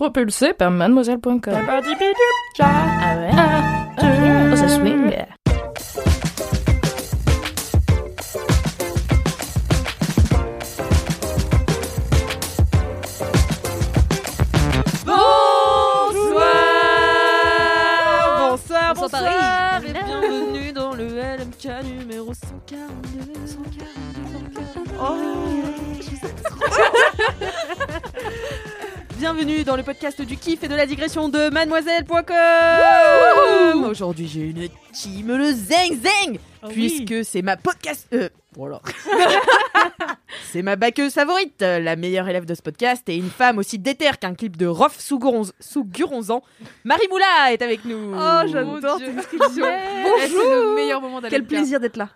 [0.00, 1.40] Propulsé par mademoiselle.com.
[1.54, 3.30] Ah ouais?
[3.98, 5.12] Ah, ça swing.
[16.00, 16.14] Bonsoir,
[18.48, 19.86] bonsoir, Bonsoir, bonsoir, Paris.
[19.88, 23.46] et bienvenue dans le LMK numéro 142.
[23.46, 24.80] 142.
[25.02, 25.16] Oh,
[29.20, 33.84] Bienvenue dans le podcast du kiff et de la digression de mademoiselle.com.
[33.84, 36.38] Aujourd'hui, j'ai une team le zeng zeng
[36.70, 38.80] puisque c'est ma podcast euh, voilà.
[40.50, 44.18] c'est ma baqueuse favorite, la meilleure élève de ce podcast et une femme aussi déterre
[44.18, 46.42] qu'un clip de Rof sous Guronz- sous Guronzan.
[46.84, 48.14] Marie Moula est avec nous.
[48.14, 49.66] Oh, j'adore cette description.
[49.66, 52.08] Eh, c'est le meilleur moment Quel plaisir d'être là.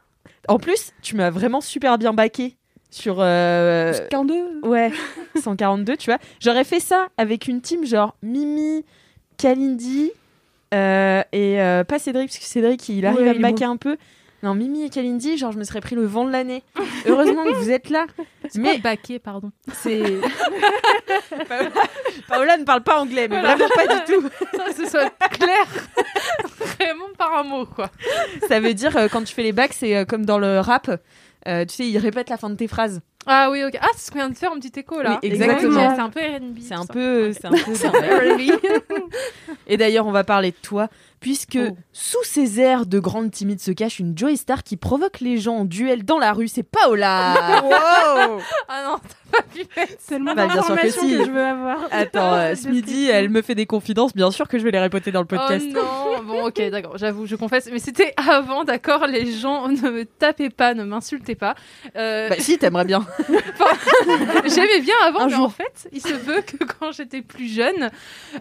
[0.48, 2.56] En plus, tu m'as vraiment super bien baqué
[2.94, 4.92] sur euh, 42 ouais
[5.42, 6.18] 142, tu vois.
[6.40, 8.84] J'aurais fait ça avec une team genre Mimi,
[9.36, 10.12] Kalindi
[10.72, 13.76] euh, et euh, pas Cédric parce que Cédric il arrive Ouais, à me baquer un
[13.76, 13.96] peu.
[14.44, 16.62] Non, Mimi et Kalindi, genre je me serais pris le vent de l'année.
[17.06, 18.06] Heureusement que vous êtes là.
[18.54, 19.50] Mais baquet, pardon.
[19.72, 20.02] c'est
[21.48, 21.70] Paola,
[22.28, 24.28] Paola ne parle pas anglais, mais vraiment pas du tout.
[24.76, 25.66] Ce soit clair.
[26.78, 27.90] Vraiment par un mot, quoi.
[28.48, 30.90] Ça veut dire euh, quand tu fais les bacs, c'est comme dans le rap.
[31.46, 33.00] Euh, tu sais, ils répètent la fin de tes phrases.
[33.26, 33.78] Ah oui, ok.
[33.80, 35.18] Ah, c'est ce qu'on vient de faire un petit écho, là.
[35.22, 35.94] Oui, exactement.
[35.94, 36.58] C'est un peu R&B.
[36.60, 36.92] C'est un tout ça.
[36.92, 38.36] peu, c'est un peu.
[39.66, 40.88] Et d'ailleurs, on va parler de toi,
[41.24, 41.74] puisque Oh.
[41.94, 45.56] sous ces airs de grande timide se cache une Joey Star qui provoque les gens
[45.60, 46.48] en duel dans la rue.
[46.48, 47.62] C'est Paola.
[47.64, 48.40] wow.
[48.68, 48.96] Ah non,
[49.32, 50.98] t'as pas pu le Bah, bien sûr que si.
[51.16, 51.78] que je veux avoir.
[51.90, 54.14] Attends, euh, ce midi, elle me fait des confidences.
[54.14, 55.66] Bien sûr que je vais les répéter dans le podcast.
[55.74, 59.88] Oh non, bon ok, d'accord, j'avoue, je confesse, mais c'était avant, d'accord, les gens ne
[59.90, 61.54] me tapez pas, ne m'insultez pas.
[61.96, 63.06] Euh, Bah, si, t'aimerais bien.
[64.46, 65.46] J'aimais bien avant, Un mais jour.
[65.46, 67.90] en fait, il se veut que quand j'étais plus jeune,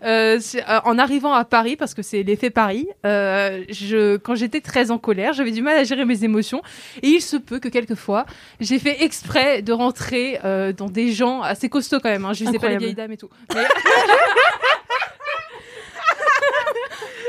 [0.04, 2.73] euh, euh, en arrivant à Paris, parce que c'est l'effet Paris,
[3.06, 6.62] euh, je, quand j'étais très en colère, j'avais du mal à gérer mes émotions,
[7.02, 8.26] et il se peut que quelquefois,
[8.60, 12.46] j'ai fait exprès de rentrer euh, dans des gens assez costauds quand même, hein, je
[12.46, 13.30] visais pas les vieilles dames et tout.
[13.54, 13.64] Mais...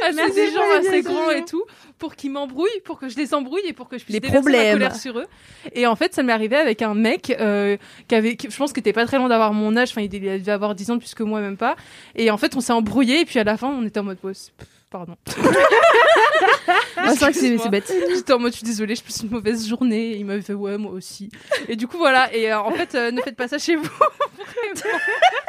[0.06, 1.65] Ah, c'est des gens assez grands et tout
[2.04, 4.37] pour qu'ils m'embrouillent, pour que je les embrouille et pour que je puisse Les déverser
[4.50, 4.72] ma problèmes.
[4.75, 5.26] colère sur eux.
[5.72, 7.78] Et en fait, ça m'est arrivé avec un mec euh,
[8.09, 10.09] qui avait, qui- je pense qu'il était pas très loin d'avoir mon âge, enfin il
[10.10, 11.76] devait avoir 10 ans plus que moi, même pas.
[12.14, 14.19] Et en fait, on s'est embrouillé et puis à la fin, on était en mode
[14.22, 14.53] boss.
[14.91, 15.16] Pardon.
[16.97, 17.93] Ah, c'est vrai que c'est bête.
[18.14, 20.12] J'étais en mode, je suis désolée, je passe une mauvaise journée.
[20.12, 21.28] Et il m'avait fait, ouais, moi aussi.
[21.69, 22.32] Et du coup, voilà.
[22.34, 23.88] Et euh, en fait, euh, ne faites pas ça chez vous.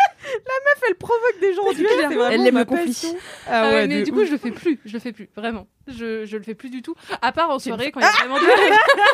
[0.87, 1.89] Elle provoque des gens en duel.
[2.05, 3.15] vraiment Elle aime ma le conflit.
[3.47, 4.17] Ah Ah ouais, ouais, mais du ouf.
[4.19, 4.79] coup, je le fais plus.
[4.85, 5.67] Je le fais plus, vraiment.
[5.87, 6.95] Je, je le fais plus du tout.
[7.21, 8.45] À part en soirée, quand il y a vraiment de-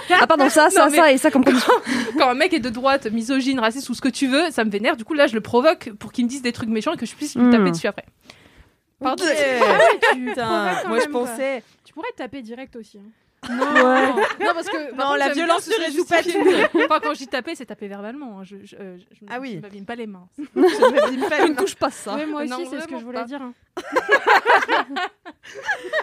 [0.19, 1.71] Ah, pardon, ça, ça, mais- ça et ça comme condition.
[2.17, 4.69] quand un mec est de droite, misogyne, raciste ou ce que tu veux, ça me
[4.71, 4.97] vénère.
[4.97, 7.05] Du coup, là, je le provoque pour qu'il me dise des trucs méchants et que
[7.05, 7.51] je puisse lui Hmm.
[7.51, 8.05] taper dessus après.
[9.01, 9.23] Pardon.
[10.13, 11.63] Putain, quand moi je pensais.
[11.85, 12.99] Tu pourrais te taper direct aussi.
[12.99, 13.09] hein.
[13.49, 16.05] Non, non, parce que par Non, contre, la j'aime bien violence que ne ce résout
[16.05, 16.19] pas.
[16.85, 18.39] Enfin, quand je dis taper, c'est taper verbalement.
[18.39, 18.43] hein.
[18.43, 19.53] Je, je, euh, je, Ah oui.
[19.55, 20.27] Je m'abîme pas les mains.
[20.37, 22.15] Je ne touche pas ça.
[22.15, 23.25] Ouais, moi Non, aussi, c'est ce que vraiment je voulais pas.
[23.25, 23.41] dire.
[23.41, 23.53] hein.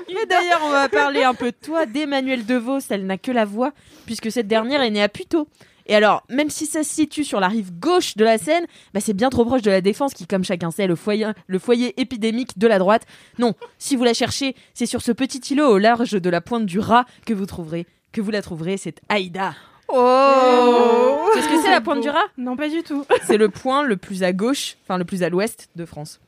[0.08, 2.80] Mais d'ailleurs, on va parler un peu de toi, d'Emmanuel DeVos.
[2.90, 3.72] Elle n'a que la voix,
[4.06, 5.46] puisque cette dernière est née à Puteaux.
[5.88, 9.00] Et alors, même si ça se situe sur la rive gauche de la Seine, bah
[9.00, 11.58] c'est bien trop proche de la Défense, qui, comme chacun sait, est le foyer, le
[11.58, 13.06] foyer épidémique de la droite.
[13.38, 16.66] Non, si vous la cherchez, c'est sur ce petit îlot au large de la pointe
[16.66, 18.76] du Rat que vous trouverez, que vous la trouverez.
[18.76, 19.54] C'est Aïda.
[19.88, 23.06] Oh C'est ce que c'est la pointe du Rat Non, pas du tout.
[23.26, 26.20] C'est le point le plus à gauche, enfin le plus à l'ouest de France.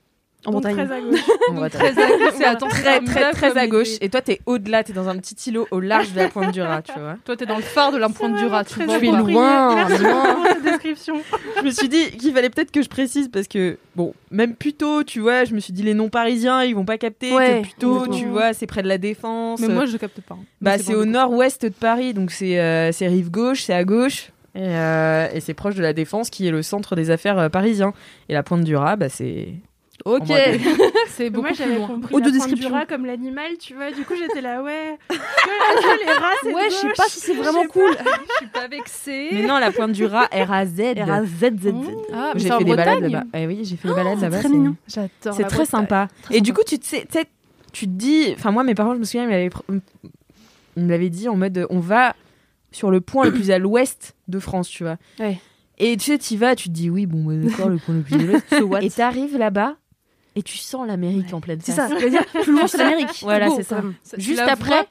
[0.46, 0.86] En Donc, Bretagne.
[0.86, 1.20] très à gauche.
[1.54, 4.82] Donc, très à gauche, c'est attends, très très très à gauche et toi t'es au-delà
[4.82, 7.36] t'es dans un petit îlot au large de la pointe du rat tu vois Toi,
[7.36, 8.64] t'es dans le phare de la pointe du rat.
[8.64, 11.16] Tu Très vois, Je suis loin, description.
[11.58, 15.02] je me suis dit qu'il fallait peut-être que je précise parce que bon même plutôt
[15.04, 17.96] tu vois je me suis dit les non parisiens ils vont pas capter Ouais, plutôt
[18.04, 18.16] exactement.
[18.18, 20.36] tu vois c'est près de la défense Mais moi, je capte pas.
[20.36, 20.44] hein.
[20.62, 23.84] bah c'est bon, au nord-ouest de Paris donc c'est euh, c'est rive gauche c'est à
[23.84, 27.38] gauche et, euh, et c'est proche de la défense qui est le centre des affaires
[27.38, 27.92] euh, parisien
[28.30, 29.48] et la pointe du rat bah c'est
[30.04, 30.28] Ok.
[30.28, 30.36] moi,
[31.08, 31.86] C'est beaucoup Moi, plus loin.
[31.88, 32.70] compris Audio la pointe du description.
[32.72, 33.90] rat comme l'animal, tu vois.
[33.90, 34.98] Du coup, j'étais là, ouais.
[35.08, 37.96] Que, que les rats, c'est Ouais, de je sais pas si c'est vraiment cool.
[37.98, 39.28] Je suis pas vexée.
[39.32, 40.80] Mais non, la pointe du rat, R-A-Z.
[40.96, 41.74] R-A-Z-Z-Z.
[42.12, 43.24] Ah, mais J'ai c'est en fait des balades là-bas.
[43.34, 44.38] Eh oui, j'ai fait des balades c'est là-bas.
[44.38, 44.76] très mignon.
[44.88, 45.34] J'adore.
[45.36, 46.08] C'est très sympa.
[46.22, 47.26] Très Et du coup, tu te sais, tu sais,
[47.72, 49.80] tu te dis, enfin moi, mes parents, je me souviens, ils m'avaient, pr-
[50.76, 52.14] ils me l'avaient dit en mode, euh, on va
[52.72, 54.96] sur le point le plus à l'ouest de France, tu vois.
[55.18, 55.38] Ouais.
[55.78, 58.02] Et tu sais, tu vas, tu te dis, oui, bon, bah, d'accord, le point le
[58.02, 58.44] plus à l'ouest.
[58.58, 58.82] So what?
[58.82, 59.76] Et t'arrives là-bas
[60.36, 61.88] et tu sens l'Amérique en pleine C'est face.
[61.90, 63.08] ça, ça veut dire plus loin c'est l'Amérique.
[63.22, 63.82] Voilà, c'est ça.
[64.16, 64.86] Juste la après-.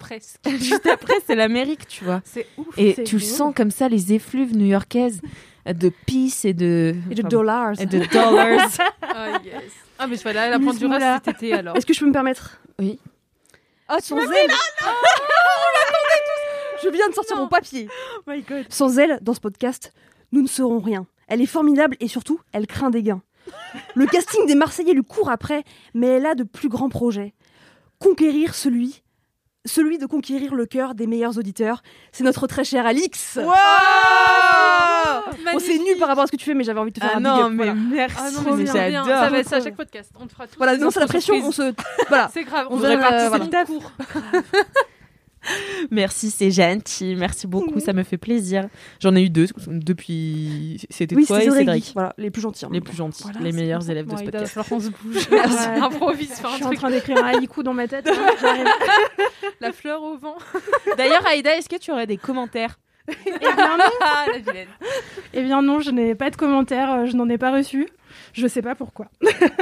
[0.59, 2.21] Juste après, c'est l'Amérique, tu vois.
[2.25, 2.67] C'est ouf.
[2.77, 5.21] Et c'est tu le sens comme ça, les effluves new-yorkaises
[5.65, 6.95] de peace et de...
[7.11, 7.79] Et de dollars.
[7.79, 8.69] et de dollars.
[9.01, 9.53] Ah, yes.
[9.97, 11.19] Ah, mais je vais aller à la pointe du Moula.
[11.23, 11.75] cet été alors.
[11.75, 12.99] Est-ce que je peux me permettre Oui.
[13.87, 14.51] Ah, sans elle
[16.83, 17.89] Je viens de sortir mon papier.
[18.17, 18.65] Oh my god.
[18.69, 19.93] Sans elle, dans ce podcast,
[20.31, 21.05] nous ne serons rien.
[21.27, 23.21] Elle est formidable et surtout, elle craint des gains.
[23.95, 25.63] Le casting des Marseillais lui court après,
[25.93, 27.33] mais elle a de plus grands projets.
[27.99, 29.03] Conquérir celui,
[29.65, 31.81] celui de conquérir le cœur des meilleurs auditeurs.
[32.11, 33.37] C'est notre très cher Alix.
[35.51, 37.05] Bon, c'est nul par rapport à ce que tu fais, mais j'avais envie de te
[37.05, 37.73] faire Ah un non, big up, mais voilà.
[37.73, 39.03] merci, Ah non, mais mais c'est bien.
[39.03, 39.23] j'adore.
[39.23, 40.11] Ça va être ça à chaque podcast.
[40.19, 40.53] On te fera tout.
[40.57, 41.73] Voilà, non, c'est la pression, on se...
[42.07, 42.29] Voilà.
[42.33, 42.67] C'est grave.
[42.69, 43.45] On On devrait devrait euh, voilà.
[45.91, 47.15] Merci, c'est gentil.
[47.15, 48.67] Merci beaucoup, ça me fait plaisir.
[48.99, 50.85] J'en ai eu deux depuis.
[50.89, 51.65] C'était Oui, toi c'est et Cédric.
[51.65, 51.91] Cédric.
[51.93, 52.65] Voilà, les plus gentils.
[52.65, 52.69] hein.
[52.71, 54.53] Les plus gentils, Voilà, les meilleurs élèves de ce il va podcast.
[54.53, 55.27] falloir qu'on se bouge.
[55.31, 55.81] Ouais.
[55.81, 58.07] Improvise, Je suis en train d'écrire un haïku dans ma tête.
[58.07, 58.63] hein.
[59.61, 60.35] La fleur au vent.
[60.97, 64.67] D'ailleurs, Aïda, est-ce que tu aurais des commentaires Eh bien non, Ah, la vilaine.
[65.33, 67.87] eh bien non, je n'ai pas de commentaires, euh, je n'en ai pas reçu.
[68.33, 69.07] Je sais pas pourquoi.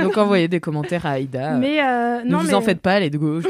[0.01, 1.51] Donc envoyez des commentaires à Aïda.
[1.53, 3.45] Mais euh, ne non, vous mais en faites pas, est de gauche.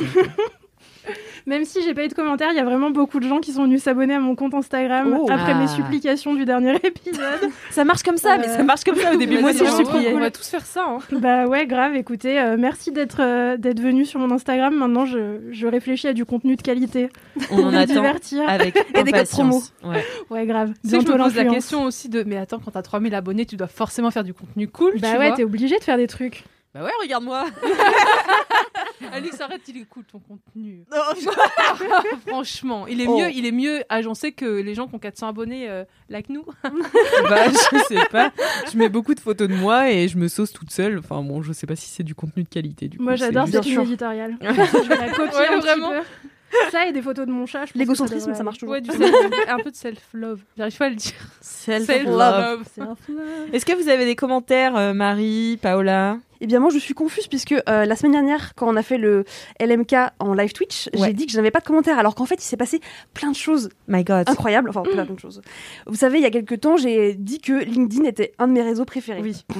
[1.47, 3.51] Même si j'ai pas eu de commentaires, il y a vraiment beaucoup de gens qui
[3.53, 5.25] sont venus s'abonner à mon compte Instagram Oh.
[5.31, 5.59] après Ah.
[5.59, 7.49] mes supplications du dernier épisode.
[7.71, 9.39] Ça marche comme ça, mais ça marche comme ça au début.
[9.39, 10.13] Moi aussi, je bravo, suppliais.
[10.13, 10.85] On va tous faire ça.
[10.87, 10.99] hein.
[11.13, 11.95] bah ouais, grave.
[11.95, 14.75] Écoutez, euh, merci d'être euh, d'être venu sur mon Instagram.
[14.75, 17.09] Maintenant, je, je réfléchis à du contenu de qualité
[17.51, 18.43] On en attend divertir.
[18.47, 19.61] avec Et des codes promo.
[19.83, 20.03] Ouais.
[20.29, 20.73] Ouais, grave.
[20.83, 23.67] Je me pose la question aussi de mais attends quand t'as 3000 abonnés tu dois
[23.67, 26.43] forcément faire du contenu cool Bah tu ouais, t'es obligé de faire des trucs.
[26.75, 27.45] Bah ouais, regarde-moi.
[29.11, 31.31] Alix arrête il est cool ton contenu Non,
[32.27, 33.17] franchement il est Oh.
[33.17, 36.43] mieux il est mieux agencé que les gens qui ont 400 abonnés euh, like nous
[36.63, 38.31] bah, je sais pas.
[38.71, 40.99] Je mets beaucoup de photos de moi et je me sauce toute seule.
[40.99, 42.87] Enfin bon, je sais pas si c'est du contenu de qualité.
[42.87, 44.35] Du Moi, j'adore cette ligne éditoriale.
[44.41, 45.91] je vais la copier Ouais, un vraiment.
[45.91, 45.99] petit
[46.51, 46.57] peu.
[46.71, 47.65] Ça et des photos de mon chat.
[47.75, 48.73] L'égocentrisme, devrait ça marche toujours.
[48.75, 49.13] ouais du self,
[49.49, 51.11] un peu de self love j'arrive pas à le dire
[51.41, 52.63] Self-love.
[53.53, 56.17] Est-ce que vous avez des commentaires, euh, Marie, Paola?
[56.41, 58.97] Eh bien, moi, je suis confuse puisque euh, la semaine dernière, quand on a fait
[58.97, 59.23] le
[59.59, 61.07] LMK en live Twitch, Ouais.
[61.07, 62.79] j'ai dit que je n'avais pas de commentaires, alors qu'en fait, il s'est passé
[63.13, 64.29] plein de choses My God.
[64.29, 64.69] incroyables.
[64.69, 65.41] Enfin, plein de choses.
[65.85, 68.61] Vous savez, il y a quelques temps, j'ai dit que LinkedIn était un de mes
[68.61, 69.21] réseaux préférés.
[69.21, 69.45] Oui.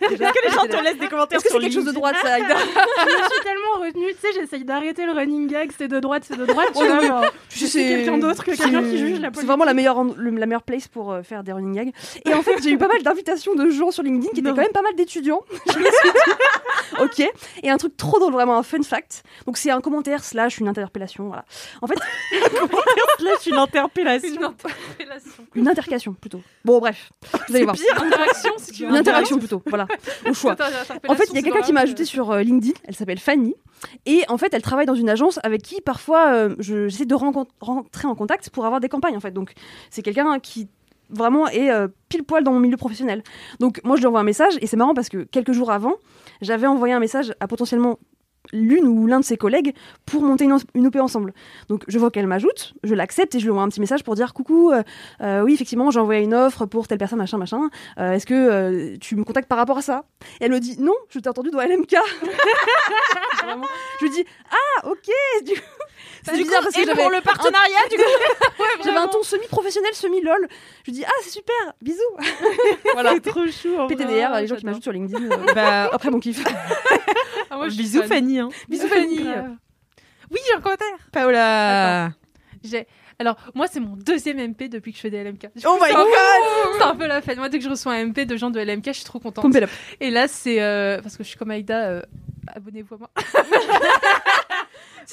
[0.00, 2.16] Est-ce que les gens te laissent des commentaires Est-ce que c'est quelque chose de droite,
[2.22, 4.06] ça je me suis tellement retenue.
[4.14, 5.70] Tu sais, j'essaye d'arrêter le running gag.
[5.76, 6.68] C'est de droite, c'est de droite.
[6.74, 7.06] Tu Ouais, vois, oui.
[7.06, 9.46] genre, je sais, suis quelqu'un d'autre que c'est- quelqu'un qui juge la C'est politique.
[9.46, 11.92] vraiment la meilleure, le- la meilleure place pour euh, faire des running gags.
[12.26, 14.54] Et en fait, j'ai eu pas mal d'invitations de gens sur LinkedIn qui étaient Non.
[14.54, 15.42] quand même pas mal d'étudiants.
[17.00, 17.22] Ok.
[17.62, 19.22] Et un truc trop drôle, vraiment un fun fact.
[19.46, 21.28] Donc, c'est un commentaire slash une interpellation.
[21.28, 21.44] Voilà.
[21.80, 21.94] En fait,
[23.20, 24.28] Lâche une interpellation.
[24.34, 26.42] une interpellation une intercation plutôt.
[26.64, 27.10] Bon, bref.
[27.48, 27.76] Vous allez voir.
[27.96, 29.62] interaction si tu veux Une interaction plutôt.
[29.66, 29.86] Voilà.
[30.28, 30.56] Au choix.
[31.08, 33.54] En fait, il y a quelqu'un qui m'a ajouté sur euh, LinkedIn, elle s'appelle Fanny,
[34.06, 37.14] et en fait, elle travaille dans une agence avec qui parfois euh, je- j'essaie de
[37.14, 39.30] rentrer en contact pour avoir des campagnes en fait.
[39.32, 39.52] Donc,
[39.90, 40.68] c'est quelqu'un qui
[41.10, 43.22] vraiment est euh, pile poil dans mon milieu professionnel.
[43.58, 45.94] Donc, moi, je lui envoie un message, et c'est marrant parce que quelques jours avant,
[46.40, 47.98] j'avais envoyé un message à potentiellement
[48.52, 49.74] l'une ou l'un de ses collègues
[50.06, 51.34] pour monter une, OP ensemble.
[51.68, 54.14] Donc je vois qu'elle m'ajoute, je l'accepte et je lui envoie un petit message pour
[54.14, 54.82] dire coucou, euh,
[55.20, 59.14] euh, oui effectivement j'ai envoyé une offre pour telle personne machin machin, est-ce que tu
[59.14, 60.04] me contactes par rapport à ça?
[60.40, 61.94] Elle me dit non, je t'ai entendu dans LMK.
[64.00, 65.10] Je lui dis ah ok,
[65.44, 65.52] du
[66.24, 68.62] c'est bizarre parce que j'avais le partenariat, du coup.
[68.84, 70.48] j'avais un ton semi-professionnel, semi-lol.
[70.84, 71.98] Je lui dis ah c'est super, bisous.
[72.92, 73.12] voilà.
[73.14, 73.86] C'est trop chou.
[73.88, 75.30] PTDR, les gens qui m'ajoutent sur LinkedIn.
[75.30, 76.44] euh, Bah, après mon kiff.
[77.50, 78.08] Ah, moi, je suis bisous fan.
[78.08, 78.38] Fanny.
[78.38, 78.48] Hein.
[78.68, 79.20] bisous Fanny.
[80.30, 82.10] Oui j'ai un commentaire Paola.
[82.62, 82.86] j'ai
[83.18, 86.04] alors moi c'est mon deuxième MP depuis que je fais des LMK Oh my un
[86.04, 86.74] God.
[86.78, 88.60] c'est un peu la fête moi dès que je reçois un MP de gens de
[88.60, 89.44] LMK je suis trop contente.
[90.00, 92.02] Et là, c'est euh, parce que je suis comme Aïda, euh,
[92.54, 93.10] abonnez-vous à moi.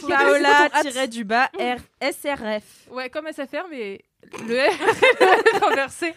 [0.08, 2.64] Paola tiré du bas R SRF.
[2.92, 4.02] Ouais, comme SFR, mais
[4.48, 6.14] le R renversé.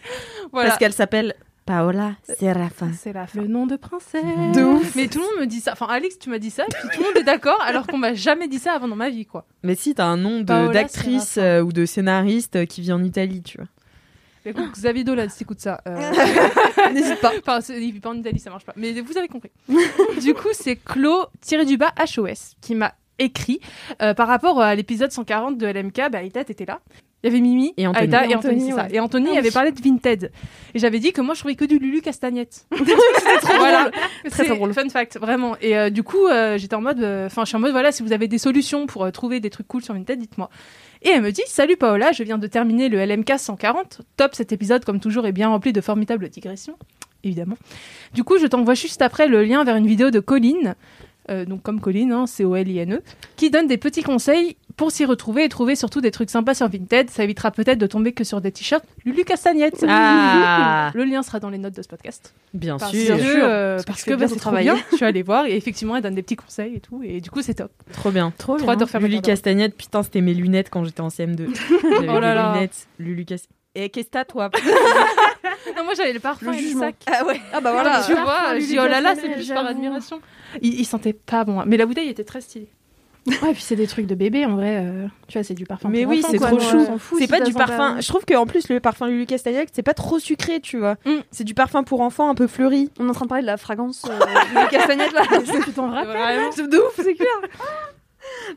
[0.51, 0.69] Voilà.
[0.69, 1.35] Parce qu'elle s'appelle
[1.65, 2.91] Paola Serafin.
[2.97, 3.13] c'est.
[3.35, 4.23] Le nom de princesse.
[4.53, 4.95] De ouf.
[4.95, 5.73] Mais tout le monde me dit ça.
[5.73, 8.13] Enfin, Alex, tu m'as dit ça, puis tout le monde est d'accord, alors qu'on m'a
[8.13, 9.45] jamais dit ça avant dans ma vie, quoi.
[9.63, 13.41] Mais si, t'as un nom d'actrice euh, ou de scénariste euh, qui vit en Italie,
[13.43, 13.67] tu vois.
[14.43, 15.79] Écoute, Xavier Dolan, si t'écoutes ça.
[15.87, 16.11] euh,
[16.93, 17.31] N'hésite pas.
[17.45, 18.73] Enfin, il vit pas en Italie, ça marche pas.
[18.75, 19.51] Mais vous avez compris.
[20.19, 23.59] du coup, c'est Clo tiré du bas HOS qui m'a écrit
[24.01, 26.09] euh, par rapport à l'épisode 140 de LMK.
[26.11, 26.79] Bah, Aïda, t'étais là.
[27.23, 28.01] Il y avait Mimi, Et Anthony.
[28.03, 28.87] Aïda et Et Anthony, ça.
[28.89, 29.37] Et Anthony Ah oui.
[29.37, 30.31] avait parlé de Vinted.
[30.73, 32.65] Et j'avais dit que moi, je trouvais que du Lulu Castagnette.
[32.75, 32.95] C'était
[33.41, 33.91] trop voilà.
[33.91, 34.73] Très, très C'est drôle.
[34.73, 35.55] Fun fact, vraiment.
[35.61, 37.91] Et euh, du coup, euh, j'étais en mode, euh, enfin, je suis en mode, voilà,
[37.91, 40.49] si vous avez des solutions pour euh, trouver des trucs cool sur Vinted, dites-moi.
[41.03, 44.01] Et elle me dit, salut Paola, je viens de terminer le LMK 140.
[44.17, 46.75] Top, cet épisode, comme toujours, est bien rempli de formidables digressions.
[47.23, 47.57] Évidemment.
[48.15, 50.73] Du coup, je t'envoie juste après le lien vers une vidéo de Colline,
[51.31, 53.01] euh, donc comme Colline, hein, C-O-L-I-N-E, E,
[53.37, 56.67] qui donne des petits conseils pour s'y retrouver et trouver surtout des trucs sympas sur
[56.67, 57.09] Vinted.
[57.09, 59.83] Ça évitera peut-être de tomber que sur des t-shirts Lulu Castagnette.
[59.87, 60.91] Ah.
[60.95, 62.33] Le lien sera dans les notes de ce podcast.
[62.53, 63.17] Bien Parce sûr.
[63.17, 64.63] que, euh, Parce que parce que bien bah, c'est trop travail.
[64.65, 64.77] bien.
[64.91, 67.01] Je suis allée voir et effectivement, elle donne des petits conseils et tout.
[67.03, 67.71] Et du coup, c'est top.
[67.93, 68.33] Trop bien.
[68.37, 69.21] Trop ma Lulu.
[69.21, 71.47] Castagnette, putain, c'était mes lunettes quand j'étais en CM2.
[71.83, 72.53] J'avais Oh là là.
[72.53, 72.87] lunettes.
[72.99, 73.55] Lulu Castagnette.
[73.73, 74.49] Et qu'est-ce que t'as, toi?
[75.77, 76.95] Non, moi, j'avais le parfum Le et le sac.
[77.07, 77.39] Ah ouais.
[77.53, 78.03] Ah bah voilà.
[78.05, 80.21] tu vois, je Lulu dis oh là là, c'est plus par admiration.
[80.61, 81.63] Il, il sentait pas bon, hein.
[81.67, 82.69] mais la bouteille était très stylée.
[83.27, 84.83] Ouais, puis c'est des trucs de bébé en vrai.
[84.83, 85.89] euh, tu vois, c'est du parfum.
[85.89, 86.87] Mais pour oui, c'est quoi, trop chou.
[87.13, 87.99] C'est si pas du parfum.
[87.99, 90.95] Je trouve qu'en plus, le parfum Lulu Castagnette, c'est pas trop sucré, tu vois.
[91.05, 91.17] Mm.
[91.29, 92.89] C'est du parfum pour enfants un peu fleuri.
[92.99, 95.21] On est en train de parler de la fragrance euh, de castagnette là.
[95.63, 96.51] Tu t'en rappelles Vraiment.
[96.51, 97.27] C'est de ouf, c'est clair.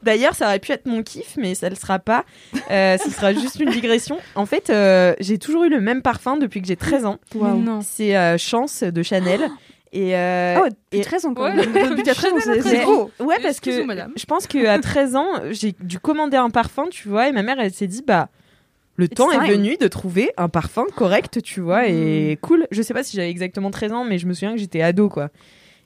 [0.02, 2.24] D'ailleurs, ça aurait pu être mon kiff, mais ça le sera pas.
[2.70, 4.18] Euh, ce sera juste une digression.
[4.34, 7.18] En fait, euh, j'ai toujours eu le même parfum depuis que j'ai 13 ans.
[7.82, 9.48] C'est euh, Chance de Chanel.
[9.96, 11.54] Et, euh, Ah ouais, et- depuis 13 ans quand Ouais.
[11.54, 11.72] même.
[11.72, 13.10] Depuis que t'as 13 ans, c'est- Chanel à c'est 13 gros.
[13.20, 13.70] Ouais, parce que
[14.16, 17.60] je pense qu'à 13 ans, j'ai dû commander un parfum, tu vois, et ma mère,
[17.60, 18.28] elle s'est dit, bah,
[18.96, 19.52] le temps est time.
[19.54, 22.66] venu de trouver un parfum correct, tu vois, et cool.
[22.72, 25.08] Je sais pas si j'avais exactement 13 ans, mais je me souviens que j'étais ado,
[25.08, 25.28] quoi.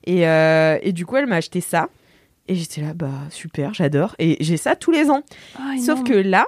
[0.06, 1.90] Et, euh, et du coup, elle m'a acheté ça.
[2.49, 4.14] Et j'étais là, bah, super, j'adore.
[4.19, 5.23] Et j'ai ça tous les ans.
[5.59, 6.47] Ah, Sauf que là,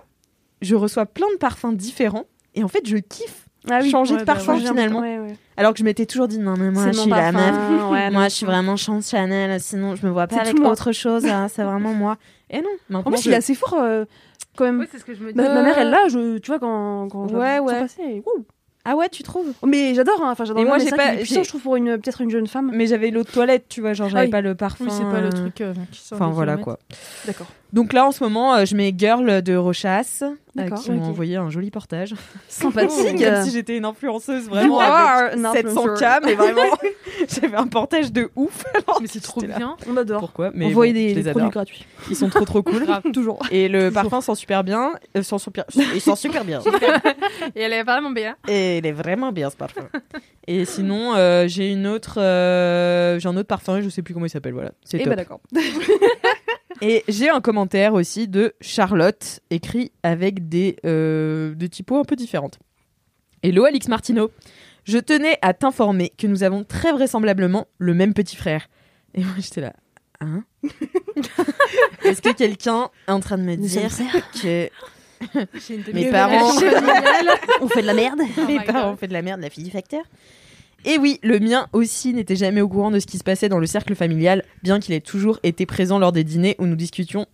[0.62, 2.25] je reçois plein de parfums différents.
[2.54, 3.90] Et en fait, je kiffe Ah oui.
[3.90, 5.00] changer ouais, de bah, parfum Ouais, finalement.
[5.00, 5.37] ouais, ouais.
[5.57, 7.54] Alors que je m'étais toujours dit, non, mais moi, je suis la meuf.
[8.12, 11.26] Moi, je suis vraiment chance Chanel, sinon je me vois pas avec autre chose.
[11.26, 12.16] hein, c'est vraiment moi.
[12.49, 13.11] Et non, maintenant.
[13.11, 14.04] En plus, je- il est assez fort euh,
[14.57, 14.80] quand même.
[14.80, 15.37] Oui, c'est ce que je me dis.
[15.37, 17.80] Ma, ma mère, elle l'a, je, tu vois, quand, quand Ouais, ouais.
[17.80, 18.45] passer, ouh.
[18.90, 19.52] Ah ouais, tu trouves?
[19.62, 20.32] Oh, Mais j'adore, hein.
[20.32, 20.61] enfin j'adore.
[20.61, 22.73] Et moi, mais j'ai pas- puissant, je trouve, pour une peut-être une jeune femme.
[22.75, 24.30] Mais j'avais l'eau de toilette, tu vois, genre j'avais oui.
[24.30, 24.87] pas le parfum.
[24.87, 26.80] Oui, c'est pas le euh, truc euh, qui sort Enfin voilà quoi.
[27.25, 27.47] D'accord.
[27.72, 30.22] Donc là en ce moment, euh, je mets Girl de Rochas,
[30.58, 32.14] euh, qui m'ont envoyé un joli portage.
[32.48, 33.18] Sympathique.
[33.24, 36.62] Comme si j'étais une influenceuse vraiment Wow, avec un 700K, mais vraiment,
[37.28, 38.64] j'avais un portage de ouf.
[38.74, 39.56] Alors, Mais c'est trop là.
[39.56, 39.76] bien.
[39.88, 40.18] On adore.
[40.20, 41.86] Pourquoi Mais Envoyer bon, des, les des produits gratuits.
[42.10, 42.84] Ils sont trop trop cool.
[43.12, 43.38] Toujours.
[43.52, 44.92] Et le parfum sent super bien.
[45.16, 45.64] euh, sent super...
[45.94, 46.60] Il sent super bien.
[47.54, 48.34] Et elle est vraiment bien.
[48.48, 49.82] Et il est vraiment bien ce parfum.
[50.48, 54.14] Et sinon, euh, j'ai une autre, euh, j'ai un autre parfum, et je sais plus
[54.14, 54.54] comment il s'appelle.
[54.54, 55.10] Voilà, c'est Et top.
[55.10, 55.40] bah d'accord.
[56.82, 57.60] Et j'ai un commentaire
[57.93, 62.59] aussi de Charlotte, écrit avec des, euh, des typos un peu différentes.
[63.43, 64.31] Hello Alix Martineau,
[64.85, 68.69] je tenais à t'informer que nous avons très vraisemblablement le même petit frère.
[69.14, 69.73] Et moi j'étais là,
[70.21, 70.45] hein?
[72.05, 73.90] Est-ce que quelqu'un est en train de me Nous dire
[74.43, 74.69] que
[75.93, 76.52] mes parents,
[77.61, 78.21] On fait de la merde.
[78.38, 78.95] Oh mes parents God.
[78.95, 80.02] ont fait de la merde, la fille du facteur
[80.85, 83.59] et oui, le mien aussi n'était jamais au courant de ce qui se passait dans
[83.59, 87.26] le cercle familial, bien qu'il ait toujours été présent lors des dîners où nous discutions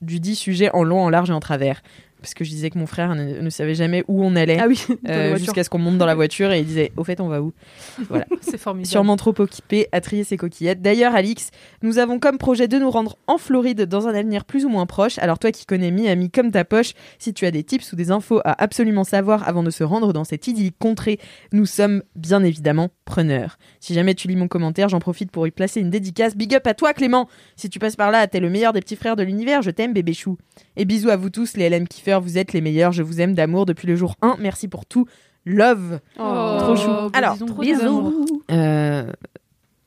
[0.00, 1.82] du dit sujet en long, en large et en travers.
[2.20, 4.66] Parce que je disais que mon frère ne, ne savait jamais où on allait Ah
[4.68, 4.82] oui.
[5.08, 7.40] euh, jusqu'à ce qu'on monte dans la voiture et il disait au fait on va
[7.42, 7.52] où?
[8.40, 8.88] C'est formidable.
[8.90, 10.82] Sûrement trop occupé à trier ses coquillettes.
[10.82, 11.50] D'ailleurs Alix,
[11.82, 14.86] nous avons comme projet de nous rendre en Floride dans un avenir plus ou moins
[14.86, 15.18] proche.
[15.18, 18.10] Alors toi qui connais Miami comme ta poche, si tu as des tips ou des
[18.10, 21.18] infos à absolument savoir avant de se rendre dans cette idyllique contrée,
[21.52, 23.58] nous sommes bien évidemment preneurs.
[23.80, 26.36] Si jamais tu lis mon commentaire, j'en profite pour y placer une dédicace.
[26.36, 28.96] Big up à toi Clément Si tu passes par là, t'es le meilleur des petits
[28.96, 30.36] frères de l'univers, je t'aime bébé chou.
[30.76, 33.34] Et bisous à vous tous les LM kiffeurs, vous êtes les meilleurs, je vous aime
[33.34, 34.36] d'amour depuis le jour 1.
[34.40, 35.06] Merci pour tout.
[35.44, 36.88] Love Oh, trop chou.
[36.88, 37.36] bah, Alors.
[37.58, 38.26] Bisous.
[38.50, 39.10] Euh,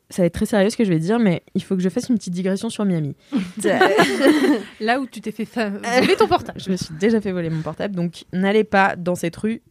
[0.09, 1.87] ça va être très sérieux ce que je vais dire, mais il faut que je
[1.89, 3.15] fasse une petite digression sur Miami.
[4.79, 6.59] Là où tu t'es fait fa- voler ton portable.
[6.59, 9.61] je me suis déjà fait voler mon portable, donc n'allez pas dans cette rue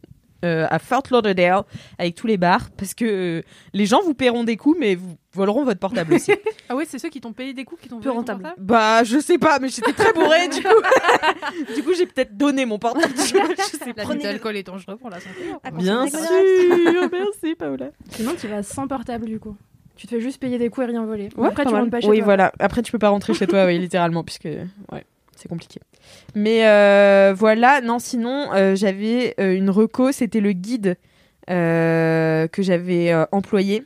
[0.43, 1.63] euh, à Fort Lauderdale
[1.97, 3.41] avec tous les bars, parce que euh,
[3.73, 6.31] les gens vous paieront des coups, mais vous voleront votre portable aussi.
[6.69, 8.43] Ah ouais, c'est ceux qui t'ont payé des coups qui t'ont volé ton rentable.
[8.43, 10.69] portable bah, je sais pas, mais j'étais très bourrée, du coup.
[11.75, 13.13] du coup, j'ai peut-être donné mon portable.
[13.17, 13.37] je sais
[13.87, 15.35] L'abus Prenez- d'alcool est dangereux pour la santé.
[15.73, 16.27] Bien Consommer
[16.91, 17.87] sûr, merci Paola.
[18.11, 19.57] Sinon, tu vas sans portable du coup.
[19.97, 21.27] Tu te fais juste payer des coups et rien voler.
[21.35, 22.25] Ouais, Après, tu rentres pas chez oui, toi.
[22.25, 22.51] voilà.
[22.59, 25.05] Après, tu peux pas rentrer chez toi, oui, littéralement, puisque ouais,
[25.35, 25.81] c'est compliqué.
[26.35, 30.97] Mais euh, voilà, non, sinon, euh, j'avais euh, une reco, c'était le guide
[31.47, 33.83] que j'avais employé.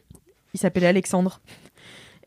[0.53, 1.41] Il s'appelait Alexandre.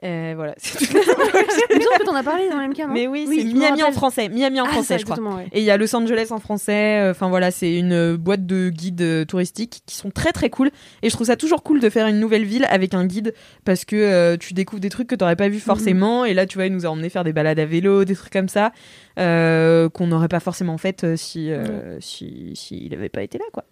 [0.05, 0.55] Euh, voilà.
[0.63, 4.29] Il que t'en as parlé dans MK, non Mais oui, Oui, c'est Miami en français.
[4.29, 5.19] Miami en Ah, français, ça, je crois.
[5.37, 5.49] ouais.
[5.53, 7.01] Et il y a Los Angeles en français.
[7.01, 10.51] euh, Enfin voilà, c'est une euh, boîte de guides euh, touristiques qui sont très très
[10.51, 10.71] cool.
[11.03, 13.85] Et je trouve ça toujours cool de faire une nouvelle ville avec un guide parce
[13.85, 16.25] que euh, tu découvres des trucs que t'aurais pas vu forcément.
[16.25, 18.33] Et là, tu vois, il nous a emmené faire des balades à vélo, des trucs
[18.33, 18.71] comme ça
[19.19, 23.65] euh, qu'on n'aurait pas forcément fait si euh, si s'il avait pas été là, quoi.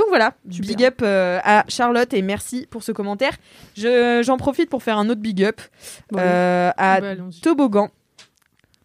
[0.00, 0.68] Donc voilà, Super.
[0.76, 3.32] big up euh, à Charlotte et merci pour ce commentaire.
[3.76, 5.60] Je- J'en profite pour faire un autre big up
[6.10, 7.40] Bon, euh, à Bah, allons-y.
[7.42, 7.90] Toboggan.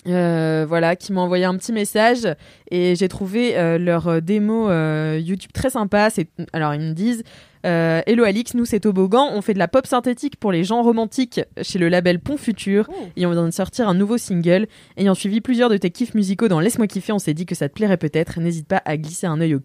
[0.08, 2.28] Euh, voilà, qui m'a envoyé un petit message
[2.70, 6.10] et j'ai trouvé euh, leur démo euh, YouTube très sympa.
[6.10, 7.24] C'est alors ils me disent
[7.64, 11.42] Hello Alix, nous c'est Toboggan, on fait de la pop synthétique pour les gens romantiques
[11.64, 14.68] chez le label Pont Futur et on vient de sortir un nouveau single.
[14.98, 17.68] Ayant suivi plusieurs de tes kiffs musicaux dans Laisse-moi kiffer, on s'est dit que ça
[17.70, 18.40] te plairait peut-être.
[18.40, 19.56] N'hésite pas à glisser un œil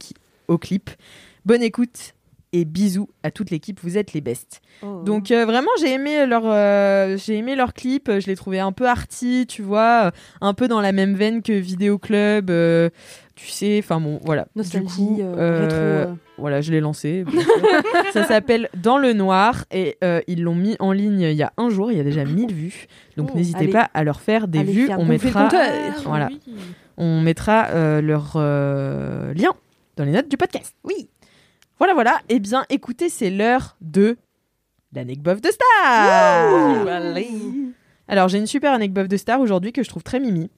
[0.48, 0.88] au clip.
[1.44, 2.14] Bonne écoute
[2.52, 4.60] et bisous à toute l'équipe, vous êtes les bestes.
[4.82, 5.02] Oh.
[5.04, 8.72] Donc euh, vraiment j'ai aimé leur euh, j'ai aimé leur clip, je l'ai trouvé un
[8.72, 12.90] peu arty, tu vois, euh, un peu dans la même veine que Vidéo Club, euh,
[13.36, 14.48] tu sais, enfin bon voilà.
[14.56, 17.24] Nostalgie, du coup, rétro, voilà, je l'ai lancé.
[18.12, 21.68] Ça s'appelle Dans le noir et ils l'ont mis en ligne il y a un
[21.70, 22.86] jour, il y a déjà 1000 vues.
[23.16, 23.72] Donc Oh, n'hésitez allez.
[23.72, 25.48] pas à leur faire des vues, faire on mettra
[26.04, 26.28] voilà.
[26.30, 26.40] Oui.
[26.96, 29.52] on mettra euh, leur euh, lien
[29.96, 30.74] dans les notes du podcast.
[30.82, 31.08] Oui.
[31.80, 32.20] Voilà, voilà.
[32.28, 34.16] Eh bien, écoutez, c'est l'heure de
[34.92, 36.84] l'anecdote de star.
[38.06, 40.50] Alors, j'ai une super anecdote de star aujourd'hui que je trouve très mimi.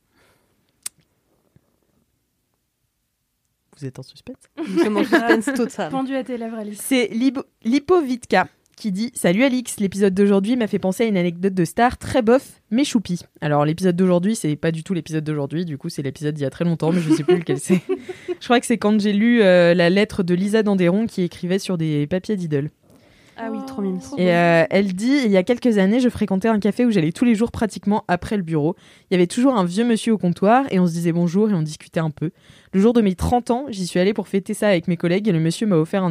[3.78, 4.36] Vous êtes en suspense?
[5.90, 6.80] Pendu à tes lèvres, Alice.
[6.82, 11.54] C'est Lib- Lipovitka qui dit Salut Alix, l'épisode d'aujourd'hui m'a fait penser à une anecdote
[11.54, 13.20] de star très bof, mais choupi.
[13.40, 16.46] Alors, l'épisode d'aujourd'hui, c'est pas du tout l'épisode d'aujourd'hui, du coup, c'est l'épisode d'il y
[16.46, 17.80] a très longtemps, mais je sais plus lequel c'est.
[18.40, 21.60] Je crois que c'est quand j'ai lu euh, la lettre de Lisa Dandéron qui écrivait
[21.60, 22.70] sur des papiers d'idole.
[23.36, 23.98] Ah oui, trop mime.
[24.18, 27.12] Et euh, elle dit il y a quelques années, je fréquentais un café où j'allais
[27.12, 28.76] tous les jours pratiquement après le bureau.
[29.10, 31.54] Il y avait toujours un vieux monsieur au comptoir et on se disait bonjour et
[31.54, 32.30] on discutait un peu.
[32.72, 35.28] Le jour de mes 30 ans, j'y suis allée pour fêter ça avec mes collègues
[35.28, 36.10] et le monsieur m'a offert un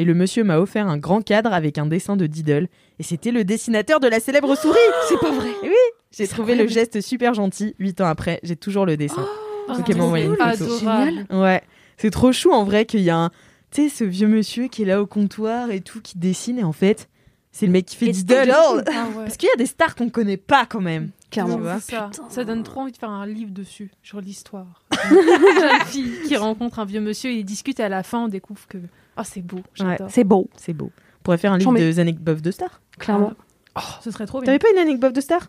[0.00, 3.32] et le monsieur m'a offert un grand cadre avec un dessin de Diddle et c'était
[3.32, 4.78] le dessinateur de la célèbre souris.
[5.10, 5.50] C'est pas vrai.
[5.62, 5.74] oui,
[6.10, 7.74] j'ai trouvé le geste super gentil.
[7.78, 9.26] Huit ans après, j'ai toujours le dessin.
[9.68, 10.64] Donc elle m'a envoyé une photo.
[10.64, 11.26] Adorable.
[11.30, 11.62] Ouais,
[11.98, 13.30] c'est trop chou en vrai qu'il y a un,
[13.70, 16.64] tu sais, ce vieux monsieur qui est là au comptoir et tout, qui dessine et
[16.64, 17.10] en fait,
[17.52, 18.40] c'est le mec qui fait Diddle.
[18.44, 18.54] Diddle.
[18.88, 19.24] Ah ouais.
[19.24, 21.10] Parce qu'il y a des stars qu'on connaît pas quand même.
[21.30, 22.10] C'est ça.
[22.30, 24.82] ça donne trop envie de faire un livre dessus, sur l'histoire.
[25.10, 28.24] Une jeune fille qui rencontre un vieux monsieur et ils discutent et à la fin
[28.24, 28.78] on découvre que
[29.16, 30.08] oh c'est beau, j'adore.
[30.10, 30.90] C'est beau, C'est beau.
[31.20, 32.80] On pourrait faire un livre J'en mets- de anecdotes de stars.
[32.98, 33.32] clairement.
[33.76, 34.46] Oh, ce serait trop bien.
[34.46, 35.48] T'avais pas une anecdote de star?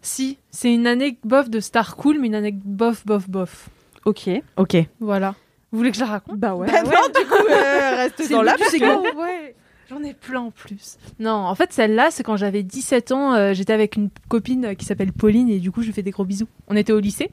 [0.00, 3.68] Si, c'est une anecdote de star cool, mais une anecdote bof bof bof.
[4.04, 4.28] Ok.
[4.56, 4.76] Ok.
[5.00, 5.34] Voilà.
[5.70, 6.38] Vous voulez que je la raconte?
[6.38, 6.66] Bah ouais.
[6.66, 9.54] Bah non, du coup, euh, reste dans la C'est ouais.
[9.88, 10.96] J'en ai plein en plus.
[11.20, 14.74] Non, en fait, celle-là, c'est quand j'avais 17 ans, euh, j'étais avec une copine euh,
[14.74, 16.48] qui s'appelle Pauline et du coup, je lui fais des gros bisous.
[16.68, 17.30] On était au lycée.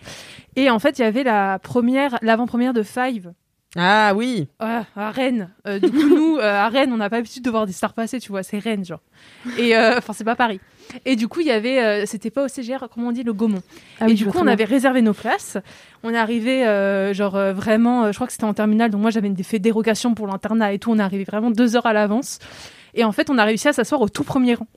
[0.58, 3.32] Et en fait, il y avait la première, l'avant-première de Five
[3.76, 4.48] Ah oui.
[4.60, 5.50] Ouais, à Rennes.
[5.68, 7.94] Euh, du coup, nous, euh, à Rennes, on n'a pas l'habitude de voir des stars
[7.94, 9.02] passer, tu vois, c'est Rennes, genre.
[9.60, 10.60] Et euh, enfin, c'est pas Paris.
[11.06, 13.34] Et du coup, il y avait, euh, c'était pas au CGR, comment on dit, le
[13.34, 13.62] Gaumont.
[14.00, 15.58] Ah et oui, du coup, on avait réservé nos places.
[16.02, 19.02] On est arrivé, euh, genre euh, vraiment, euh, je crois que c'était en terminale, donc
[19.02, 20.92] moi j'avais des fait dérogation pour l'internat et tout.
[20.92, 22.40] On est arrivé vraiment deux heures à l'avance.
[22.96, 24.68] Et en fait, on a réussi à s'asseoir au tout premier rang.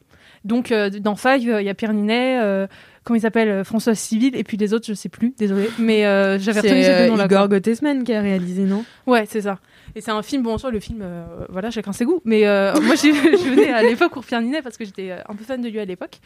[0.45, 2.67] Donc, euh, dans Five, euh, il y a Pierre Ninet, euh,
[3.05, 5.69] comment il s'appelle, euh, François Civil, et puis les autres, je sais plus, désolé.
[5.79, 7.25] Mais euh, j'avais retenu ces deux euh, noms-là.
[7.27, 7.49] Igor quoi.
[7.49, 8.85] Gottesman qui a réalisé, non?
[9.07, 9.59] Ouais, c'est ça.
[9.95, 12.23] Et c'est un film, bon, en soi, le film, euh, voilà, chacun ses goûts.
[12.25, 15.35] Mais euh, moi, je venais à l'époque pour Pierre Ninet parce que j'étais euh, un
[15.35, 16.19] peu fan de lui à l'époque.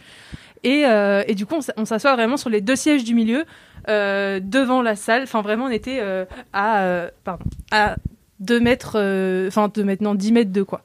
[0.63, 3.45] Et, euh, et du coup, on s'assoit vraiment sur les deux sièges du milieu,
[3.89, 5.23] euh, devant la salle.
[5.23, 7.97] Enfin, vraiment, on était euh, à, euh, pardon, à
[8.41, 10.83] 2 mètres, euh, enfin, 2 mètres, non, 10 mètres de quoi.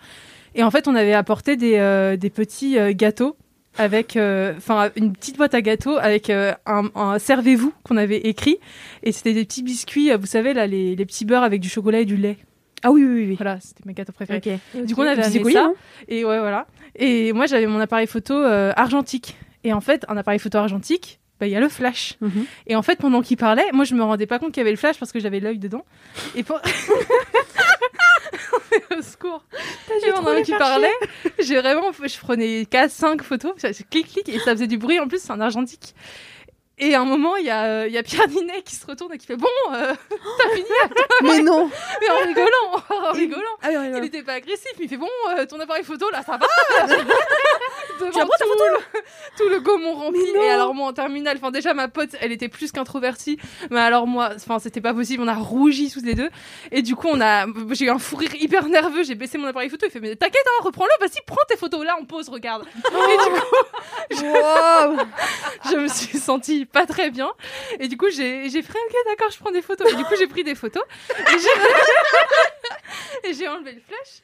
[0.56, 3.38] Et en fait, on avait apporté des, euh, des petits euh, gâteaux
[3.78, 8.18] avec euh, enfin une petite boîte à gâteaux avec euh, un, un servez-vous qu'on avait
[8.18, 8.58] écrit.
[9.04, 11.70] Et c'était des petits biscuits euh, vous savez là les, les petits beurres avec du
[11.70, 12.38] chocolat et du lait.
[12.84, 13.36] Ah oui, oui, oui.
[13.36, 14.40] voilà c'était mes gâteaux préférés.
[14.86, 15.72] Du coup on avait amené ça.
[16.08, 16.68] Et ouais voilà.
[16.96, 19.38] Et moi j'avais mon appareil photo euh, argentique.
[19.64, 22.18] Et en fait un appareil photo argentique bah, il y a le flash.
[22.22, 22.46] Mhm.
[22.68, 24.72] et en fait pendant qu'il parlait moi je me rendais pas compte qu'il y avait
[24.72, 25.86] le flash parce que j'avais l'œil dedans.
[26.36, 26.60] Et pour...
[28.98, 29.44] au secours.
[29.90, 30.94] Et pendant qu'il parlait
[31.40, 33.54] j'ai vraiment je prenais 4 5 photos.
[33.90, 35.00] Clic clic et ça faisait du bruit.
[35.00, 35.96] En plus c'est un argentique
[36.84, 39.14] et à un moment, il y a, euh, y a Pierre Ninet qui se retourne
[39.14, 39.94] et qui fait Bon, euh,
[40.38, 40.66] t'as fini
[41.22, 41.70] Mais non.
[42.02, 43.42] Mais en rigolant, en rigolant.
[43.62, 46.10] Ah oui, oui, Il n'était pas agressif, mais il fait Bon, euh, ton appareil photo
[46.10, 46.48] là, ça va.
[48.00, 48.64] Devant la ta photo.
[49.38, 50.22] Tout le Gaumont rempli.
[50.36, 53.38] Et alors moi en terminale, enfin déjà ma pote, elle était plus qu'introvertie,
[53.70, 56.30] mais alors moi, enfin c'était pas possible, on a rougi tous les deux.
[56.72, 59.48] Et du coup on a, j'ai eu un fou rire hyper nerveux, j'ai baissé mon
[59.48, 61.86] appareil photo, il fait mais t'inquiète, hein, reprends-le, vas-y prends tes photos.
[61.86, 62.66] Là, on pose, regarde.
[62.66, 63.56] Et du coup,
[64.12, 64.16] je...
[65.72, 67.32] je me suis sentie pas très bien.
[67.80, 69.92] Et du coup j'ai, fait ok d'accord, je prends des photos.
[69.92, 70.84] Et du coup j'ai pris des photos.
[73.24, 74.22] Et j'ai, enlevé le flash.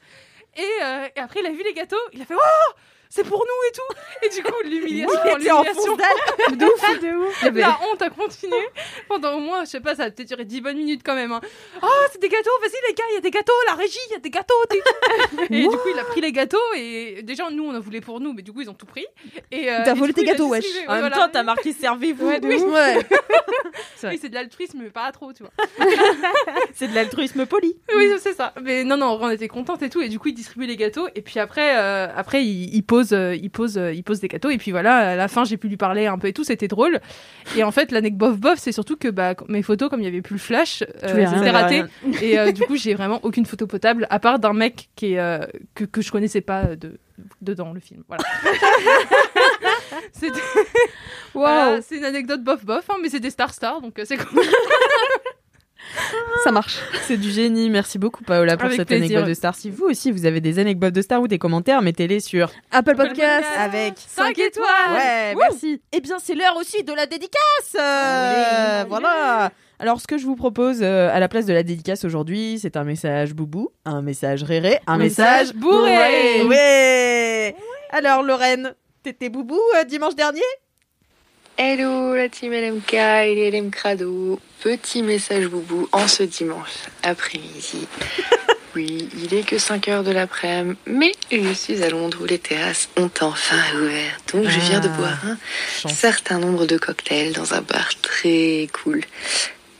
[0.55, 2.73] Et, euh, et, après, il a vu les gâteaux, il a fait Oh
[3.17, 4.25] c'est pour nous et tout.
[4.25, 5.95] Et du coup, l'humiliation, l'humiliation.
[6.51, 7.56] de ouf, de ouf.
[7.56, 8.67] La honte a continué
[9.08, 11.32] pendant au moins, je sais pas, ça a peut-être duré 10 bonnes minutes quand même.
[11.32, 11.41] Hein.
[11.82, 14.13] Oh, c'est des gâteaux, vas-y les gars, il y a des gâteaux, la régie, il
[14.13, 14.53] y a des gâteaux.
[15.49, 18.19] et du coup, il a pris les gâteaux et déjà, nous, on en voulait pour
[18.19, 19.06] nous, mais du coup, ils ont tout pris.
[19.51, 20.65] Et euh, t'as volé tes gâteaux, wesh.
[20.88, 22.27] En même temps, t'as marqué servez-vous.
[22.27, 22.97] Ouais, oui, ouais.
[24.03, 25.51] oui, c'est de l'altruisme, mais pas trop, tu vois.
[26.73, 27.75] c'est de l'altruisme poli.
[27.95, 28.53] Oui, c'est ça.
[28.62, 30.01] Mais non, non, on était contentes et tout.
[30.01, 31.08] Et du coup, il distribuait les gâteaux.
[31.15, 34.28] Et puis après, euh, après, il, il pose, euh, il pose, euh, il pose des
[34.28, 34.50] gâteaux.
[34.50, 36.43] Et puis voilà, à la fin, j'ai pu lui parler un peu et tout.
[36.43, 37.00] C'était drôle.
[37.56, 40.08] Et en fait, l'anecdote bof bof, c'est surtout que bah, mes photos, comme il y
[40.08, 41.84] avait plus le flash, euh, c'était raté.
[42.22, 45.20] Et euh, du coup, j'ai vraiment aucune photo potable, à part d'un mec qui est,
[45.20, 47.00] euh, que, que je connaissais pas de,
[47.41, 48.04] dedans le film.
[48.08, 48.24] Voilà.
[50.12, 50.32] c'est
[51.34, 51.80] wow.
[51.91, 54.41] une anecdote bof bof, hein, mais c'est des star stars, donc c'est cool.
[56.43, 56.78] Ça marche.
[57.04, 57.69] C'est du génie.
[57.69, 59.56] Merci beaucoup, Paola, pour cette anecdote de star.
[59.56, 62.95] Si vous aussi, vous avez des anecdotes de star ou des commentaires, mettez-les sur Apple
[62.95, 64.67] Podcast, avec 5 étoiles.
[64.93, 65.82] Ouais, merci.
[65.91, 67.76] Eh bien, c'est l'heure aussi de la dédicace.
[67.76, 69.52] Euh, voilà.
[69.80, 72.78] Alors, ce que je vous propose euh, à la place de la dédicace aujourd'hui, c'est
[72.78, 76.43] un message boubou, un message réré, un, message, bourré.
[76.45, 77.56] Ouais.
[77.91, 78.73] Alors, Lorraine,
[79.04, 80.41] t'étais boubou euh, dimanche dernier?
[81.58, 84.39] Hello la team LMK et LM Crado.
[84.62, 86.72] Petit message boubou en ce dimanche
[87.04, 87.88] après-midi.
[88.76, 92.38] Oui, il est que 5 heures de l'après-midi, mais je suis à Londres où les
[92.38, 94.17] terrasses ont enfin ouvert.
[94.32, 95.38] Donc je viens de Ah, boire un
[95.82, 95.93] chance.
[95.93, 99.02] certain nombre de cocktails dans un bar très cool.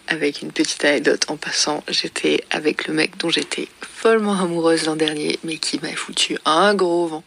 [0.08, 4.96] Avec une petite anecdote en passant, j'étais avec le mec dont j'étais follement amoureuse l'an
[4.96, 7.24] dernier, mais qui m'a foutu un gros vent.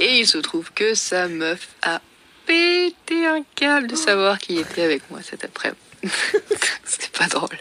[0.00, 2.00] Et il se trouve que sa meuf a
[2.48, 5.78] pété un câble de savoir qui était avec moi cet après-midi.
[6.84, 7.58] C'était pas drôle,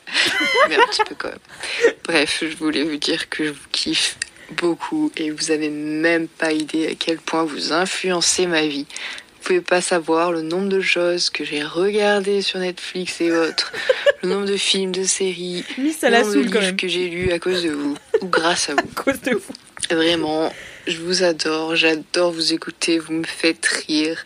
[0.69, 1.93] mais un petit peu quand même.
[2.05, 4.17] Bref, je voulais vous dire que je vous kiffe
[4.51, 8.85] beaucoup et vous avez même pas idée à quel point vous influencez ma vie.
[8.87, 13.73] Vous pouvez pas savoir le nombre de choses que j'ai regardées sur Netflix et autres,
[14.21, 17.31] le nombre de films, de séries, Miss le la nombre de livres que j'ai lus
[17.31, 18.79] à cause de vous ou grâce à vous.
[18.97, 19.53] À cause de vous.
[19.89, 20.53] Vraiment,
[20.85, 24.23] je vous adore, j'adore vous écouter, vous me faites rire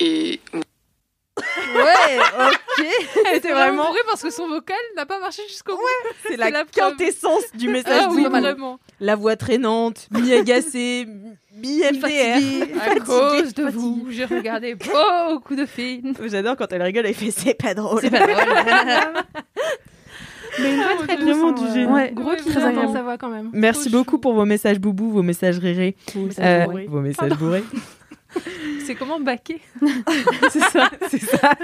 [0.00, 0.40] et
[1.74, 2.86] Ouais, ok.
[3.30, 5.82] Elle était vraiment bourrée parce que son vocal n'a pas marché jusqu'au bout.
[6.28, 6.70] C'est la, la preuve.
[6.96, 8.78] quintessence du message Ah oui, vraiment.
[9.00, 11.06] La voix traînante, mi-agacée,
[11.56, 12.80] mi-MDR.
[12.90, 16.14] À cause de vous, j'ai regardé beaucoup de films.
[16.26, 18.00] J'adore quand elle rigole, elle fait c'est pas drôle.
[18.02, 18.34] C'est pas drôle.
[20.58, 21.26] Mais une voix très douce.
[21.28, 21.72] Vraiment hein, du ouais.
[21.72, 21.86] génie.
[21.92, 22.56] Ouais, Gros très kiff.
[22.56, 23.50] agréable sa voix quand même.
[23.52, 24.20] Merci Trop beaucoup chou.
[24.20, 25.96] pour vos messages boubou, vos messages rérés,
[26.40, 27.64] euh, vos messages bourrés.
[28.86, 29.60] C'est comment baquer
[30.50, 31.54] c'est ça, c'est ça.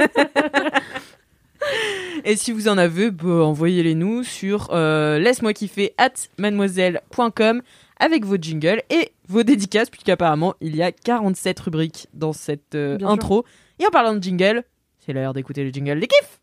[2.25, 7.63] Et si vous en avez, bah, envoyez-les nous sur euh, laisse-moi kiffer at mademoiselle.com
[7.99, 12.97] avec vos jingles et vos dédicaces, puisqu'apparemment il y a 47 rubriques dans cette euh,
[12.97, 13.15] Bien sûr.
[13.15, 13.45] intro.
[13.79, 14.63] Et en parlant de jingle,
[15.05, 16.41] c'est l'heure d'écouter le jingle des kiffs.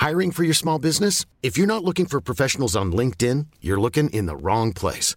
[0.00, 1.24] Hiring for your small business?
[1.42, 5.16] If you're not looking for professionals on LinkedIn, you're looking in the wrong place.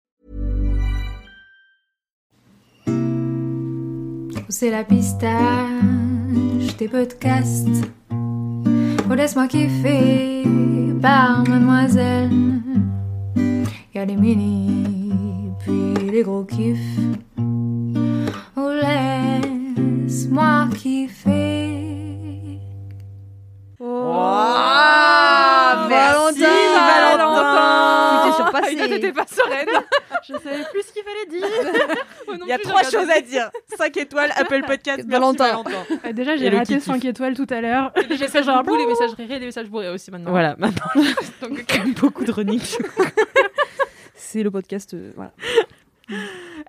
[4.51, 5.31] C'est la pistache
[6.77, 7.67] des podcasts.
[8.11, 10.43] Oh, laisse-moi kiffer
[11.01, 12.29] par mademoiselle.
[13.95, 14.83] Y a les mini,
[15.59, 16.99] puis les gros kiffs.
[18.57, 18.69] Oh,
[20.03, 22.59] laisse-moi kiffer.
[24.13, 28.11] Ah, merci Valentin.
[28.11, 28.77] Tu t'es surpassé.
[28.81, 29.67] Ah, T'étais pas sereine.
[30.27, 31.47] Je savais plus ce qu'il fallait dire.
[32.27, 33.49] Non Il y a plus, trois j'ai choses à dire.
[33.77, 35.47] 5 étoiles, Apple Podcast, Valentin.
[35.63, 36.11] Valentin.
[36.13, 36.83] Déjà, Et j'ai le raté kiff.
[36.85, 37.91] 5 étoiles tout à l'heure.
[38.09, 40.31] Les messages genre, les messages rérés, les messages bourrés aussi maintenant.
[40.31, 40.85] Voilà, maintenant,
[41.41, 42.61] Donc, comme beaucoup de running.
[44.15, 44.93] C'est le podcast.
[44.93, 45.31] euh, voilà.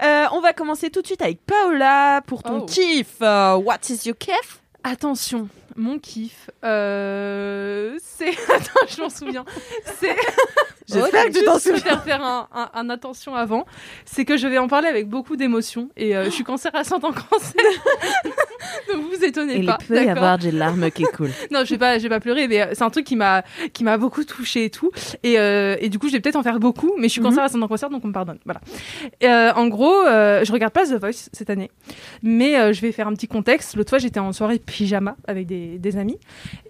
[0.02, 2.66] Euh, on va commencer tout de suite avec Paola pour ton Oh.
[2.66, 3.16] kiff.
[3.22, 4.60] Euh, what is your kiff?
[4.84, 8.30] Attention, mon kiff, euh, c'est.
[8.54, 9.44] Attends, je m'en souviens.
[9.98, 10.14] C'est.
[10.92, 11.78] J'espère que tu t'en souviens.
[11.78, 13.64] Je vais faire un, un, un attention avant.
[14.04, 15.88] C'est que je vais en parler avec beaucoup d'émotion.
[15.96, 17.64] Et euh, je suis cancer ascendant en cancer.
[18.92, 19.78] Donc vous étonnez Il pas.
[19.86, 21.30] peut y avoir des larmes qui coulent.
[21.50, 23.42] non, je vais pas, je vais pas pleurer, mais euh, c'est un truc qui m'a,
[23.72, 24.90] qui m'a beaucoup touché et tout.
[25.22, 27.28] Et, euh, et du coup, je vais peut-être en faire beaucoup, mais je suis Mhm.
[27.28, 28.38] cancer ascendant cancer, donc on me pardonne.
[28.44, 28.60] Voilà.
[29.22, 31.70] Euh, en gros, euh, je regarde pas The Voice cette année,
[32.22, 33.76] mais je vais faire un petit contexte.
[33.76, 36.18] L'autre fois, j'étais en soirée pyjama avec des, des amis,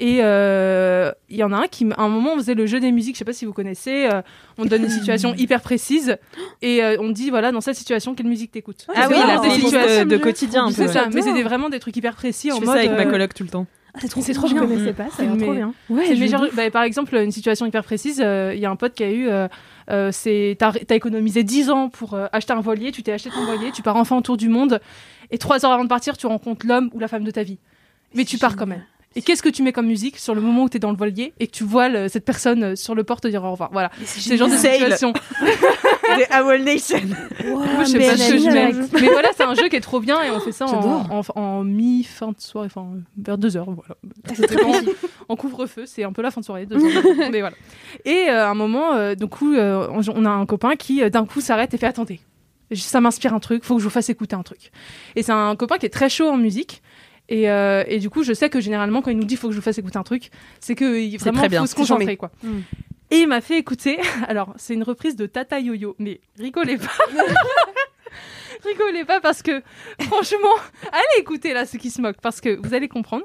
[0.00, 2.80] et euh, il y en a un qui, à un moment, on faisait le jeu
[2.80, 3.14] des musiques.
[3.14, 4.08] Je sais pas si vous connaissez.
[4.12, 4.22] euh,
[4.58, 6.16] on donne une situation hyper précise,
[6.62, 9.38] et euh, on dit voilà, dans cette situation, quelle musique t'écoutes Ah oui, C'est la
[9.38, 10.64] des situations- de, quotidien.
[10.66, 10.92] un C'est peu.
[10.92, 12.74] ça, mais c'était vraiment des trucs hyper précis Je en fais mode.
[12.76, 13.66] ça avec ma coloc tout le temps.
[13.94, 14.62] Ah, c'est trop, c'est trop je bien.
[14.66, 15.74] connaissais pas, Mais- trop bien.
[16.06, 19.04] c'est bah, par exemple, une situation hyper précise, euh, il y a un pote qui
[19.04, 19.48] a eu, euh,
[19.90, 23.44] euh, c'est, t'as, économisé 10 ans pour euh, acheter un voilier, tu t'es acheté ton
[23.44, 24.80] voilier, tu pars enfin autour du monde,
[25.30, 27.58] et trois heures avant de partir, tu rencontres l'homme ou la femme de ta vie.
[28.14, 28.84] Mais tu pars quand même.
[29.14, 30.96] Et qu'est-ce que tu mets comme musique sur le moment où tu es dans le
[30.96, 33.50] voilier et que tu vois le- cette personne euh, sur le port te dire au
[33.50, 33.68] revoir?
[33.70, 33.90] Voilà.
[34.06, 35.12] C'est le genre de situation.
[36.16, 36.98] Des Owl Nation.
[37.44, 38.72] Moi, je sais mais pas ce que je mets.
[39.00, 41.06] Mais voilà, c'est un jeu qui est trop bien et on fait ça en, J'adore.
[41.36, 42.86] en, en mi-fin de soirée, enfin
[43.18, 43.66] vers 2 heures.
[43.70, 43.96] Voilà.
[44.34, 44.62] C'est très
[45.28, 46.64] en, couvre-feu, c'est un peu la fin de soirée.
[46.64, 47.04] deux heures.
[47.30, 47.56] mais voilà.
[48.06, 51.26] Et euh, à un moment, euh, du coup, euh, on, a un copain qui d'un
[51.26, 52.20] coup s'arrête et fait attendez.
[52.74, 54.70] Ça m'inspire un truc, faut que je vous fasse écouter un truc.
[55.16, 56.82] Et c'est un copain qui est très chaud en musique.
[57.32, 59.54] Et, euh, et du coup, je sais que généralement, quand il nous dit faut que
[59.54, 62.30] je vous fasse écouter un truc, c'est que il- vraiment faut se concentrer, quoi.
[62.42, 62.58] Mm.
[63.10, 63.98] Et il m'a fait écouter.
[64.28, 66.90] Alors, c'est une reprise de Tata Yo-Yo, mais rigolez pas.
[68.64, 69.62] rigolez pas parce que,
[70.00, 70.54] franchement,
[70.92, 73.24] allez écouter là ceux qui se moquent parce que vous allez comprendre.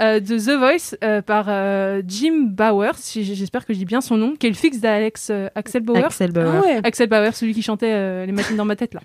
[0.00, 4.00] Euh, de The Voice euh, par euh, Jim Bauer, si j'espère que je dis bien
[4.00, 6.04] son nom, qui est le fixe d'Alex euh, Axel Bauer.
[6.04, 6.52] Axel Bauer.
[6.54, 6.80] Ah ouais.
[6.84, 9.00] Axel Bauer, celui qui chantait euh, les machines dans ma tête là.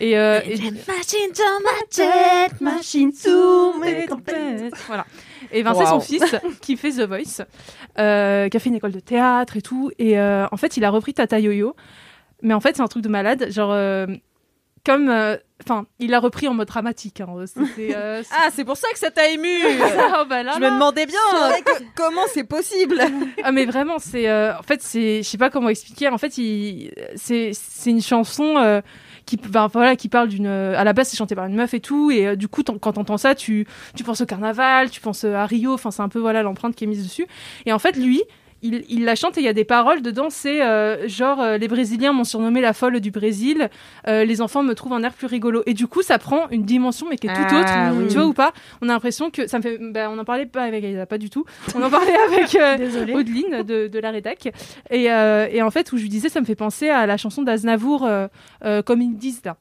[0.00, 4.72] Et, euh, et- Machine dans ma tête, Machine sous mes tempête.
[4.86, 5.04] Voilà.
[5.52, 5.86] Et Vincent, Wow.
[5.86, 6.24] son fils,
[6.62, 7.42] qui fait The Voice,
[7.98, 9.90] euh, qui a fait une école de théâtre et tout.
[9.98, 11.74] Et euh, en fait, il a repris Tata Yo-Yo.
[12.42, 13.48] Mais en fait, c'est un truc de malade.
[13.50, 14.06] Genre, euh,
[14.86, 15.08] comme.
[15.10, 17.20] euh, Enfin, il l'a repris en mode dramatique.
[17.20, 17.26] hein.
[17.78, 19.46] Euh, Ah, c'est pour ça que ça t'a ému.
[20.14, 20.70] ah, bah là, Je là.
[20.70, 21.18] me demandais bien
[21.66, 22.98] que- comment c'est possible.
[23.44, 26.08] Ah mais vraiment, c'est euh, en fait c'est je sais pas comment expliquer.
[26.08, 28.80] En fait, il c'est c'est une chanson euh,
[29.26, 31.80] qui ben, voilà qui parle d'une à la base c'est chanté par une meuf et
[31.80, 35.24] tout et euh, du coup quand t'entends ça tu tu penses au carnaval, tu penses
[35.24, 35.72] euh, à Rio.
[35.72, 37.26] Enfin c'est un peu voilà l'empreinte qui est mise dessus.
[37.66, 38.22] Et en fait lui
[38.62, 41.56] il, il la chante et il y a des paroles dedans, c'est euh, genre euh,
[41.58, 43.68] les Brésiliens m'ont surnommé la folle du Brésil,
[44.08, 45.62] euh, les enfants me trouvent un air plus rigolo.
[45.66, 47.60] Et du coup, ça prend une dimension mais qui est tout Ah,
[47.92, 47.98] autre.
[48.00, 48.08] oui.
[48.08, 48.52] Tu vois ou pas?
[48.82, 49.78] On a l'impression que ça me fait.
[49.80, 51.44] bah, on en parlait pas avec Aïda, pas du tout.
[51.74, 53.14] On en parlait avec euh.
[53.14, 54.52] Audeline de, de la rédac.
[54.90, 57.16] Et, euh, et en fait, où je lui disais, ça me fait penser à la
[57.16, 59.56] chanson d'Aznavour, euh, comme ils disent là.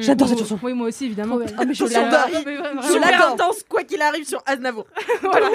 [0.00, 0.58] J'adore Où- cette chanson.
[0.62, 1.38] Oui, moi aussi, évidemment.
[1.56, 2.28] Ah, mais je Chanson l'adore.
[2.42, 4.86] vraiment, Super intense, quoi qu'il arrive sur Aznavour.
[5.22, 5.46] voilà,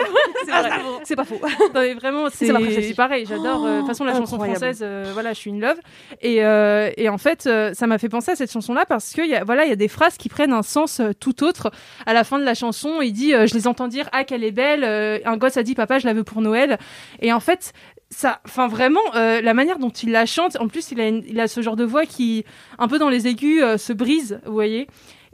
[1.04, 1.39] c'est pas faux.
[1.43, 3.25] Non, mais vraiment, c'est pareil.
[3.28, 3.65] J'adore.
[3.65, 4.58] euh, De toute façon, la chanson incroyable.
[4.60, 5.78] française, euh, voilà, je suis une love.
[6.21, 9.21] Et, euh, et en fait, euh, ça m'a fait penser à cette chanson-là parce que
[9.28, 11.71] y a, voilà, il y a des phrases qui prennent un sens tout autre.
[12.06, 14.43] À la fin de la chanson, il dit, euh, je les entends dire, ah qu'elle
[14.43, 14.84] est belle.
[14.84, 16.78] euh, un gosse a dit, papa, je la veux pour Noël.
[17.21, 17.73] Et en fait,
[18.10, 20.56] ça, enfin vraiment, euh, la manière dont il la chante.
[20.60, 22.46] En plus, il a, une- il a ce genre de voix qui,
[22.80, 24.39] un peu dans les aigus, euh, se brise.
[24.46, 24.88] Vous voyez.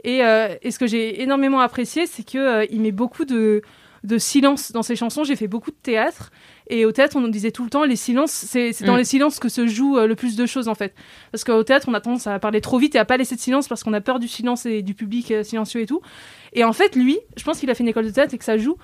[0.04, 3.62] Et, euh, et ce que j'ai énormément apprécié, c'est que il met beaucoup de
[4.04, 5.22] de silence dans ses chansons.
[5.22, 6.32] J'ai fait beaucoup de théâtre
[6.68, 8.32] et au théâtre on nous disait tout le temps les silences.
[8.32, 8.98] C'est dans Mm.
[8.98, 10.92] les silences que se joue le plus de choses en fait.
[11.30, 13.40] Parce qu'au théâtre on a tendance à parler trop vite et à pas laisser de
[13.40, 16.00] silence parce qu'on a peur du silence et du public silencieux et tout.
[16.52, 18.44] Et en fait lui, je pense qu'il a fait une école de théâtre et que
[18.44, 18.76] ça joue.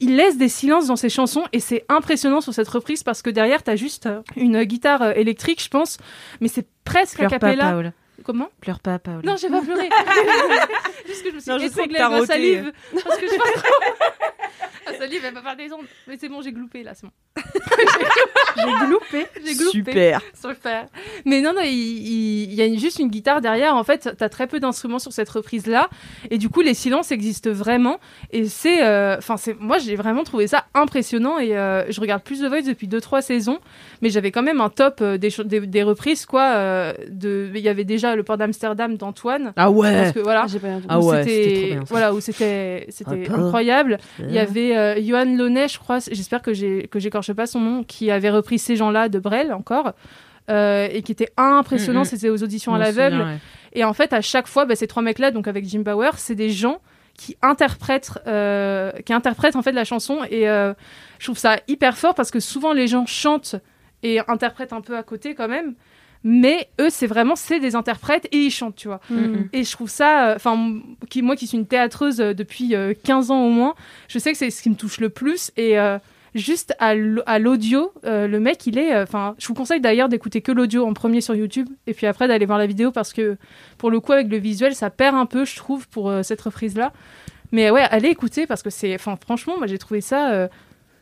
[0.00, 3.30] Il laisse des silences dans ses chansons et c'est impressionnant sur cette reprise parce que
[3.30, 5.96] derrière t'as juste euh, une guitare euh, électrique je pense,
[6.40, 7.70] mais c'est presque a Pleure pas, cappella.
[7.70, 7.92] Paola.
[8.24, 8.48] Comment?
[8.60, 9.22] Pleure pas, Paola.
[9.24, 9.88] non, j'ai pas pleuré.
[11.06, 12.26] Juste que je me suis étranglée avec ma roté.
[12.26, 12.72] salive.
[13.04, 13.32] Parce que je
[14.86, 15.84] La salive, elle va faire des ondes.
[16.06, 17.12] Mais c'est bon, j'ai gloupé là, c'est bon.
[18.56, 19.26] j'ai gloupé.
[19.46, 19.70] J'ai gloupé.
[19.70, 20.20] Super.
[20.34, 20.86] Super.
[21.24, 23.74] Mais non, non, il, il- il y a une- juste une guitare derrière.
[23.76, 25.88] En fait, t'as très peu d'instruments sur cette reprise-là.
[26.30, 27.98] Et du coup, les silences existent vraiment.
[28.32, 28.84] Et c'est.
[28.84, 31.38] euh, Enfin, c'est moi, j'ai vraiment trouvé ça impressionnant.
[31.38, 33.58] Et euh, je regarde plus The Voice depuis 2-3 saisons.
[34.02, 36.42] Mais j'avais quand même un top euh, des, des, des reprises, quoi.
[36.54, 37.50] euh, de...
[37.54, 39.52] Il y avait déjà le port d'Amsterdam d'Antoine.
[39.56, 39.92] Ah ouais.
[40.02, 40.46] Parce que voilà.
[40.48, 40.68] J'ai pas.
[40.88, 41.86] Ah ouais, c'était trop c'était bien, ça.
[41.90, 43.98] voilà où c'était c'était Ah, incroyable.
[44.20, 47.60] Il y avait euh, Johan Launay, je crois, j'espère que j'ai que j'écorche pas son
[47.60, 49.92] nom, qui avait repris ces gens-là de Brel encore.
[50.48, 52.04] euh, et qui était impressionnant, Mhm.
[52.04, 53.20] c'était aux auditions à l'aveugle.
[53.20, 53.38] ouais.
[53.72, 56.36] Et en fait, à chaque fois, bah, ces trois mecs-là, donc avec Jim Bauer, c'est
[56.36, 56.78] des gens
[57.18, 60.20] qui interprètent, euh, qui interprètent en fait la chanson.
[60.30, 60.72] Et euh,
[61.18, 63.56] je trouve ça hyper fort parce que souvent les gens chantent
[64.04, 65.74] et interprètent un peu à côté quand même.
[66.24, 69.48] Mais eux c'est vraiment c'est des interprètes et ils chantent tu vois Mhm.
[69.52, 70.74] et je trouve ça euh, enfin
[71.10, 73.74] qui moi qui suis une théâtreuse euh, depuis euh, 15 ans au moins
[74.08, 75.98] je sais que c'est ce qui me touche le plus et euh,
[76.34, 76.94] juste à
[77.38, 81.20] l'audio le mec il est enfin je vous conseille d'ailleurs d'écouter que l'audio en premier
[81.22, 83.38] sur YouTube et puis après d'aller voir la vidéo parce que
[83.78, 86.76] pour le coup avec le visuel ça perd un peu je trouve pour cette reprise
[86.76, 86.92] là
[87.52, 90.48] mais ouais allez écouter parce que c'est enfin franchement moi j'ai trouvé ça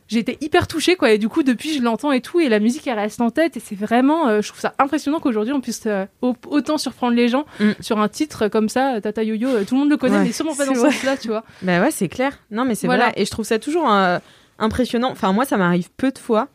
[0.05, 2.47] euh, j'ai été hyper touchée quoi et du coup depuis je l'entends et tout et
[2.49, 5.53] la musique elle reste en tête et c'est vraiment euh, je trouve ça impressionnant qu'aujourd'hui
[5.53, 7.71] on puisse euh, au- autant surprendre les gens Mm.
[7.79, 10.31] sur un titre comme ça Tata Yo-Yo euh, tout le monde le connaît Ouais, mais
[10.31, 12.39] sûrement pas c'est dans ce sens là tu vois Bah ouais, c'est clair.
[12.51, 13.05] Non, mais c'est Voilà.
[13.05, 13.13] vrai.
[13.17, 14.19] Et je trouve ça toujours euh,
[14.59, 15.09] impressionnant.
[15.11, 16.47] Enfin, moi, ça m'arrive peu de fois.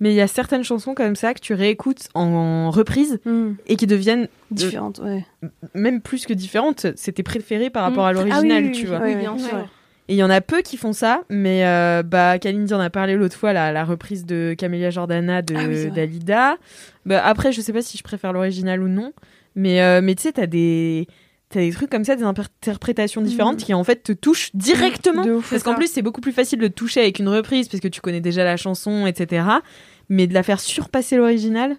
[0.00, 3.52] Mais il y a certaines chansons comme ça que tu réécoutes en reprise Hmm.
[3.66, 5.24] et qui deviennent Différente, ouais.
[5.74, 6.86] même plus que différentes.
[6.96, 8.08] C'est tes préférées par rapport Mm.
[8.08, 8.98] à l'original, oui, oui, tu oui, vois.
[9.02, 9.68] oui, Oui, bien sûr.
[10.08, 12.90] Et il y en a peu qui font ça, mais euh, bah, Kalindi en a
[12.90, 15.90] parlé l'autre fois, la, la reprise de Camélia Jordana de Ah oui.
[15.90, 16.56] Dalida.
[17.04, 19.12] Bah, après, je sais pas si je préfère l'original ou non,
[19.56, 21.08] mais, euh, mais tu sais, t'as des,
[21.48, 25.24] t'as des trucs comme ça, des interprétations différentes qui en fait te touchent directement.
[25.24, 25.50] Ouf.
[25.50, 27.88] Parce qu'en plus, c'est beaucoup plus facile de te toucher avec une reprise parce que
[27.88, 29.44] tu connais déjà la chanson, etc.
[30.08, 31.76] Mais de la faire surpasser l'original,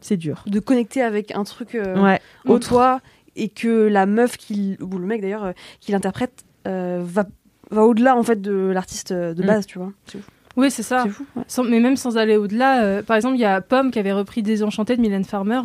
[0.00, 0.44] c'est dur.
[0.46, 2.20] de connecter avec un truc euh, Ouais.
[2.46, 2.68] au Autre.
[2.68, 3.00] toi
[3.36, 7.24] et que la meuf qui ou le mec d'ailleurs euh, qui l'interprète euh, va
[7.70, 9.46] va au-delà en fait de l'artiste de Mm.
[9.46, 9.92] base, tu vois.
[10.06, 10.30] C'est fou.
[10.56, 11.24] oui c'est ça C'est fou.
[11.36, 11.44] ouais.
[11.48, 14.12] Sans- mais même sans aller au-delà, euh, par exemple, il y a Pomme qui avait
[14.12, 15.60] repris Désenchanté de Mylène Farmer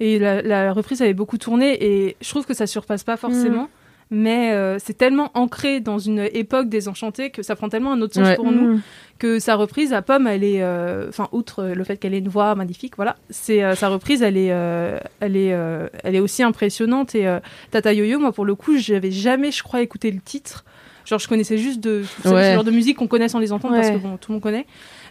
[0.00, 3.68] et la, la reprise avait beaucoup tourné et je trouve que ça surpasse pas forcément.
[4.12, 8.14] Mais euh, c'est tellement ancré dans une époque désenchantée que ça prend tellement un autre
[8.14, 8.36] sens Ouais.
[8.36, 8.80] pour nous Mm.
[9.18, 12.28] que sa reprise à Pomme, elle est, euh, enfin outre le fait qu'elle ait une
[12.28, 16.20] voix magnifique, voilà, c'est euh, sa reprise, elle est, euh, elle est, euh, elle est
[16.20, 17.16] aussi impressionnante.
[17.16, 17.40] Et euh,
[17.72, 20.64] Tata Yo-Yo, moi pour le coup, j'avais jamais, je crois, écouté le titre.
[21.06, 22.50] Genre, je connaissais juste de Ouais.
[22.50, 24.42] ce genre de musique qu'on connaît sans les entendre parce que bon, tout le monde
[24.42, 24.66] connaît.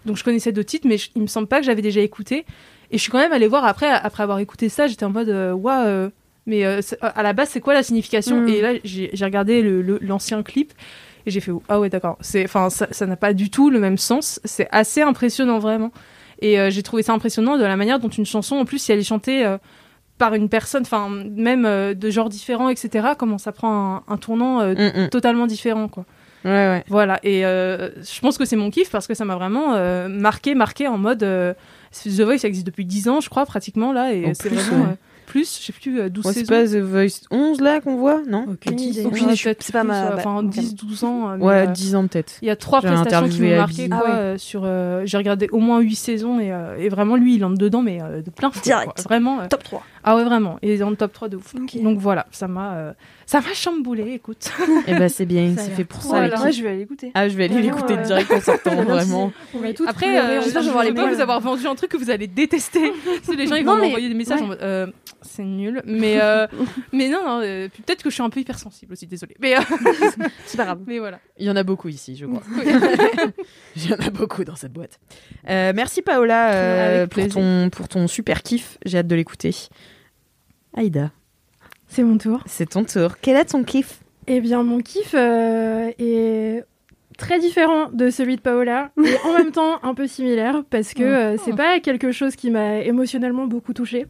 [0.05, 2.45] Donc je connaissais deux titres, mais je- il me semble pas que j'avais déjà écouté.
[2.91, 5.29] Et je suis quand même allée voir après, après avoir écouté ça, j'étais en mode,
[5.29, 5.85] euh, waouh.
[5.85, 6.09] euh,
[6.45, 8.41] mais euh, à la base, c'est quoi la signification?
[8.41, 8.47] Mm.
[8.49, 10.73] Et là, j'ai regardé le- le- l'ancien clip
[11.25, 12.17] et j'ai fait ah ouais d'accord.
[12.43, 14.39] Enfin ça ça n'a pas du tout le même sens.
[14.43, 15.91] C'est assez impressionnant vraiment.
[16.41, 18.91] Et euh, j'ai trouvé ça impressionnant de la manière dont une chanson, en plus, si
[18.91, 19.57] elle est chantée euh,
[20.17, 23.09] par une personne, enfin même euh, de genre différent, etc.
[23.17, 25.09] Comment ça prend un, un tournant euh, Mm, mm.
[25.09, 26.05] totalement différent quoi.
[26.45, 26.83] Ouais, ouais.
[26.89, 29.75] Voilà, et euh, je pense que c'est mon kiff parce que ça m'a vraiment
[30.07, 31.19] marqué, marqué en mode.
[31.19, 34.85] The Voice, ça existe depuis 10 ans, je crois, pratiquement, là, et c'est vraiment.
[34.89, 34.95] ouais.
[35.35, 37.95] Euh, plus, je sais plus, euh, 12 Ouais, c'est pas The Voice 11 là qu'on
[37.97, 38.45] voit, non.
[38.49, 39.03] Aucune Ouais, idée,
[39.43, 41.29] peut-être c'est pas plus, ma- euh, Enfin, bah, 10-12 ans.
[41.31, 42.33] euh, Ouais, euh, 10 ans peut-être.
[42.41, 44.15] Il y a trois prestations qui m'ont marqué, Ah quoi, ouais.
[44.15, 44.61] euh, sur.
[44.65, 47.81] euh, J'ai regardé au moins 8 saisons, et, euh, et vraiment, lui, il entre dedans,
[47.81, 48.93] mais euh, de plein fouet, Direct.
[48.95, 49.03] quoi.
[49.03, 49.41] Vraiment.
[49.41, 49.83] euh, Top 3.
[50.03, 50.57] Ah ouais, vraiment.
[50.61, 51.53] Il est dans le top 3 de ouf.
[51.81, 52.93] Donc voilà, ça m'a euh,
[53.25, 54.51] ça m'a chamboulé, écoute.
[54.87, 56.29] Et bah c'est bien, c'est fait pour ça.
[56.29, 56.51] kids.
[56.51, 57.11] je vais aller écouter.
[57.13, 59.31] Ah, je vais aller l'écouter direct en sortant, vraiment.
[59.87, 62.91] Après, euh, je les pas vous avoir vendu un truc que vous allez détester.
[63.37, 64.45] les gens ils vont m'envoyer des messages, ouais.
[64.45, 64.87] en mode, euh,
[65.21, 65.81] c'est nul.
[65.85, 66.47] Mais euh,
[66.93, 69.35] mais non, non euh, peut-être que je suis un peu hypersensible aussi, désolée.
[69.39, 69.61] Mais euh,
[70.45, 70.81] C'est pas grave.
[70.85, 71.19] mais voilà.
[71.37, 72.43] Il y en a beaucoup ici, je crois.
[73.75, 74.99] Il y en a beaucoup dans cette boîte.
[75.49, 78.77] Euh, merci Paola euh, pour, ton, pour ton super kiff.
[78.85, 79.53] J'ai hâte de l'écouter.
[80.75, 81.11] Aïda,
[81.95, 82.41] C'est mon tour.
[82.45, 83.11] c'est ton tour.
[83.21, 86.65] Quel est ton kiff Eh bien, mon kiff euh, est
[87.17, 91.03] très différent de celui de Paola et en même temps un peu similaire parce que
[91.03, 94.07] euh, c'est pas quelque chose qui m'a émotionnellement beaucoup touchée,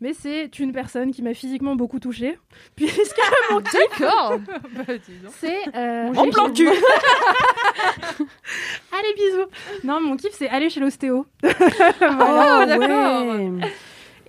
[0.00, 2.38] mais c'est une personne qui m'a physiquement beaucoup touchée.
[2.76, 4.38] Puisque mon kiff, D'accord.
[4.74, 4.94] bah,
[5.38, 5.58] c'est.
[5.76, 6.68] euh, En plan chez- cul
[8.92, 9.46] Allez, bisous
[9.84, 11.26] Non, mon kiff, c'est aller chez l'ostéo.
[12.00, 13.26] Ah, d'accord.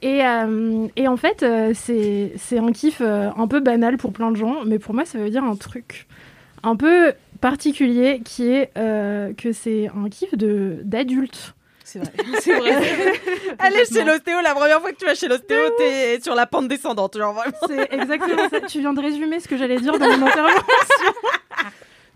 [0.01, 4.31] Et, euh, et en fait, euh, c'est un kiff euh, un peu banal pour plein
[4.31, 6.07] de gens, mais pour moi, ça veut dire un truc
[6.63, 11.53] un peu particulier qui est euh, que c'est un kiff d'adulte.
[11.83, 12.11] C'est vrai.
[12.39, 12.71] C'est vrai.
[13.59, 16.67] Allez chez l'ostéo, la première fois que tu vas chez l'ostéo, t'es sur la pente
[16.67, 17.17] descendante.
[17.17, 17.57] Genre vraiment.
[17.67, 18.61] C'est exactement ça.
[18.61, 20.63] Tu viens de résumer ce que j'allais dire dans mon intervention.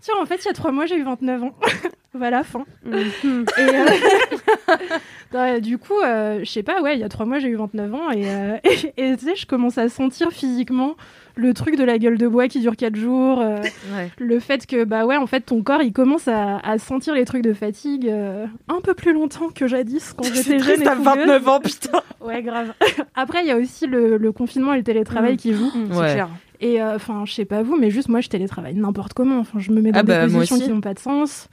[0.04, 1.54] Tiens, en fait, il y a trois mois, j'ai eu 29 ans.
[2.12, 2.64] voilà, fin.
[2.84, 3.46] Mhm.
[3.58, 7.48] Et euh, du coup, euh, je sais pas, ouais, il y a trois mois, j'ai
[7.48, 8.56] eu 29 ans et, euh,
[8.98, 10.94] et, tu sais, je commence à sentir physiquement
[11.36, 13.40] le truc de la gueule de bois qui dure quatre jours.
[13.40, 13.56] euh,
[13.96, 14.10] Ouais.
[14.18, 17.24] le fait que, bah ouais, en fait, ton corps, il commence à, à sentir les
[17.24, 20.86] trucs de fatigue euh, un peu plus longtemps que jadis quand j'étais jeune triste et
[20.86, 21.14] à fougueuse.
[21.16, 22.02] 29 ans, putain.
[22.20, 22.74] Ouais, grave.
[23.14, 25.36] Après, il y a aussi le, le confinement et le télétravail Mm.
[25.38, 25.72] qui jouent.
[25.72, 26.12] C'est Ouais.
[26.12, 26.28] clair.
[26.66, 29.38] Et euh, enfin, je sais pas vous, mais juste moi, je télétravaille n'importe comment.
[29.38, 31.50] Enfin, je me mets dans Ah des bah, positions qui n'ont pas de sens.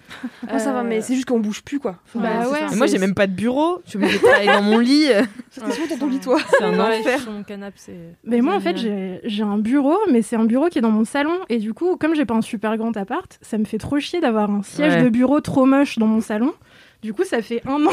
[0.49, 1.97] Moi, ça va, Euh, mais c'est juste qu'on bouge plus, quoi.
[2.07, 2.69] Enfin, Bah c'est ouais.
[2.69, 2.75] ça.
[2.77, 3.81] Moi, j'ai même pas de bureau.
[3.85, 5.07] Je me fais travailler dans mon lit.
[5.51, 6.37] Souvent, dans ton lit, toi.
[6.57, 7.19] C'est un Ouais, enfer.
[7.19, 7.97] Sur mon canapé, c'est.
[8.23, 10.91] Mais moi, en fait, j'ai j'ai un bureau, mais c'est un bureau qui est dans
[10.91, 11.33] mon salon.
[11.49, 14.21] Et du coup, comme j'ai pas un super grand appart, ça me fait trop chier
[14.21, 15.03] d'avoir un siège Ouais.
[15.03, 16.53] de bureau trop moche dans mon salon.
[17.03, 17.91] Du coup, ça fait un an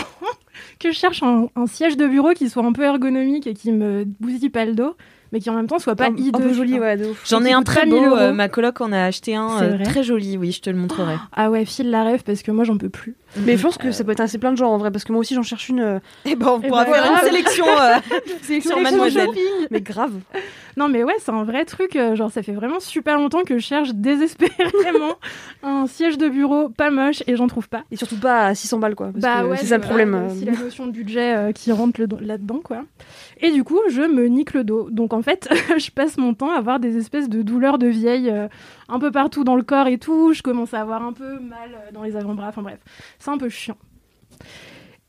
[0.78, 3.72] que je cherche un, un siège de bureau qui soit un peu ergonomique et qui
[3.72, 4.94] me bousille pas le dos
[5.32, 6.38] mais qui en même temps soit pas Un- un hideux.
[6.40, 6.96] peu joli, ouais.
[7.26, 9.64] J'en ai un très pas 1000 beau, euh, ma coloc en a acheté un C'est
[9.64, 11.14] euh, très joli, oui, je te le montrerai.
[11.36, 13.14] Ah ouais, file la rêve parce que moi j'en peux plus.
[13.44, 15.12] Mais je pense que ça peut être assez plein de gens en vrai, parce que
[15.12, 15.80] moi aussi j'en cherche une.
[15.80, 17.66] euh, Et ben, on Eh pourra ben faire une sélection
[18.62, 19.28] sur Mademoiselle.
[19.70, 20.12] Mais grave.
[20.76, 21.96] Non mais ouais, c'est un vrai truc.
[21.96, 25.14] euh, Genre ça fait vraiment super longtemps que je cherche désespérément
[25.62, 27.82] un siège de bureau pas moche et j'en trouve pas.
[27.90, 29.08] Et surtout pas à 600 balles, quoi.
[29.12, 30.26] parce Bah que ouais, c'est ça le problème.
[30.30, 32.82] aussi la notion de budget euh, qui rentre là-dedans, quoi.
[33.40, 34.88] Et du coup, je me nique le dos.
[34.90, 38.30] Donc en fait, je passe mon temps à avoir des espèces de douleurs de vieille
[38.30, 38.48] euh,
[38.88, 40.32] un peu partout dans le corps et tout.
[40.32, 42.48] Je commence à avoir un peu mal euh, dans les avant-bras.
[42.48, 42.80] Enfin bref,
[43.18, 43.76] c'est un peu chiant.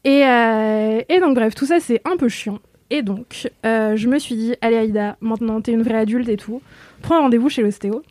[0.04, 2.60] Et, euh, et donc bref, tout ça c'est un peu chiant.
[2.92, 6.60] Et donc, je me suis dit, allez Aïda, maintenant t'es une vraie adulte et tout,
[7.04, 8.02] prends rendez-vous chez l'ostéo.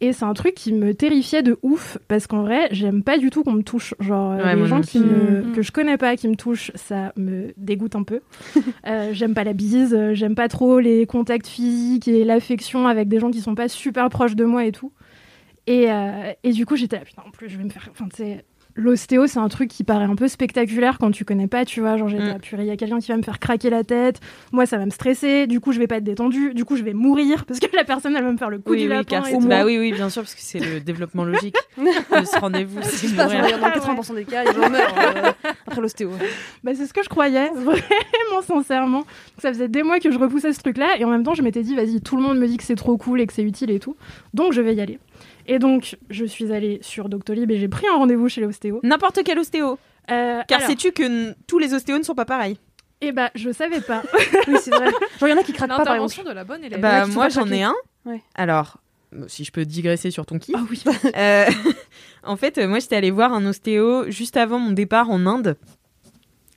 [0.00, 3.30] Et c'est un truc qui me terrifiait de ouf, parce qu'en vrai, j'aime pas du
[3.30, 3.94] tout qu'on me touche.
[3.98, 5.52] Genre, euh, Ouais, les gens qui me- Mm.
[5.52, 8.20] que je connais pas, qui me touchent, ça me dégoûte un peu.
[8.86, 13.08] Euh, j'aime pas la bise, euh, j'aime pas trop les contacts physiques et l'affection avec
[13.08, 14.92] des gens qui sont pas super proches de moi et tout.
[15.66, 17.88] Et, euh, et du coup, j'étais là, putain, en plus, je vais me faire.
[17.90, 18.44] Enfin, tu sais,
[18.76, 21.96] l'ostéo, c'est un truc qui paraît un peu spectaculaire quand tu connais pas, tu vois.
[21.96, 22.28] Genre, j'étais Mm.
[22.28, 24.20] là, purée, il y a quelqu'un qui va me faire craquer la tête.
[24.52, 25.46] Moi, ça va me stresser.
[25.46, 26.52] Du coup, je vais pas être détendue.
[26.54, 28.72] Du coup, je vais mourir parce que la personne, elle va me faire le coup
[28.72, 29.04] Oui, du oui, lapin.
[29.04, 29.46] car et c'est- tout.
[29.48, 32.78] bah oui, oui, bien sûr, parce que c'est le développement logique de ce rendez-vous.
[32.82, 35.32] C'est dans 80% des cas, les gens meurent euh,
[35.66, 36.10] après l'ostéo.
[36.62, 39.04] Bah, c'est ce que je croyais, vraiment sincèrement.
[39.38, 41.62] Ça faisait des mois que je repoussais ce truc-là, et en même temps, je m'étais
[41.62, 43.70] dit, vas-y, tout le monde me dit que c'est trop cool et que c'est utile
[43.70, 43.96] et tout,
[44.34, 44.98] donc je vais y aller.
[45.46, 48.80] Et donc, je suis allée sur Doctolib et j'ai pris un rendez-vous chez l'ostéo.
[48.82, 49.78] N'importe quel ostéo.
[50.10, 52.58] Euh, Car alors, sais-tu que n- tous les ostéos ne sont pas pareils
[53.00, 54.02] Eh bah, je savais pas.
[54.48, 54.90] Oui, c'est vrai.
[54.90, 56.28] Genre, il y en a qui craquent pas, par exemple.
[56.28, 56.80] De la bonne élève.
[56.80, 57.74] Bah qui moi j'en ai un.
[58.04, 58.22] Ouais.
[58.34, 58.78] Alors,
[59.28, 60.54] si je peux digresser sur ton kiff.
[60.58, 60.82] Ah oui.
[61.16, 61.46] Euh,
[62.24, 65.56] en fait, euh, moi j'étais allée voir un ostéo juste avant mon départ en Inde.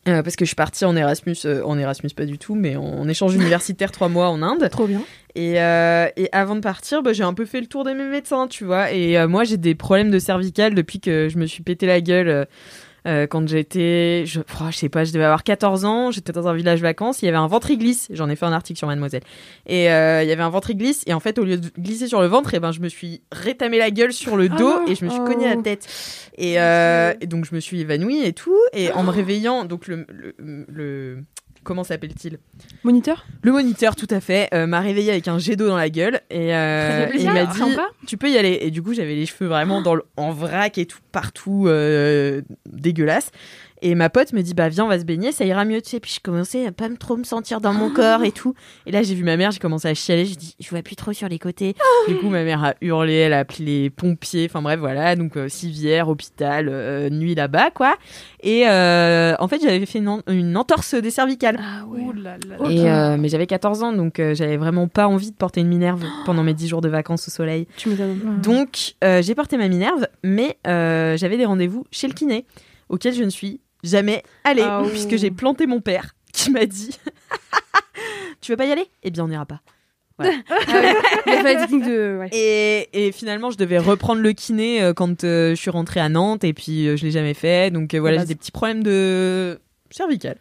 [0.09, 2.75] Euh, parce que je suis partie en Erasmus, euh, en Erasmus pas du tout, mais
[2.75, 4.69] en, en échange universitaire trois mois en Inde.
[4.69, 5.01] Trop bien.
[5.35, 8.05] Et, euh, et avant de partir, bah, j'ai un peu fait le tour de mes
[8.05, 8.91] médecins, tu vois.
[8.91, 12.47] Et moi, j'ai des problèmes de cervicales depuis que je me suis pété la gueule.
[13.09, 16.47] Euh, quand j'étais, je, oh, je sais pas, je devais avoir 14 ans, j'étais dans
[16.47, 19.23] un village vacances, il y avait un ventriglisse, j'en ai fait un article sur Mademoiselle.
[19.65, 22.21] Et euh, il y avait un ventriglisse, et en fait, au lieu de glisser sur
[22.21, 24.95] le ventre, et ben, je me suis rétamé la gueule sur le Ah dos, et
[24.95, 25.25] je me suis Oh.
[25.25, 25.87] cogné la tête.
[26.37, 29.87] Et, euh, et donc, je me suis évanouie et tout, et en me réveillant, donc
[29.87, 30.35] le, le,
[30.69, 31.23] le-
[31.63, 32.39] comment s'appelle-t-il?
[32.83, 33.25] Moniteur?
[33.41, 36.21] Le moniteur, tout à fait, euh, m'a réveillé avec un jet d'eau dans la gueule
[36.29, 37.87] et, euh, il m'a dit sympa.
[38.07, 38.59] tu peux y aller.
[38.61, 42.41] Et du coup j'avais les cheveux vraiment dans le, en vrac et tout partout euh,
[42.71, 43.31] dégueulasse.
[43.81, 45.89] Et ma pote me dit bah viens on va se baigner ça ira mieux tu
[45.91, 45.99] sais.
[45.99, 48.53] Puis je commençais à pas me trop me sentir dans mon corps et tout.
[48.85, 50.95] Et là j'ai vu ma mère j'ai commencé à chialer j'ai dit je vois plus
[50.95, 51.75] trop sur les côtés.
[52.07, 55.37] Du coup ma mère a hurlé elle a appelé les pompiers enfin bref voilà donc
[55.37, 57.95] euh, civière hôpital euh, nuit là-bas quoi.
[58.41, 61.57] Et euh, en fait j'avais fait une, en- une entorse des cervicales.
[61.59, 62.69] Ah Ouh là là.
[62.69, 65.67] Et euh, mais j'avais 14 ans, donc euh, j'avais vraiment pas envie de porter une
[65.67, 67.67] minerve pendant mes 10 jours de vacances au soleil.
[67.77, 68.39] Tu m'étonnes.
[68.41, 72.45] Donc euh, j'ai porté ma minerve, mais euh, j'avais des rendez-vous chez le kiné,
[72.89, 74.87] auxquels je ne suis jamais allée, Ah, ouh.
[74.89, 76.97] puisque j'ai planté mon père, qui m'a dit
[78.41, 78.85] Tu veux pas y aller?
[79.03, 79.61] Eh bien on n'ira pas.
[80.21, 82.17] Il a fait la technique de.
[82.19, 82.29] Ouais.
[82.33, 86.09] Et, et finalement, je devais reprendre le kiné euh, quand euh, je suis rentrée à
[86.09, 87.71] Nantes, et puis euh, je l'ai jamais fait.
[87.71, 89.59] Donc euh, voilà, j'ai des petits problèmes de
[89.91, 90.37] cervical.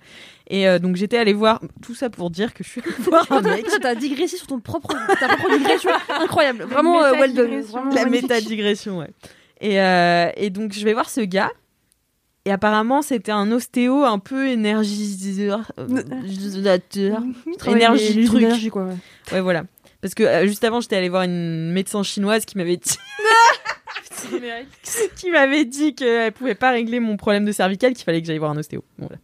[0.50, 3.40] Et donc j'étais allée voir tout ça pour dire que je suis allée voir un
[3.42, 3.66] mec.
[3.82, 4.88] T'as digressé sur ton propre,
[5.20, 5.90] ta propre digression.
[6.08, 6.64] Incroyable.
[6.64, 7.50] Vraiment, well done.
[7.94, 8.22] La magnifique.
[8.30, 9.10] méta-digression, ouais.
[9.60, 9.74] Et,
[10.42, 11.52] et donc, je vais voir ce gars.
[12.44, 15.70] Et apparemment, c'était un ostéo un peu énergiseur.
[15.78, 15.86] euh,
[17.66, 18.42] Énergie, truc.
[18.42, 18.84] énergies, quoi.
[18.84, 18.96] ouais.
[19.32, 19.64] Ouais, voilà.
[20.00, 22.96] Parce que euh, juste avant, j'étais allée voir une médecin chinoise qui m'avait dit.
[25.16, 28.38] qui m'avait dit qu'elle pouvait pas régler mon problème de cervical, qu'il fallait que j'aille
[28.38, 28.84] voir un ostéo.
[28.98, 29.20] Bon, voilà.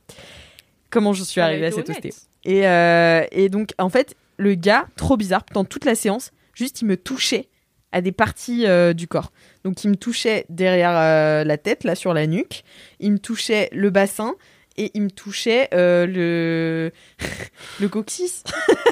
[0.91, 2.05] Comment je suis arrivée à cet honnête.
[2.05, 2.13] ostéo.
[2.45, 6.83] Et, euh, et donc, en fait, le gars, trop bizarre, pendant toute la séance, juste
[6.83, 7.49] il me touchait
[7.95, 9.31] à des parties euh, du corps.
[9.63, 12.65] Donc, il me touchait derrière euh, la tête, là, sur la nuque.
[12.99, 14.35] Il me touchait le bassin
[14.77, 16.91] et il me touchait euh, le
[17.81, 18.43] le coccyx.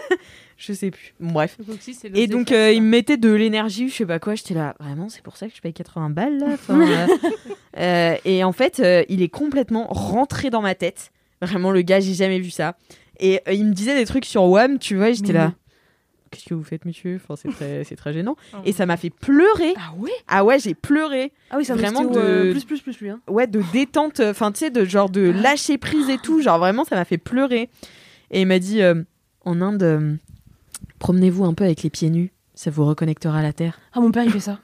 [0.57, 1.15] je sais plus.
[1.19, 1.57] Bref.
[1.59, 4.37] Le coccyx, c'est Et donc, il me mettait de l'énergie, je sais pas quoi.
[4.37, 6.79] J'étais là, vraiment, c'est pour ça que je paye 80 balles, là Enfin,
[8.25, 11.11] Et en fait, il est complètement rentré dans ma tête.
[11.41, 12.77] Vraiment, le gars, j'ai jamais vu ça.
[13.19, 15.55] Et il me disait des trucs sur WAM, tu vois, et j'étais là.
[16.33, 17.21] Qu'est-ce que vous faites, monsieur?
[17.23, 18.35] Enfin, c'est très, c'est très gênant.
[18.55, 18.57] Oh.
[18.65, 19.75] Et ça m'a fait pleurer.
[19.77, 20.11] Ah ouais?
[20.27, 21.33] Ah ouais, j'ai pleuré.
[21.51, 23.11] Ah oui, un Vraiment de- euh, plus, plus, plus, lui.
[23.11, 23.21] Hein.
[23.29, 26.41] Ouais, de détente, enfin, tu sais, de genre de lâcher prise et tout.
[26.43, 27.71] Genre, vraiment, ça m'a fait pleurer.
[28.31, 29.03] Et il m'a dit euh,
[29.45, 30.15] en Inde, euh,
[30.99, 32.33] promenez-vous un peu avec les pieds nus.
[32.55, 33.79] Ça vous reconnectera à la terre.
[33.93, 34.59] Ah, mon père, il fait ça.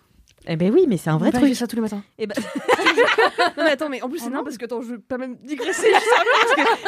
[0.50, 1.44] Eh ben oui, mais c'est un vrai truc.
[1.44, 2.02] il fait ça tous les matins.
[2.18, 2.34] Eh ben-
[3.56, 5.36] non mais attends, mais en plus c'est non parce que attends, je veux pas même
[5.44, 5.86] digresser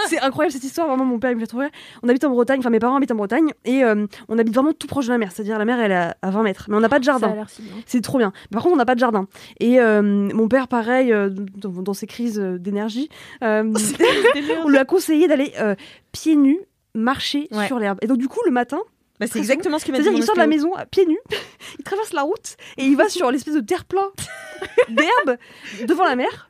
[0.08, 0.88] c'est incroyable cette histoire.
[0.88, 1.70] Vraiment, mon père il me fait trop rire.
[2.02, 4.72] On habite en Bretagne, enfin mes parents habitent en Bretagne et euh, on habite vraiment
[4.72, 5.30] tout proche de la mer.
[5.32, 7.12] C'est-à-dire la mer elle est à, à 20 mètres, mais on n'a pas de Ça
[7.12, 7.28] jardin.
[7.30, 7.72] a l'air si bien.
[7.86, 8.32] C'est trop bien.
[8.50, 9.26] Par contre, on n'a pas de jardin.
[9.60, 13.08] Et euh, mon père, pareil, euh, dans, dans ses crises d'énergie,
[13.42, 15.52] on lui a conseillé d'aller
[16.12, 16.60] pieds nus
[16.94, 17.66] marcher Ouais.
[17.66, 17.98] sur l'herbe.
[18.02, 18.80] Et donc du coup, le matin,
[19.20, 20.04] Bah, c'est exactement ce qu'il m'a dit.
[20.04, 21.20] c'est-à-dire mon il sort de la maison à pieds nus,
[21.78, 24.10] il traverse la route et il va sur l'espèce de terre-plein
[24.88, 25.36] d'herbe
[25.86, 26.48] devant la mer,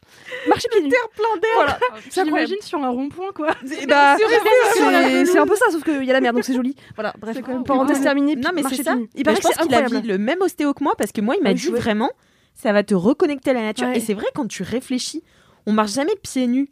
[0.48, 0.88] marcher pieds nus.
[0.88, 1.54] Terre-plein d'herbe.
[1.56, 1.78] Voilà.
[2.08, 2.48] C'est incroyable.
[2.48, 3.48] J'imagine sur un rond-point, quoi.
[3.88, 6.76] Bah, c'est un peu ça, sauf qu'il y a la mer, donc c'est joli.
[6.94, 8.36] Voilà, bref, quand même parenthèse terminée.
[8.36, 8.96] Non, mais c'est ça.
[9.16, 11.70] Il paraît qu'il a le même ostéo que moi parce que moi, il m'a dit
[11.70, 12.10] vraiment,
[12.54, 13.88] ça va te reconnecter à la nature.
[13.88, 15.24] Et c'est vrai, quand tu réfléchis,
[15.66, 16.70] on marche jamais pieds nus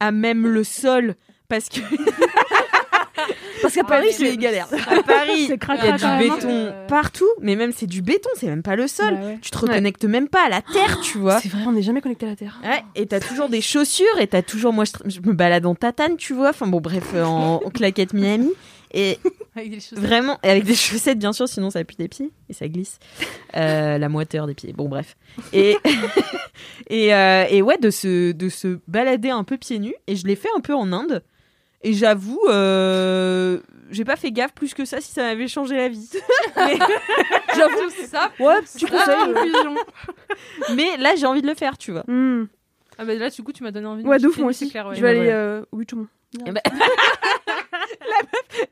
[0.00, 1.16] à même le sol
[1.48, 1.80] parce que
[3.62, 4.68] Parce qu'à Paris, c'est galère.
[4.88, 6.18] À Paris, C'est il y a du même, hein.
[6.36, 9.16] béton Euh, partout, mais même c'est du béton, c'est même pas le sol.
[9.40, 11.40] Tu te reconnectes même pas à la terre, tu vois.
[11.40, 12.60] C'est vrai, on n'est jamais connecté à la Terre.
[12.64, 16.16] Ouais, et t'as toujours des chaussures et t'as toujours moi je, me balade en tatane
[16.16, 18.50] tu vois enfin bon bref euh, en, en claquette Miami
[18.92, 19.18] et
[19.56, 19.98] Avec des choses.
[19.98, 22.98] vraiment et avec des chaussettes bien sûr sinon ça appuie des pieds et ça glisse
[23.56, 25.16] Euh, la moiteur des pieds bon bref
[25.52, 25.76] et
[26.90, 30.26] et, euh, et ouais de se de se balader un peu pieds nus et je
[30.26, 31.22] l'ai fait un peu en Inde
[31.84, 33.60] et j'avoue euh,
[33.90, 36.10] j'ai pas fait gaffe plus que ça si ça m'avait changé la vie
[36.56, 36.78] mais,
[37.56, 38.32] J'avoue, ça.
[38.40, 39.52] Ouais, tu conseilles.
[40.74, 42.46] mais là j'ai envie de le faire tu vois Hmm.
[42.98, 44.04] Ah bah là, du coup, tu m'as donné envie.
[44.04, 44.66] Ouais, de fou, moi aussi.
[44.66, 44.94] c'est clair, ouais.
[44.94, 46.08] Je vais aller euh, au but tout le monde.
[46.46, 46.62] Eh ben-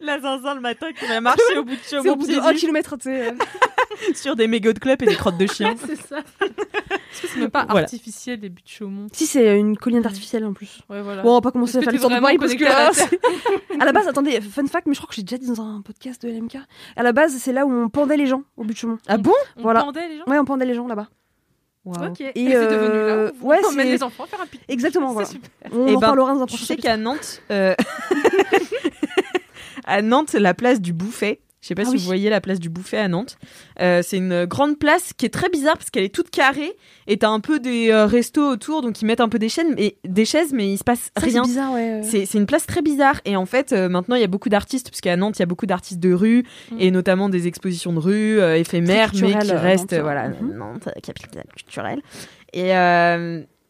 [0.01, 2.33] la zinzin le matin qui va marcher au bout de C'est au chemin bout de
[2.33, 3.29] pieds 1 nus km, tu sais.
[3.29, 3.33] euh.
[4.15, 5.75] sur des mégots de clopes et des crottes de chiens.
[5.87, 6.19] C'est ça.
[6.19, 7.83] Est-ce que c'est même pas Voilà.
[7.85, 10.81] artificiel, les buts de Chaumont Si, c'est une colline artificielle en plus.
[10.89, 11.23] Ouais, voilà.
[11.23, 13.93] Bon, on va pas commencer à faire t'es de parce que à la à la
[13.93, 16.29] base, attendez, fun fact, mais je crois que j'ai déjà dit dans un podcast de
[16.31, 16.57] LMK.
[16.97, 18.99] À la base, c'est là où on pendait les gens au but de Chaumont.
[19.09, 19.33] Ah bon?
[19.57, 19.83] On voilà.
[19.85, 20.25] pendait les gens?
[20.27, 21.09] Ouais, on pendait les gens là-bas.
[21.85, 22.21] Ok.
[22.21, 24.47] Et, Et c'est devenu là euh, où ouais, on emmène c'est les enfants faire un
[24.47, 25.13] pique exactement.
[25.13, 25.27] Voilà.
[25.27, 25.51] Super.
[25.73, 26.87] On Eh en ben, parlera dans un Tu prochain sais chapitre.
[26.89, 27.75] qu'à Nantes, euh,
[29.87, 31.41] à Nantes, la place du Bouffet.
[31.61, 31.99] Je sais pas Ah si oui.
[31.99, 33.39] vous voyez la place du Bouffet à Nantes.
[33.81, 36.73] Euh, c'est une grande place qui est très bizarre parce qu'elle est toute carrée
[37.07, 39.73] et t'as un peu des euh, restos autour, donc ils mettent un peu des chaînes,
[39.77, 41.43] mais des chaises, mais il se passe Ça, c'est rien.
[41.45, 42.01] bizarre, ouais.
[42.03, 44.49] C'est c'est une place très bizarre et en fait euh, maintenant il y a beaucoup
[44.49, 46.77] d'artistes parce qu'à Nantes il y a beaucoup d'artistes de rue Mm.
[46.81, 50.57] et notamment des expositions de rue euh, éphémères mais qui restent Nantes, voilà Mhm.
[50.57, 52.03] Nantes capitale culturelle
[52.55, 52.71] et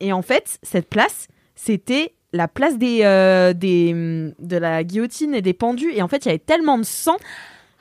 [0.01, 5.35] et en fait cette place c'était la place des, euh, des hum, de la guillotine
[5.35, 7.17] et des pendus et en fait il y avait tellement de sang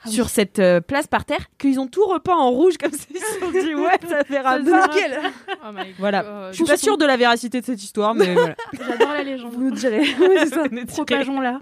[0.04, 3.06] Ah sur cette euh, place par terre qu'ils ont tout repeint en rouge comme ça
[3.10, 4.58] ils se sont dit ouais ça pas.
[4.58, 5.18] Nickel.
[5.48, 5.68] Oh.
[5.98, 6.50] Voilà.
[6.50, 8.56] Je suis pas sûre de la véracité de cette histoire mais voilà.
[8.72, 9.52] J'adore la légende.
[9.52, 10.04] Vous nous direz.
[10.50, 10.64] Ça.
[10.86, 11.60] Propageons-la.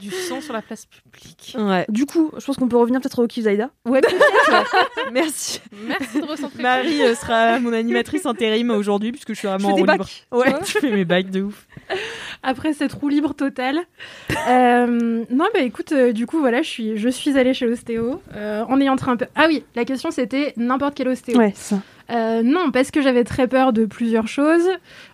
[0.00, 1.56] Du sang sur la place publique.
[1.58, 1.84] Ouais.
[1.88, 3.70] Du coup, je pense qu'on peut revenir peut-être au kiff Zaïda.
[3.84, 4.76] Ouais, peut-être.
[5.12, 5.60] Merci.
[5.88, 6.62] Merci de recentrer.
[6.62, 9.92] Marie euh, sera mon animatrice intérim aujourd'hui puisque je suis Je vraiment fais en des
[9.92, 10.06] libre.
[10.32, 11.66] Ouais, je fais mes bacs de ouf.
[12.42, 13.80] Après cette roue libre totale.
[14.48, 18.22] Euh, non, bah écoute, euh, du coup, voilà, je suis, je suis allée chez l'ostéo
[18.34, 19.26] euh, en ayant très un peu.
[19.34, 21.36] Ah oui, la question c'était n'importe quel ostéo.
[21.36, 21.80] Ouais, ça.
[22.10, 24.68] Euh, non, parce que j'avais très peur de plusieurs choses.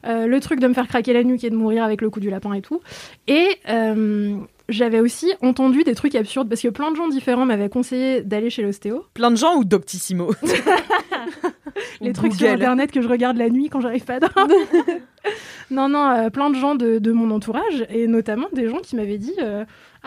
[0.07, 2.21] Euh, le truc de me faire craquer la nuque et de mourir avec le coup
[2.21, 2.81] du lapin et tout.
[3.27, 4.37] Et euh,
[4.69, 8.51] j'avais aussi entendu des trucs absurdes parce que plein de gens différents m'avaient conseillé d'aller
[8.51, 9.05] chez l'ostéo.
[9.15, 10.31] Plein de gens ou Doctissimo
[12.01, 14.57] Les Ou trucs sur internet que je regarde la nuit quand j'arrive pas à dormir.
[15.71, 19.19] non, non, plein de gens de, de mon entourage et notamment des gens qui m'avaient
[19.19, 19.35] dit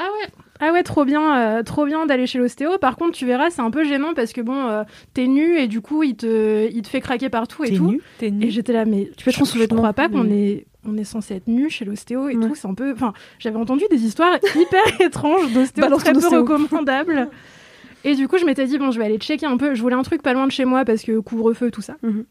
[0.01, 0.27] Ah ouais,
[0.61, 2.77] ah ouais, trop bien, euh, trop bien d'aller chez l'ostéo.
[2.79, 4.83] Par contre, tu verras, c'est un peu gênant parce que bon, euh,
[5.13, 7.91] t'es nu et du coup, il te, il te fait craquer partout et T'es tout.
[7.91, 10.95] nu T'es Et j'étais là, mais Tu peux je, je crois pas qu'on est, on
[10.95, 12.47] est censé être nu chez l'ostéo et Ouais.
[12.47, 12.55] tout.
[12.55, 12.93] C'est un peu.
[12.93, 17.27] Enfin, j'avais entendu des histoires hyper étranges d'ostéo Balance très peu recommandables.
[18.05, 19.75] Et du coup, je m'étais dit, bon, je vais aller checker un peu.
[19.75, 21.97] Je voulais un truc pas loin de chez moi parce que couvre-feu, tout ça.
[22.03, 22.23] Mhm.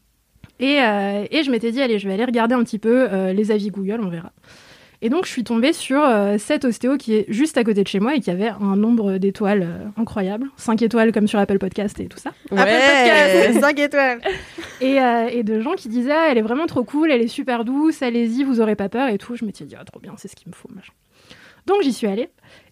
[0.59, 3.51] Et, euh, et je m'étais dit, allez, je vais aller regarder un petit peu les
[3.51, 4.31] avis Google, on verra.
[5.01, 7.87] Et donc, je suis tombée sur euh, cette ostéo qui est juste à côté de
[7.87, 10.47] chez moi et qui avait un nombre d'étoiles euh, incroyable.
[10.57, 12.31] 5 étoiles comme sur Apple Podcast et tout ça.
[12.51, 14.19] Ouais, 5 étoiles.
[14.81, 17.27] Et, euh, et de gens qui disaient, ah, elle est vraiment trop cool, elle est
[17.29, 19.35] super douce, allez-y, vous aurez pas peur et tout.
[19.35, 20.69] Je m'étais dit, ah, trop bien, c'est ce qu'il me faut.
[20.75, 20.91] Machin.
[21.65, 22.29] Donc, j'y suis allée.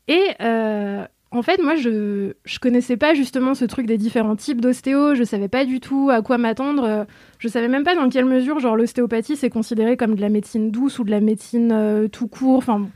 [0.10, 1.06] Et euh,
[1.38, 5.16] en fait, moi, je, je connaissais pas justement ce truc des différents types d'ostéo.
[5.16, 6.84] Je savais pas du tout à quoi m'attendre.
[6.84, 7.04] Euh,
[7.40, 10.72] Je savais même pas dans quelle mesure, genre, l'ostéopathie, c'est considéré comme de la médecine
[10.72, 12.58] douce ou de la médecine euh, tout court.
[12.58, 12.90] Enfin, bon.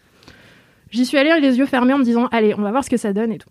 [0.90, 2.98] J'y suis allée les yeux fermés en me disant, allez, on va voir ce que
[2.98, 3.50] ça donne et tout.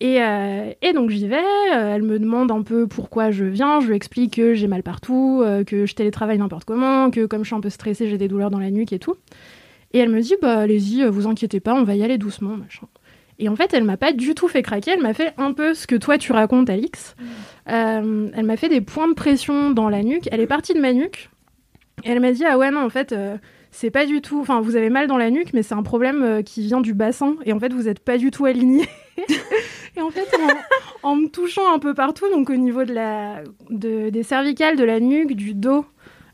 [0.00, 1.42] Et, euh, et donc j'y vais,
[1.72, 5.44] elle me demande un peu pourquoi je viens, je lui explique que j'ai mal partout,
[5.66, 8.50] que je télétravaille n'importe comment, que comme je suis un peu stressée, j'ai des douleurs
[8.50, 9.14] dans la nuque et tout.
[9.92, 12.86] Et elle me dit, bah allez-y, vous inquiétez pas, on va y aller doucement, machin.
[13.42, 14.92] Et en fait, elle m'a pas du tout fait craquer.
[14.92, 17.16] Elle m'a fait un peu ce que toi tu racontes, Alix.
[17.68, 20.28] Euh, elle m'a fait des points de pression dans la nuque.
[20.30, 21.28] Elle est partie de ma nuque.
[22.04, 23.36] Et elle m'a dit ah ouais non en fait euh,
[23.72, 24.40] c'est pas du tout.
[24.40, 26.94] Enfin vous avez mal dans la nuque, mais c'est un problème euh, qui vient du
[26.94, 27.34] bassin.
[27.44, 28.88] Et en fait vous êtes pas du tout aligné.
[29.96, 30.28] et en fait
[31.02, 34.76] en, en me touchant un peu partout, donc au niveau de la de, des cervicales,
[34.76, 35.84] de la nuque, du dos,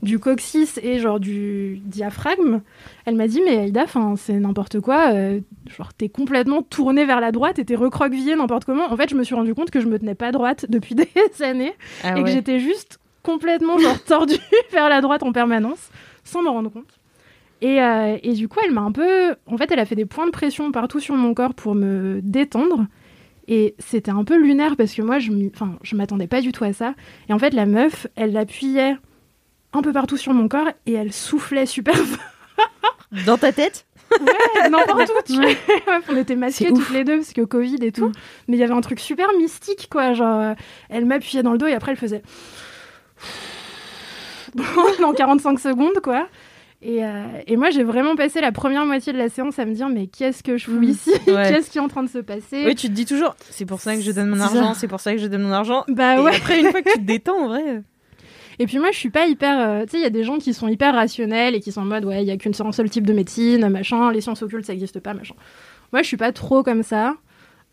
[0.02, 2.60] du coccyx et genre du diaphragme,
[3.04, 3.86] elle m'a dit mais Aïda,
[4.16, 5.40] c'est n'importe quoi, euh,
[5.76, 8.92] genre t'es complètement tournée vers la droite et t'es recroquevillée n'importe comment.
[8.92, 11.08] En fait, je me suis rendu compte que je me tenais pas droite depuis des
[11.40, 11.72] années
[12.04, 14.36] Ah et que j'étais juste complètement genre tordue
[14.72, 15.90] vers la droite en permanence
[16.24, 16.98] sans m'en rendre compte.
[17.60, 20.06] Et, euh, et du coup, elle m'a un peu, en fait, elle a fait des
[20.06, 22.86] points de pression partout sur mon corps pour me détendre.
[23.48, 26.52] Et c'était un peu lunaire parce que moi, je m'y- enfin, je m'attendais pas du
[26.52, 26.94] tout à ça.
[27.28, 28.96] Et en fait, la meuf, elle l'appuyait
[29.72, 32.18] un peu partout sur mon corps et elle soufflait super fort.
[33.26, 33.84] Dans ta tête
[34.20, 35.38] Ouais, n'importe où.
[35.38, 35.56] Ouais,
[36.08, 38.10] on était masqués toutes les deux parce que Covid et tout.
[38.48, 40.14] Mais il y avait un truc super mystique, quoi.
[40.14, 40.54] Genre, euh,
[40.88, 42.22] elle m'appuyait dans le dos et après, elle faisait.
[45.00, 46.26] dans 45 secondes, quoi.
[46.80, 49.74] Et, euh, et moi, j'ai vraiment passé la première moitié de la séance à me
[49.74, 50.84] dire, mais qu'est-ce que je fous Mm.
[50.84, 51.50] ici Ouais.
[51.52, 53.80] Qu'est-ce qui est en train de se passer Oui, tu te dis toujours, c'est pour
[53.80, 55.84] ça que je donne mon argent, c'est pour ça que je donne mon argent.
[55.88, 56.36] Bah Et ouais.
[56.36, 57.82] après, une fois que tu te détends, en vrai.
[58.58, 59.58] Et puis moi, je suis pas hyper.
[59.58, 61.82] euh, tu sais, il y a des gens qui sont hyper rationnels et qui sont
[61.82, 64.64] en mode, ouais, il y a seul seul type de médecine, machin, les sciences occultes,
[64.64, 65.34] ça n'existe pas, machin.
[65.92, 67.14] Moi, je suis pas trop comme ça.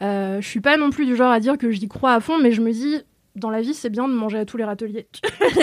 [0.02, 2.38] Euh, je suis pas non plus du genre à dire que j'y crois à fond,
[2.40, 3.02] mais je me dis,
[3.36, 5.08] dans la vie, c'est bien de manger à tous les râteliers.
[5.54, 5.62] C'est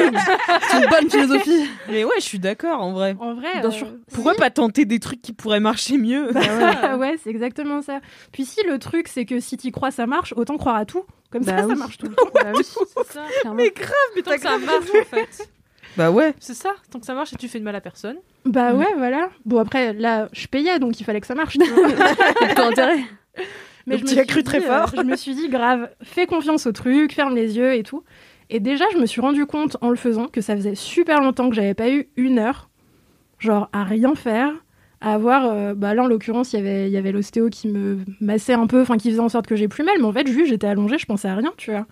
[0.83, 1.69] une bonne philosophie.
[1.89, 3.17] Mais ouais, je suis d'accord, en vrai.
[3.19, 3.53] En vrai.
[3.61, 3.87] Bien euh, sûr.
[4.13, 8.01] Pourquoi pas tenter des trucs qui pourraient marcher mieux Bah ouais, c'est exactement ça.
[8.33, 11.05] Puis si le truc, c'est que si t'y crois, ça marche, autant croire à tout.
[11.31, 12.29] Comme Bah ça, ça marche tout le temps.
[12.35, 13.23] Bah oui, c'est ça.
[13.55, 15.49] Mais grave, mais Tant que ça grave marche, en fait.
[15.97, 16.35] Bah ouais.
[16.41, 18.17] C'est ça, tant que ça marche et tu fais de mal à personne.
[18.47, 18.79] Bah Mm.
[18.79, 19.29] ouais, voilà.
[19.45, 21.57] Bon, après, là, je payais, donc il fallait que ça marche.
[22.55, 23.01] T'as intérêt.
[23.87, 24.91] Mais Donc je tu as cru très dit, fort.
[24.95, 28.03] euh, je me suis dit, grave, fais confiance au truc, ferme les yeux et tout.
[28.51, 31.49] Et déjà, je me suis rendu compte en le faisant que ça faisait super longtemps
[31.49, 32.69] que j'avais pas eu une heure,
[33.39, 34.53] genre à rien faire,
[35.01, 35.47] à avoir.
[35.47, 38.53] euh, bah là, en l'occurrence, il y avait- il y avait l'ostéo qui me massait
[38.55, 40.49] un peu, enfin qui faisait en sorte que j'ai plus mal, mais en fait, juste
[40.49, 41.87] j'étais allongée, je pensais à rien, tu vois.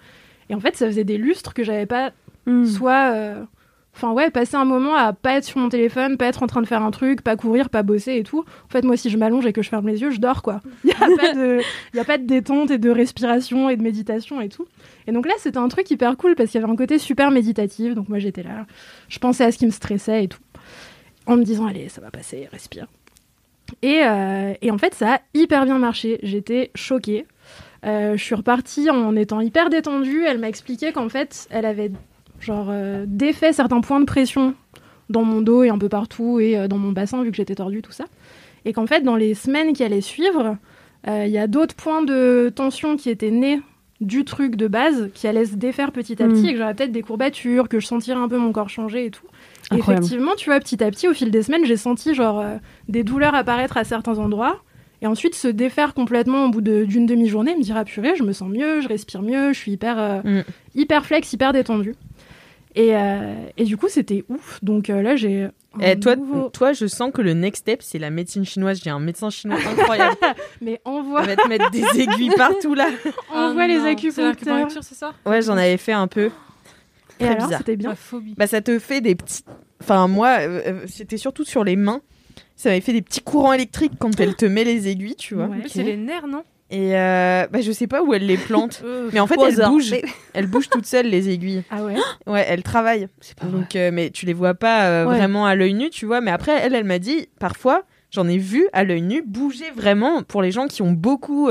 [0.48, 2.12] Et en fait, ça faisait des lustres que j'avais pas
[2.46, 2.64] Hmm.
[2.64, 3.42] soit euh,
[3.94, 6.62] enfin ouais passer un moment à pas être sur mon téléphone pas être en train
[6.62, 8.44] de faire un truc pas courir pas bosser et tout.
[8.66, 10.60] En fait moi si je m'allonge et que je ferme les yeux je dors quoi.
[10.84, 11.60] Il y a pas de
[11.92, 14.66] il y a pas de détente et de respiration et de méditation et tout.
[15.06, 17.30] Et donc là c'était un truc hyper cool parce qu'il y avait un côté super
[17.30, 17.94] méditatif.
[17.94, 18.66] Donc moi j'étais là
[19.08, 20.40] je pensais à ce qui me stressait et tout
[21.26, 22.86] en me disant allez ça va passer respire.
[23.82, 26.18] Et, euh, et en fait ça a hyper bien marché.
[26.22, 27.26] J'étais choquée.
[27.86, 30.24] Euh, je suis repartie en étant hyper détendue.
[30.26, 31.90] Elle m'a expliqué qu'en fait, elle avait
[32.40, 34.54] genre euh, défait certains points de pression
[35.08, 37.54] dans mon dos et un peu partout et euh, dans mon bassin vu que j'étais
[37.56, 38.04] tordue tout ça.
[38.64, 40.56] Et qu'en fait, dans les semaines qui allaient suivre,
[41.08, 43.60] euh, il y a d'autres points de tension qui étaient nés
[44.00, 46.46] du truc de base qui allaient se défaire petit à petit Mm.
[46.46, 49.10] et que j'aurais peut-être des courbatures, que je sentirais un peu mon corps changer et
[49.10, 49.26] tout.
[49.72, 50.04] Et Incroyable.
[50.04, 52.56] effectivement, tu vois, petit à petit, au fil des semaines, j'ai senti genre euh,
[52.88, 54.62] des douleurs apparaître à certains endroits
[55.02, 58.22] et ensuite se défaire complètement au bout de- d'une demi-journée, me dire ah purée, je
[58.22, 60.42] me sens mieux, je respire mieux, je suis hyper, euh, Mm.
[60.76, 61.94] hyper flex, hyper détendue.
[62.74, 64.58] Et, euh, et du coup, c'était ouf.
[64.62, 65.48] Donc euh, là, j'ai.
[65.80, 68.80] Eh, toi, nouveau- toi, je sens que le next step, c'est la médecine chinoise.
[68.82, 70.16] J'ai un médecin chinois incroyable.
[70.60, 72.88] Mais envoie, va te mettre des aiguilles partout là.
[73.32, 74.68] envoie Ah les non, acupuncteurs.
[74.82, 76.26] c'est ça Ouais, j'en avais fait un peu.
[77.18, 77.58] Et Très alors, bizarre.
[77.58, 77.94] c'était bien.
[77.94, 78.34] Phobie.
[78.36, 79.44] Bah, ça te fait des petits.
[79.80, 82.00] Enfin, moi, euh, c'était surtout sur les mains.
[82.56, 85.46] Ça m'avait fait des petits courants électriques quand elle te met les aiguilles, tu vois.
[85.46, 85.58] Ouais.
[85.66, 86.42] C'est les nerfs, non?
[86.70, 88.82] Et euh, bah, je sais pas où elle les plante.
[88.90, 89.94] Euh, Mais en fait, elles bougent.
[90.34, 91.64] Elles bougent toutes seules, les aiguilles.
[91.70, 91.96] Ah ouais.
[92.26, 93.08] Ouais, elles travaillent.
[93.50, 95.16] Donc, euh, mais tu les vois pas euh, Ouais.
[95.16, 96.20] vraiment à l'œil nu, tu vois.
[96.20, 100.22] Mais après, elle, elle m'a dit, parfois, j'en ai vu à l'œil nu bouger vraiment
[100.22, 101.50] pour les gens qui ont beaucoup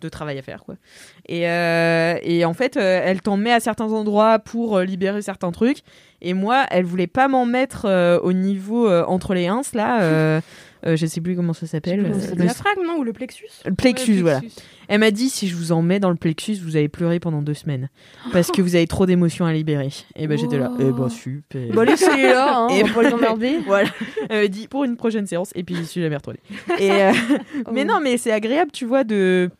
[0.00, 0.76] de travail à faire, quoi.
[1.28, 5.22] Et, euh, et en fait, euh, elle t'en met à certains endroits pour euh, libérer
[5.22, 5.78] certains trucs.
[6.22, 7.86] Et moi, elle voulait pas m'en mettre
[8.22, 10.40] au niveau entre les ins, là.
[10.86, 12.10] euh, je sais plus comment ça s'appelle.
[12.18, 14.38] C'est euh, le diaphragme, non Ou le plexus le plexus, Ouais, voilà.
[14.40, 14.60] plexus.
[14.88, 17.42] Elle m'a dit si je vous en mets dans le plexus, vous allez pleurer pendant
[17.42, 17.88] deux semaines
[18.32, 19.90] parce que vous avez trop d'émotions à libérer.
[20.14, 21.72] Et ben j'étais là, eh ben super.
[21.74, 23.58] Bon, allez, c'est là, hein, Et on va pas les emmerder.
[23.66, 23.88] voilà.
[24.30, 26.38] Elle m'a dit pour une prochaine séance et puis j'y suis jamais retournée.
[26.78, 27.12] Et euh,
[27.72, 29.50] mais non, mais c'est agréable, tu vois de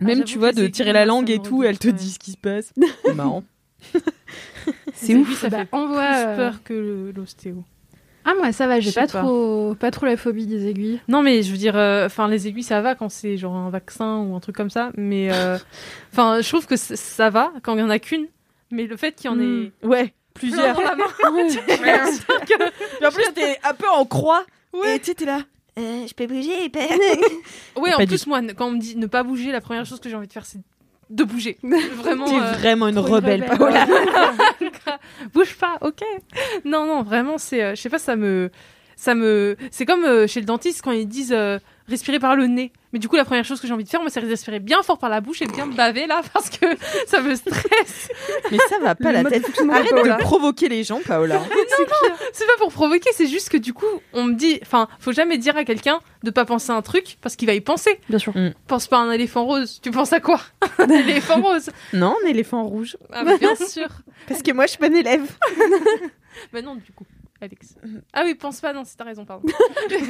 [0.00, 1.92] même j'avoue tu vois de tirer la langue et tout, elle te ouais.
[1.92, 2.72] dit ce qui se passe.
[3.04, 3.44] C'est marrant.
[4.94, 5.38] C'est ouf.
[5.40, 6.08] ça Bah, fait envoie.
[6.08, 7.62] plus euh, peur que l'ostéo.
[8.24, 9.20] Ah moi ça va, j'ai pas, pas.
[9.22, 11.00] trop, pas trop la phobie des aiguilles.
[11.08, 13.70] Non, mais je veux dire, euh, enfin, les aiguilles, ça va quand c'est genre un
[13.70, 14.90] vaccin ou un truc comme ça.
[14.96, 15.56] Mais euh,
[16.12, 18.26] enfin, je trouve que ça va quand il y en a qu'une.
[18.70, 20.76] Mais le fait qu'il y en ait Ouais, plusieurs.
[20.76, 21.04] dans la main,
[23.00, 24.44] Et en plus t'es un peu en croix.
[24.86, 25.40] Et tu sais, t'es là.
[25.78, 26.88] Euh, je peux bouger, père.
[27.76, 30.08] Ouais, en plus, moi, quand on me dit ne pas bouger, la première chose que
[30.08, 30.58] j'ai envie de faire, c'est
[31.10, 31.58] de bouger.
[31.62, 32.26] Vraiment.
[32.26, 33.58] T'es euh, vraiment une rebelle, rebelle.
[33.58, 33.86] Paola.
[35.34, 36.02] bouge pas, ok.
[36.64, 38.50] Non, non, vraiment, c'est, euh, je sais pas, ça me,
[38.96, 41.36] ça me, c'est comme euh, chez le dentiste quand ils disent
[41.90, 42.72] respirer par le nez.
[42.92, 44.82] Mais du coup, la première chose que j'ai envie de faire, moi, c'est respirer bien
[44.82, 46.66] fort par la bouche et bien baver là, parce que
[47.06, 48.08] ça me stresse.
[48.50, 49.44] Mais ça va pas Le la tête.
[49.70, 50.16] Arrête de Paola.
[50.16, 51.40] de provoquer les gens, Paola.
[52.32, 55.36] C'est pas pour provoquer, c'est juste que du coup, on me dit, enfin, faut jamais
[55.38, 57.98] dire à quelqu'un de pas penser à un truc parce qu'il va y penser.
[58.08, 58.32] Bien sûr.
[58.66, 59.80] Pense pas à un éléphant rose.
[59.82, 60.40] Tu penses à quoi?
[60.78, 61.70] Un éléphant rose.
[61.92, 62.96] Non, un éléphant rouge.
[63.12, 63.88] Ah, mais bien sûr.
[64.28, 65.22] Parce que moi, je suis bonne élève.
[66.52, 67.04] Bah non, du coup,
[67.42, 67.76] Alex.
[68.12, 69.48] Ah oui, pense pas, non, si t'as raison, pardon.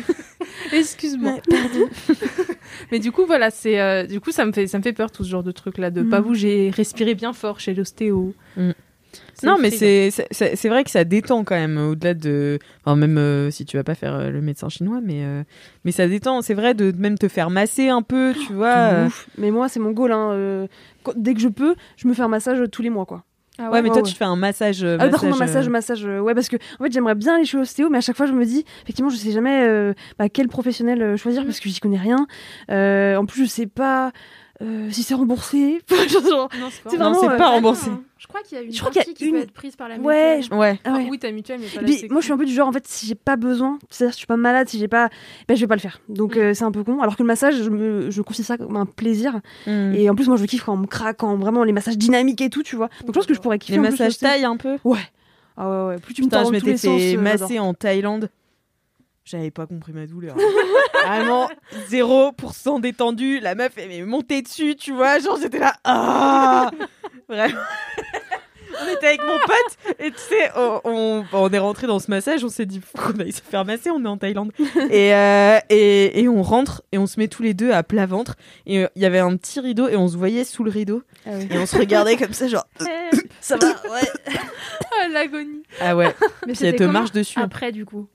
[0.73, 1.39] Excuse-moi.
[2.91, 5.11] Mais du coup, voilà, c'est euh, du coup, ça me fait, ça me fait peur
[5.11, 8.35] tout ce genre de truc là, de pas bouger, respirer bien fort chez l'ostéo.
[8.57, 8.71] Mm.
[9.43, 12.59] Non, mais c'est vrai que ça détend quand même, au-delà de.
[12.85, 15.25] Enfin, même euh, si tu vas pas faire euh, le médecin chinois, mais,
[15.85, 16.43] mais ça détend.
[16.43, 18.75] C'est vrai de même te faire masser un peu, tu vois.
[18.75, 19.07] Euh.
[19.07, 19.29] ouf.
[19.39, 20.13] Mais moi, c'est mon goal.
[20.13, 20.67] Hein.
[21.03, 23.25] quand- dès que je peux, je me fais un massage tous les mois, quoi.
[23.61, 24.83] Ah Ouais, mais toi, ouais, tu te fais un massage.
[24.83, 26.93] euh, Ah, par contre, un massage, massage, euh, massage, euh, ouais, parce que en fait,
[26.93, 29.33] j'aimerais bien aller chez l'ostéo, mais à chaque fois, je me dis, effectivement, je sais
[29.33, 32.27] jamais euh, bah, quel professionnel choisir parce que j'y connais rien.
[32.69, 34.13] En plus, je sais pas
[34.63, 35.81] euh, si c'est remboursé.
[35.89, 37.11] C'est pas.
[37.11, 37.91] Non, c'est euh, pas remboursé.
[38.19, 39.41] Je crois qu'il y a une Je crois qu'il y a partie qui une- peut
[39.43, 40.53] être prise par la Ouais, mutuelle.
[40.53, 40.79] je- Ouais.
[40.85, 41.05] Ah ouais.
[41.07, 42.13] Ah oui, ta mutuelle, mais pas la Puis, sécu.
[42.13, 44.17] moi, je suis un peu du genre, en fait, si j'ai pas besoin, c'est-à-dire si
[44.17, 45.09] je suis pas malade, si j'ai pas,
[45.49, 46.01] ben, je vais pas le faire.
[46.11, 46.41] Donc, Mm.
[46.41, 47.01] euh, c'est un peu con.
[47.01, 49.41] Alors que le massage, je, me, je considère ça comme un plaisir.
[49.67, 49.95] Mm.
[49.95, 52.43] Et en plus, moi, je kiffe quand on me craque, quand vraiment les massages dynamiques
[52.43, 52.89] et tout, tu vois.
[53.01, 54.77] Donc, je pense que je pourrais kiffer Les massages taille un peu.
[54.85, 54.99] Ouais.
[55.57, 55.99] Ah ouais, ouais.
[56.01, 58.29] Plus tu me Putain, tords je m'étais fait masser en Thaïlande.
[59.31, 60.35] J'avais pas compris ma douleur.
[61.07, 61.49] Vraiment,
[61.89, 63.39] 0% détendu.
[63.41, 65.19] La meuf, elle m'est montée dessus, tu vois.
[65.21, 65.75] Genre, j'étais là.
[65.85, 66.71] Ah
[67.29, 67.61] Vraiment.
[68.83, 72.11] On était avec mon pote et tu sais, on, on, on est rentré dans ce
[72.11, 74.53] massage, on s'est dit, faut qu'on aille se faire masser, on est en Thaïlande.
[74.91, 78.07] et, euh, et, et on rentre et on se met tous les deux à plat
[78.07, 78.37] ventre.
[78.67, 81.03] Et euh, il y avait un petit rideau et on se voyait sous le rideau.
[81.27, 81.49] Ah ouais.
[81.51, 82.65] Et on se regardait comme ça, genre,
[83.41, 84.09] ça va, ouais.
[84.29, 85.63] Ah, l'agonie.
[85.81, 87.39] Ah ouais, Mais puis elle c'était te marche dessus.
[87.39, 87.43] hein.
[87.45, 88.09] Après, du coup?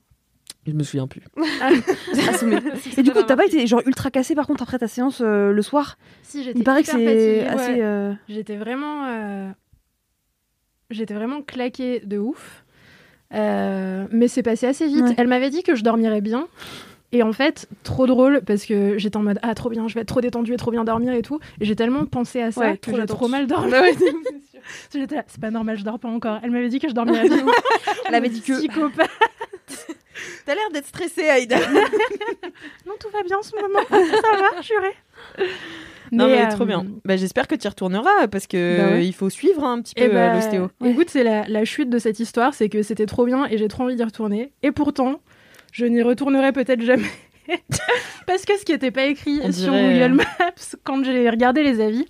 [0.66, 1.22] Je me souviens plus.
[2.28, 2.56] Assommé.
[2.96, 5.52] Et du coup, t'as pas été genre ultra cassé par contre après ta séance euh,
[5.52, 7.46] le soir Si, j'étais Il paraît que c'est fatiguée.
[7.46, 7.72] assez.
[7.74, 7.78] Ouais.
[7.82, 9.04] euh, J'étais vraiment.
[9.06, 9.48] euh,
[10.90, 12.64] J'étais vraiment claquée de ouf.
[13.34, 15.02] Euh, mais c'est passé assez vite.
[15.04, 15.14] Ouais.
[15.18, 16.46] Elle m'avait dit que je dormirais bien.
[17.12, 20.00] Et en fait, trop drôle parce que j'étais en mode Ah, trop bien, je vais
[20.00, 21.38] être trop détendue et trop bien dormir et tout.
[21.60, 23.70] Et j'ai tellement pensé à ça Ouais, que trop j'ai trop mal dormi.
[23.70, 23.82] Bah
[24.92, 26.40] J'étais là, c'est pas normal, je dors pas encore.
[26.42, 27.46] Elle m'avait dit que je dormirais bien.
[28.08, 28.54] Elle avait dit que.
[28.58, 29.08] Psychopathe.
[30.44, 31.56] T'as l'air d'être stressée, Aïda.
[32.86, 33.80] Non, tout va bien en ce moment.
[33.88, 34.92] ça va, juré.
[36.12, 36.86] non, mais euh, trop bien.
[37.04, 39.06] Bah, J'espère que tu y retourneras parce que Bah ouais.
[39.06, 40.70] il faut suivre un petit peu Eh euh, ben, l'ostéo.
[40.84, 43.68] Écoute, c'est la, la chute de cette histoire, c'est que c'était trop bien et j'ai
[43.68, 44.52] trop envie d'y retourner.
[44.62, 45.20] Et pourtant,
[45.72, 47.10] je n'y retournerai peut-être jamais.
[48.26, 51.28] Parce que ce qui n'était pas écrit On sur dirait, Google euh, Maps, quand j'ai
[51.28, 52.06] regardé les avis,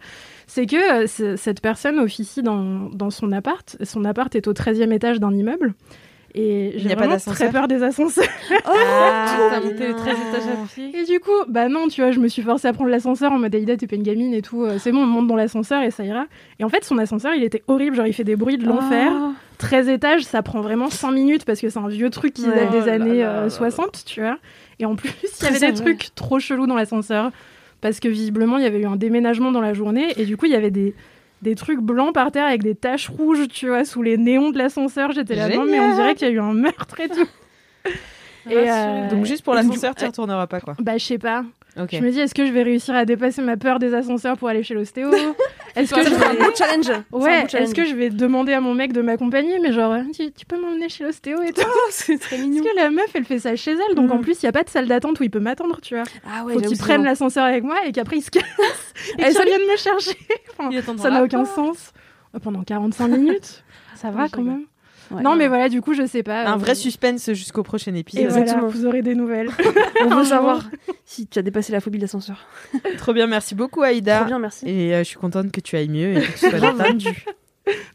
[0.46, 3.76] c'est que euh, ce- cette personne officie dans, dans son appart.
[3.82, 5.74] Son appart est au 13e étage d'un immeuble.
[6.38, 8.24] Et j'ai vraiment très peur des ascenseurs.
[8.66, 10.90] Ah, monté les 13 étages à pied.
[10.98, 13.38] Et du coup, bah non, tu vois, je me suis forcée à prendre l'ascenseur en
[13.38, 14.62] mode Aïda, t'es pas une gamine et tout.
[14.64, 16.26] euh, C'est bon, on monte dans l'ascenseur et ça ira.
[16.58, 17.96] Et en fait, son ascenseur, il était horrible.
[17.96, 19.10] Genre, il fait des bruits de l'enfer.
[19.14, 19.32] Ah.
[19.58, 22.54] 13 étages, ça prend vraiment 5 minutes parce que c'est un vieux truc qui Ouais.
[22.54, 24.36] date des Oh là années là euh, là 60, tu vois.
[24.78, 25.94] Et en plus, il y Très avait des vrai.
[25.96, 27.30] trucs trop chelous dans l'ascenseur
[27.80, 30.44] parce que visiblement, il y avait eu un déménagement dans la journée et du coup,
[30.46, 30.94] il y avait des,
[31.42, 34.58] des trucs blancs par terre avec des taches rouges, tu vois, sous les néons de
[34.58, 35.12] l'ascenseur.
[35.12, 37.28] J'étais là, non, mais on dirait qu'il y a eu un meurtre et tout.
[38.48, 40.76] Et, euh, Donc juste pour l'ascenseur, tu y retourneras pas quoi.
[40.78, 41.44] Bah, je sais pas.
[41.76, 44.48] Je me dis, est-ce que je vais réussir à dépasser ma peur des ascenseurs pour
[44.48, 45.10] aller chez l'ostéo
[45.76, 46.38] Est-ce que je C'est un vais...
[46.38, 46.88] beau challenge.
[46.90, 50.32] Un Ouais, est-ce que je vais demander à mon mec de m'accompagner Mais genre, tu,
[50.32, 51.60] tu peux m'emmener chez l'ostéo et tout
[51.90, 54.12] c'est très Parce mignon que la meuf, elle fait ça chez elle, donc Mm.
[54.12, 56.04] en plus, il n'y a pas de salle d'attente où il peut m'attendre, tu vois.
[56.26, 58.42] Ah ouais, Faut qu'il prenne l'ascenseur avec moi et qu'après il se casse
[59.18, 59.50] et ça salut.
[59.50, 60.16] vienne me chercher.
[60.58, 61.92] Enfin, ça n'a aucun sens.
[62.34, 63.64] Euh, Pendant 45 minutes,
[63.94, 64.64] ça va quand même.
[65.10, 65.22] Ouais.
[65.22, 66.44] non, mais voilà, du coup, je sais pas.
[66.44, 68.28] Un euh, vrai suspense jusqu'au prochain Et épisode.
[68.28, 69.50] voilà, vous aurez des nouvelles.
[70.04, 70.68] On veut savoir
[71.04, 72.46] si tu as dépassé la phobie de l'ascenseur.
[72.98, 74.18] Trop bien, merci beaucoup Aïda.
[74.18, 74.68] Trop bien, merci.
[74.68, 77.24] Et euh, je suis contente que tu ailles mieux et que tu sois détendue.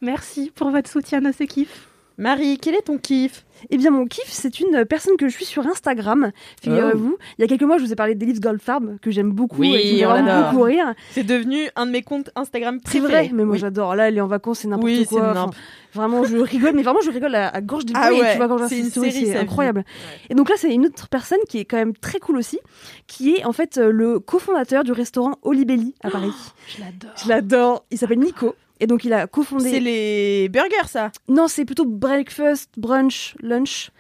[0.01, 1.87] Merci pour votre soutien à ce kiff.
[2.17, 3.45] Marie, quel est ton kiff?
[3.69, 6.31] Eh bien, mon kiff, c'est une personne que je suis sur Instagram.
[6.61, 9.61] Figurez-vous, il y a quelques mois, je vous ai parlé d'Elise Goldfarb, que j'aime beaucoup
[9.61, 10.93] Oui, et qui on beaucoup rire.
[11.11, 13.25] C'est devenu un de mes comptes Instagram C'est préférés.
[13.27, 13.59] vrai, mais moi Oui.
[13.59, 13.95] j'adore.
[13.95, 15.19] Là, elle est en vacances, c'est n'importe Oui, quoi.
[15.33, 15.49] c'est Enfin,
[15.93, 18.19] vraiment, je rigole, mais vraiment, je rigole à, à gorge déployée.
[18.19, 19.83] Ah ouais, tu vois, quand c'est c'est incroyable.
[20.29, 22.59] Et donc là, c'est une autre personne qui est quand même très cool aussi,
[23.07, 26.31] qui est en fait euh, le cofondateur du restaurant Olibelli à Paris.
[26.67, 27.11] Je l'adore.
[27.23, 27.85] Je l'adore.
[27.91, 28.55] Il s'appelle Nico.
[28.81, 29.69] Et donc, il a cofondé.
[29.69, 33.91] C'est les burgers, ça Non, c'est plutôt breakfast, brunch, lunch.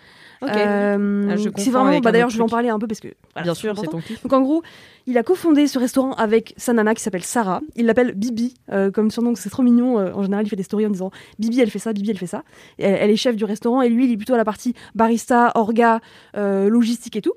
[0.41, 0.49] Ok.
[0.49, 3.43] Euh, Ah, c'est vraiment, bah d'ailleurs, je vais en parler un peu parce que voilà,
[3.43, 4.23] Bien sûr, c'est ton kiff.
[4.23, 4.63] Donc en gros,
[5.05, 7.61] il a cofondé ce restaurant avec sa nana qui s'appelle Sarah.
[7.75, 9.99] Il l'appelle Bibi, euh, comme surnom, c'est trop mignon.
[9.99, 12.17] Euh, en général, il fait des stories en disant Bibi, elle fait ça, Bibi, elle
[12.17, 12.43] fait ça.
[12.79, 15.51] Elle, elle est chef du restaurant et lui, il est plutôt à la partie barista,
[15.53, 15.99] orga,
[16.35, 17.33] euh, logistique et tout.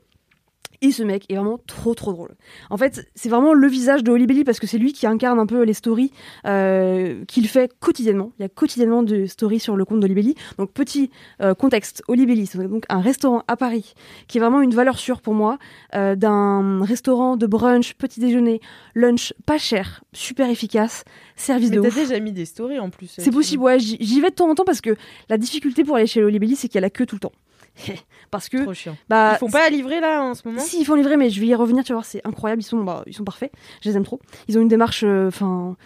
[0.85, 2.35] Et ce mec est vraiment trop trop drôle.
[2.69, 5.47] En fait, c'est vraiment le visage de Belly parce que c'est lui qui incarne un
[5.47, 6.13] peu les stories
[6.47, 8.33] euh, qu'il fait quotidiennement.
[8.39, 10.35] Il y a quotidiennement de stories sur le compte Belly.
[10.59, 11.11] Donc petit
[11.41, 13.95] euh, contexte, Belly, c'est donc un restaurant à Paris
[14.29, 15.59] qui est vraiment une valeur sûre pour moi
[15.95, 18.61] euh, d'un restaurant de brunch, petit déjeuner,
[18.95, 21.05] lunch pas cher, super efficace,
[21.35, 21.95] service Mais de t'as ouf.
[21.95, 23.15] déjà mis des stories en plus.
[23.17, 23.79] C'est possible, ouais.
[23.79, 24.97] J'y vais de temps en temps parce que
[25.31, 27.33] la difficulté pour aller chez Belly, c'est qu'il y a la queue tout le temps.
[28.31, 28.97] parce que Trop chiant.
[29.09, 30.61] bah, Ils font pas à livrer là en ce moment?
[30.61, 32.67] Si, ils font livrer, mais je vais y revenir, tu vas voir, c'est incroyable, ils
[32.67, 33.53] sont, bah, ils sont parfaits,
[33.83, 34.21] je les aime trop.
[34.49, 35.77] Ils ont une démarche, euh, enfin,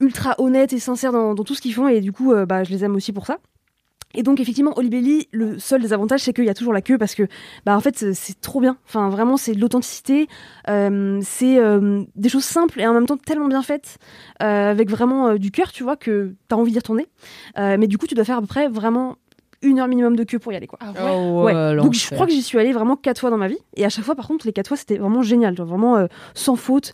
[0.00, 2.64] ultra honnête et sincère dans, dans tout ce qu'ils font, et du coup, euh, bah,
[2.64, 3.38] je les aime aussi pour ça.
[4.16, 6.98] Et donc, effectivement, Olibelli, le seul des avantages, c'est qu'il y a toujours la queue
[6.98, 7.24] parce que,
[7.66, 8.76] bah, en fait, c'est- trop bien.
[8.86, 10.28] Enfin, vraiment, c'est de l'authenticité,
[10.68, 13.98] euh, c'est euh, des choses simples et en même temps tellement bien faites,
[14.40, 17.08] euh, avec vraiment du cœur, tu vois, que t'as envie d'y retourner.
[17.56, 19.16] Mais du coup, tu dois faire à peu près vraiment
[19.62, 20.78] une heure minimum de queue pour y aller, quoi.
[20.82, 21.52] Ah Oh, Ouais.
[21.54, 23.58] ouais, Donc je crois que j'y suis allée vraiment quatre fois dans ma vie.
[23.76, 25.56] Et à chaque fois, par contre, les quatre fois, c'était vraiment génial.
[25.56, 26.92] Genre vraiment euh, sans faute.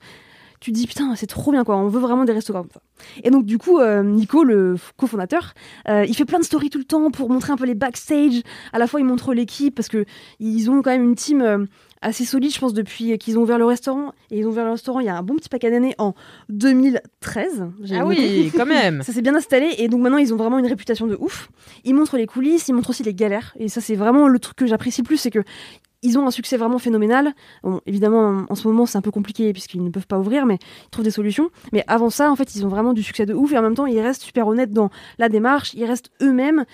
[0.60, 1.76] Tu te dis, putain, c'est trop bien, quoi.
[1.78, 2.82] On veut vraiment des restaurants comme ça.
[3.24, 5.54] Et donc, du coup, euh, Nico, le cofondateur,
[5.88, 8.42] euh, il fait plein de stories tout le temps pour montrer un peu les backstage.
[8.74, 10.04] À la fois, il montre l'équipe parce que
[10.38, 11.64] ils ont quand même une team euh,
[12.02, 14.12] assez solide, je pense, depuis qu'ils ont ouvert le restaurant.
[14.30, 16.14] Et ils ont ouvert le restaurant il y a un bon petit paquet d'années en
[16.48, 17.66] 2013.
[17.82, 19.02] j'ai Ah oui, quand même.
[19.04, 21.48] Ça s'est bien installé et donc maintenant ils ont vraiment une réputation de ouf.
[21.84, 24.56] Ils montrent les coulisses, ils montrent aussi les galères et ça c'est vraiment le truc
[24.56, 25.40] que j'apprécie le plus, c'est que
[26.02, 27.34] ils ont un succès vraiment phénoménal.
[27.62, 30.58] Bon, évidemment, en- ce moment, c'est un peu compliqué puisqu'ils ne peuvent pas ouvrir, mais
[30.86, 31.50] ils trouvent des solutions.
[31.72, 33.74] Mais avant ça, en fait, ils ont vraiment du succès de ouf et en même
[33.74, 36.64] temps, ils restent super honnêtes dans la démarche, ils restent eux-mêmes.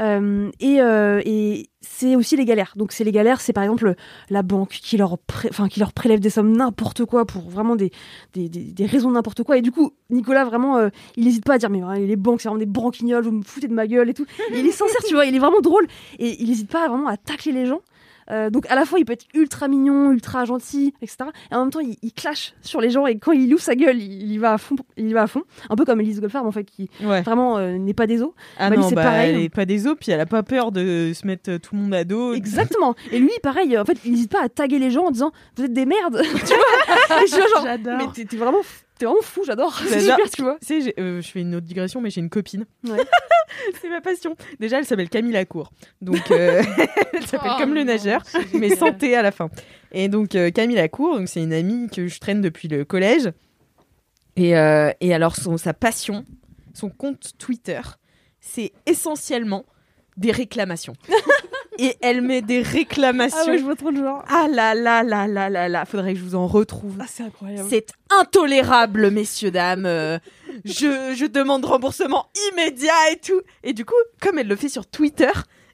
[0.00, 2.74] Euh, et euh, et c'est aussi les galères.
[2.76, 3.94] Donc, c'est les galères, c'est par exemple
[4.30, 5.16] la banque qui leur,
[5.48, 7.90] enfin, qui leur prélève des sommes n'importe quoi pour vraiment des,
[8.34, 9.58] des, des, raisons n'importe quoi.
[9.58, 12.48] Et du coup, Nicolas, vraiment, euh, il n'hésite pas à dire Mais les banques, c'est
[12.48, 14.26] vraiment des branquignoles, vous me foutez de ma gueule et tout.
[14.52, 15.86] Il est sincère, tu vois, il est vraiment drôle.
[16.18, 17.80] Et il n'hésite pas vraiment à tacler les gens.
[18.30, 21.18] Euh, donc à la fois il peut être ultra mignon, ultra gentil, etc.
[21.50, 23.74] Et en même temps il, il clash sur les gens et quand il ouvre sa
[23.74, 25.42] gueule, il, il y va à fond, il va à fond.
[25.70, 27.22] Un peu comme Elise Goldfarb en fait qui Ouais.
[27.22, 28.30] vraiment euh, n'est pas des os.
[28.58, 29.34] Ah Bah, non, bah, pareil.
[29.34, 31.74] elle est pas des os, puis elle a pas peur de se mettre euh, tout
[31.74, 32.34] le monde à dos.
[32.34, 32.94] Exactement.
[33.12, 35.64] Et lui pareil, en fait il n'hésite pas à taguer les gens en disant vous
[35.64, 36.20] êtes des merdes.
[36.46, 37.16] tu vois?
[37.22, 37.96] Et je suis là, genre J'adore.
[37.98, 38.60] mais t'es vraiment
[38.98, 39.78] t'es vraiment fou, j'adore.
[39.88, 40.58] C'est super, tu vois.
[40.60, 42.66] Tu sais, euh, je fais une autre digression, mais j'ai une copine.
[42.84, 42.98] Ouais.
[43.80, 44.36] c'est ma passion.
[44.60, 45.72] Déjà, elle s'appelle Camille Lacour.
[46.00, 46.62] Donc, euh,
[47.14, 48.22] elle s'appelle Oh comme le nageur,
[48.52, 49.48] mais T à la fin.
[49.92, 53.30] Et donc, euh, Camille Lacour, donc c'est une amie que je traîne depuis le collège.
[54.36, 56.24] Et, et alors, son, sa passion,
[56.72, 57.80] son compte Twitter,
[58.40, 59.64] c'est essentiellement
[60.16, 60.94] des réclamations.
[61.78, 63.38] Et elle met des réclamations.
[63.42, 64.24] Ah ouais, je vois trop le genre.
[64.28, 66.96] Ah là là là là là là, faudrait que je vous en retrouve.
[67.00, 67.68] Ah c'est incroyable.
[67.70, 69.86] C'est intolérable, messieurs, dames.
[69.86, 70.18] Euh,
[70.64, 73.40] je, je demande remboursement immédiat et tout.
[73.62, 75.30] Et du coup, comme elle le fait sur Twitter,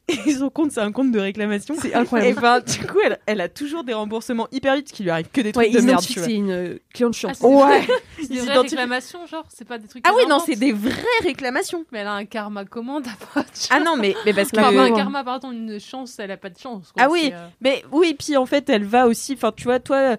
[0.09, 1.75] et son compte, c'est un compte de réclamation.
[1.81, 2.39] C'est incroyable.
[2.39, 5.29] Et ben, du coup, elle, elle a toujours des remboursements hyper vite, qui lui arrive
[5.33, 7.39] que des trucs Ouais, de merde, c'est une euh, cliente chiante.
[7.43, 7.87] Ah, Ouais.
[8.21, 10.05] C'est des vraies réclamations, genre C'est pas des trucs.
[10.07, 10.93] Ah oui, non, c'est des vraies
[11.23, 11.87] réclamations.
[11.91, 14.59] Mais elle a un karma comment d'abord Ah non, mais, mais parce que.
[14.61, 16.93] Enfin, pas un karma, pardon, une chance, elle a pas de chance.
[16.93, 17.03] quoi.
[17.05, 19.33] Ah oui, euh, mais oui, puis en fait, elle va aussi.
[19.35, 20.17] Enfin, tu vois, toi,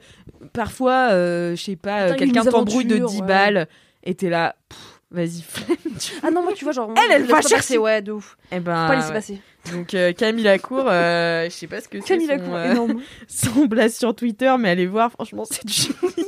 [0.54, 3.28] parfois, euh, je sais pas, quelqu'un t'embrouille de aventure, 10 ouais.
[3.28, 3.68] balles
[4.04, 4.80] et t'es là, pff,
[5.12, 5.78] vas-y, flemme.
[6.24, 7.56] Ah non, moi tu vois genre Elle, elle va pas chercher.
[7.56, 8.38] passer, ouais, de ouf.
[8.52, 9.14] Eh Faut ben, pas laisser ouais.
[9.14, 9.42] passer.
[9.74, 12.72] Donc euh, Camille Lacour, euh, je sais pas ce que c'est Camille son, Lacour, euh,
[12.72, 13.02] énorme.
[13.28, 16.28] son blast sur Twitter, mais allez voir, franchement, c'est du génie.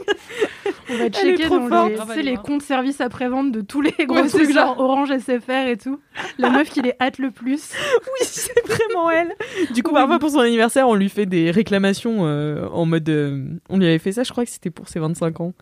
[0.89, 1.89] On va Elle est checker trop dans forte.
[1.91, 4.53] les, sais, elle les est comptes services après-vente de tous les gros Ouais, trucs, ça.
[4.53, 5.99] genre Orange SFR et tout.
[6.37, 7.73] La meuf qui les hâte le plus.
[8.01, 9.35] Oui, c'est vraiment elle.
[9.73, 13.07] Du coup, parfois pour son anniversaire, on lui fait des réclamations euh, en mode.
[13.09, 15.53] euh, on lui avait fait ça, je crois que c'était pour ses 25 ans.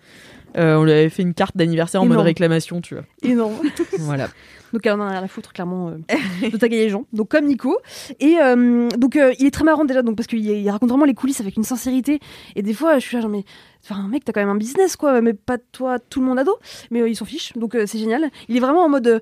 [0.58, 3.04] Euh, on lui avait fait une carte d'anniversaire en mode réclamation, tu vois.
[3.22, 3.56] Énorme.
[4.00, 4.30] Voilà.
[4.76, 7.06] Donc elle en a rien à foutre clairement euh, de taguer les gens.
[7.14, 7.78] Donc comme Nico.
[8.20, 11.06] Et euh, donc euh, il est très marrant déjà donc parce qu'il il raconte vraiment
[11.06, 12.20] les coulisses avec une sincérité.
[12.58, 13.46] Et des fois je suis là genre mais
[13.84, 16.58] enfin mec t'as quand même un business quoi mais pas toi tout le monde ado.
[16.92, 18.30] Mais euh, il s'en fiche donc c'est génial.
[18.50, 19.22] Il est vraiment en mode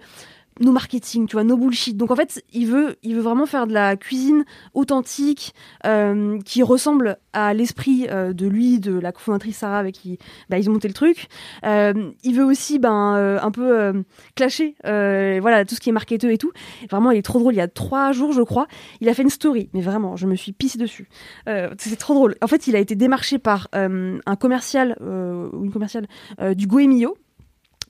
[0.60, 1.98] no marketing, tu vois, no bullshit.
[1.98, 5.54] Donc en fait, il veut, il veut vraiment faire de la cuisine authentique,
[5.86, 10.58] euh, qui ressemble à l'esprit euh, de lui, de la cofondatrice Sarah avec qui bah,
[10.60, 11.28] ils ont monté le truc.
[11.66, 12.94] Euh, il veut aussi ben
[13.42, 14.04] un peu
[14.36, 16.52] clasher, voilà, tout ce qui est marketeur et tout.
[16.90, 17.54] Vraiment, il est trop drôle.
[17.54, 18.68] Il y a trois jours, je crois,
[19.02, 21.10] il a fait une story, mais vraiment, je me suis pissée dessus.
[21.46, 22.36] C'est trop drôle.
[22.42, 26.08] En fait, il a été démarché par un commercial une commerciale
[26.56, 27.16] du Goemio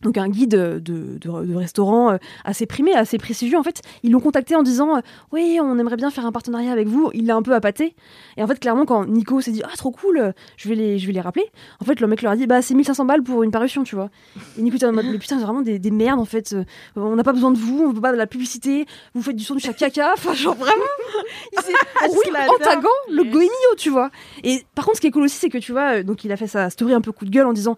[0.03, 3.57] donc un guide de, de, de restaurant euh, assez primé, assez prestigieux.
[3.57, 5.01] En fait, ils l'ont contacté en disant euh,
[5.31, 7.09] oui, on aimerait bien faire un partenariat avec vous.
[7.13, 7.95] Il l'a un peu appâté.
[8.37, 11.07] Et en fait, clairement, quand Nico s'est dit ah trop cool, je vais les, je
[11.07, 11.45] vais les rappeler.
[11.79, 13.95] En fait, le mec leur a dit bah c'est 1500 balles pour une parution, tu
[13.95, 14.09] vois.
[14.57, 16.55] Et Nico était en mode mais putain, c'est vraiment des, des, merdes en fait.
[16.95, 18.85] On n'a pas besoin de vous, on veut pas de la publicité.
[19.13, 20.13] Vous faites du son du chat caca.
[20.13, 20.83] Enfin genre vraiment.
[21.53, 21.73] Il s'est
[22.09, 24.11] oui, en taguant le goemio, tu vois.
[24.43, 26.37] Et par contre, ce qui est cool aussi, c'est que tu vois, donc il a
[26.37, 27.75] fait sa story un peu coup de gueule en disant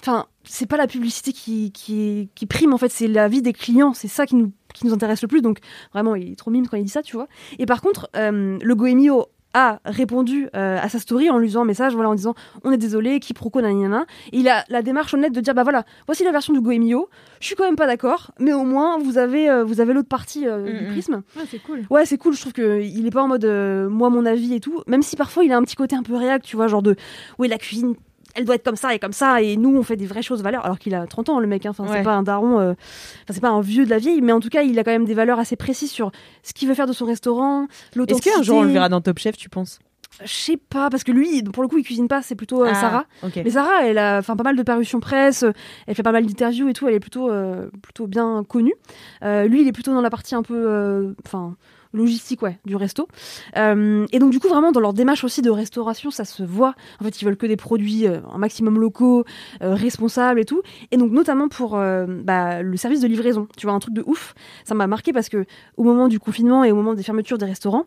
[0.00, 3.52] Enfin, c'est pas la publicité qui, qui, qui prime, en fait, c'est la vie des
[3.52, 3.94] clients.
[3.94, 5.42] C'est ça qui nous, qui nous intéresse le plus.
[5.42, 5.58] Donc,
[5.92, 7.28] vraiment, il est trop mime quand il dit ça, tu vois.
[7.58, 11.62] Et par contre, euh, le Goemio a répondu euh, à sa story en lui faisant
[11.62, 14.04] un message voilà, en disant on est désolé, quiproquo, nanana.
[14.32, 17.08] Et il a la démarche honnête de dire bah voilà, voici la version du Goemio.
[17.40, 20.10] Je suis quand même pas d'accord, mais au moins vous avez, euh, vous avez l'autre
[20.10, 21.22] partie du prisme.
[21.34, 21.86] Ouais, c'est cool.
[21.88, 22.34] Ouais, c'est cool.
[22.34, 23.46] Je trouve qu'il est pas en mode
[23.90, 24.82] moi, mon avis et tout.
[24.88, 26.94] Même si parfois il a un petit côté un peu réac, tu vois, genre de
[27.38, 27.94] oui, la cuisine
[28.36, 30.42] elle doit être comme ça et comme ça et nous on fait des vraies choses
[30.42, 30.64] valeurs.
[30.64, 31.70] Alors qu'il a 30 ans le mec hein.
[31.70, 34.32] enfin c'est pas un daron euh, enfin c'est pas un vieux de la vieille mais
[34.32, 36.10] en tout cas il a quand même des valeurs assez précises sur
[36.42, 39.00] ce qu'il veut faire de son restaurant l'authenticité est-ce qu'un jour on le verra dans
[39.00, 39.78] Top Chef tu penses?
[40.24, 42.68] Je sais pas parce que lui pour le coup il cuisine pas c'est plutôt euh,
[42.70, 43.04] Ah, Sarah.
[43.36, 45.52] mais Sarah elle a enfin pas mal de parutions presse euh,
[45.86, 48.74] elle fait pas mal d'interviews et tout elle est plutôt euh, plutôt bien connue.
[49.22, 51.56] Euh, lui il est plutôt dans la partie un peu enfin
[51.96, 53.08] logistique ouais du resto.
[53.56, 56.74] Euh, et donc du coup vraiment dans leur démarche aussi de restauration ça se voit.
[57.00, 59.24] En fait ils veulent que des produits euh, un maximum locaux
[59.62, 60.62] euh, responsables et tout.
[60.90, 63.48] Et donc notamment pour euh, bah, le service de livraison.
[63.56, 64.34] Tu vois un truc de ouf.
[64.64, 65.44] Ça m'a marqué parce que
[65.76, 67.84] au moment du confinement et au moment des fermetures des restaurants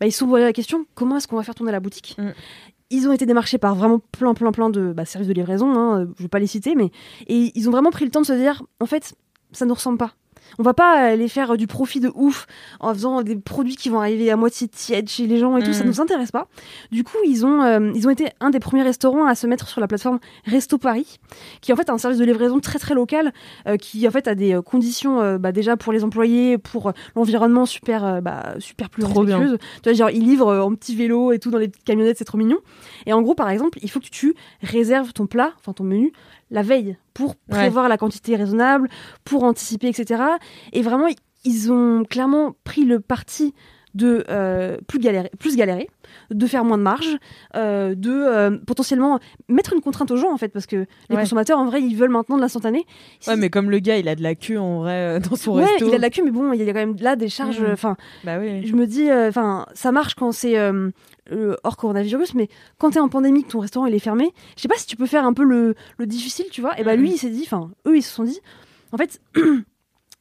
[0.00, 2.16] bah, ils se sont la question comment est-ce qu'on va faire tourner la boutique
[2.90, 5.74] ils ont été démarchés par vraiment plein, plein, plein de bah, services de livraison.
[5.74, 6.90] Hein, je vais pas les citer, mais
[7.26, 9.14] et ils ont vraiment pris le temps de se dire, en fait,
[9.52, 10.14] ça ne ressemble pas.
[10.58, 12.46] On va pas aller faire du profit de ouf
[12.80, 15.72] en faisant des produits qui vont arriver à moitié tièdes chez les gens et tout.
[15.72, 15.86] Ça Mhm.
[15.90, 16.48] nous intéresse pas.
[16.90, 19.68] Du coup, ils ont, euh, ils ont été un des premiers restaurants à se mettre
[19.68, 21.18] sur la plateforme Resto Paris,
[21.60, 23.32] qui en fait a un service de livraison très très local,
[23.68, 26.92] euh, qui en fait a des euh, conditions euh, bah, déjà pour les employés, pour
[27.14, 29.40] l'environnement super, bah, super plus Trop bien.
[29.40, 32.24] Tu vois, genre ils livrent en petit vélo et tout dans les petites camionnettes, c'est
[32.24, 32.58] trop mignon.
[33.06, 36.12] Et en gros, par exemple, il faut que tu réserves ton plat, enfin ton menu,
[36.50, 38.88] la veille pour prévoir la quantité raisonnable,
[39.24, 40.22] pour anticiper, etc.
[40.72, 41.08] Et vraiment,
[41.44, 43.54] ils ont clairement pris le parti
[43.96, 45.88] de euh, plus galérer, plus galérer,
[46.30, 47.16] de faire moins de marge,
[47.56, 49.18] euh, de euh, potentiellement
[49.48, 50.76] mettre une contrainte aux gens en fait, parce que
[51.08, 51.22] les Ouais.
[51.22, 52.84] consommateurs en vrai ils veulent maintenant de l'instantané.
[53.20, 55.54] Si- Ouais, mais comme le gars, il a de la queue en vrai dans son
[55.56, 55.86] ouais, resto.
[55.88, 57.60] il a de la queue, mais bon, il y a quand même là des charges.
[57.60, 57.72] Mhm.
[57.72, 58.66] Enfin, Bah oui.
[58.66, 60.56] je me dis, enfin, ça marche quand c'est
[61.64, 64.68] hors coronavirus, mais quand t'es en pandémie, que ton restaurant il est fermé, je sais
[64.68, 66.78] pas si tu peux faire un peu le, le difficile, tu vois.
[66.78, 68.38] Et bah lui, il s'est dit, enfin, eux, ils se sont dit,
[68.92, 69.20] en fait.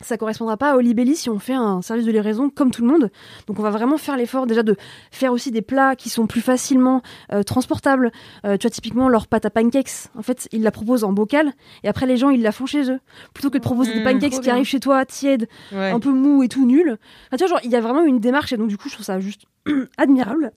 [0.04, 2.88] Ça correspondra pas à Olibelli si on fait un service de livraison comme tout le
[2.92, 3.10] monde.
[3.48, 4.76] Donc on va vraiment faire l'effort déjà de
[5.10, 8.12] faire aussi des plats qui sont plus facilement euh, transportables.
[8.46, 10.10] Euh, tu vois typiquement leur pâte à pancakes.
[10.18, 12.92] En fait, ils la proposent en bocal et après les gens ils la font chez
[12.92, 13.00] eux.
[13.34, 15.92] Plutôt que de proposer des Mmh, pancakes qui arrivent chez toi tièdes, Ouais.
[15.92, 16.98] un peu mou et tout nul.
[17.28, 18.96] Enfin, tu vois, genre, il y a vraiment une démarche et donc du coup, je
[18.96, 19.46] trouve ça juste
[19.98, 20.52] admirable.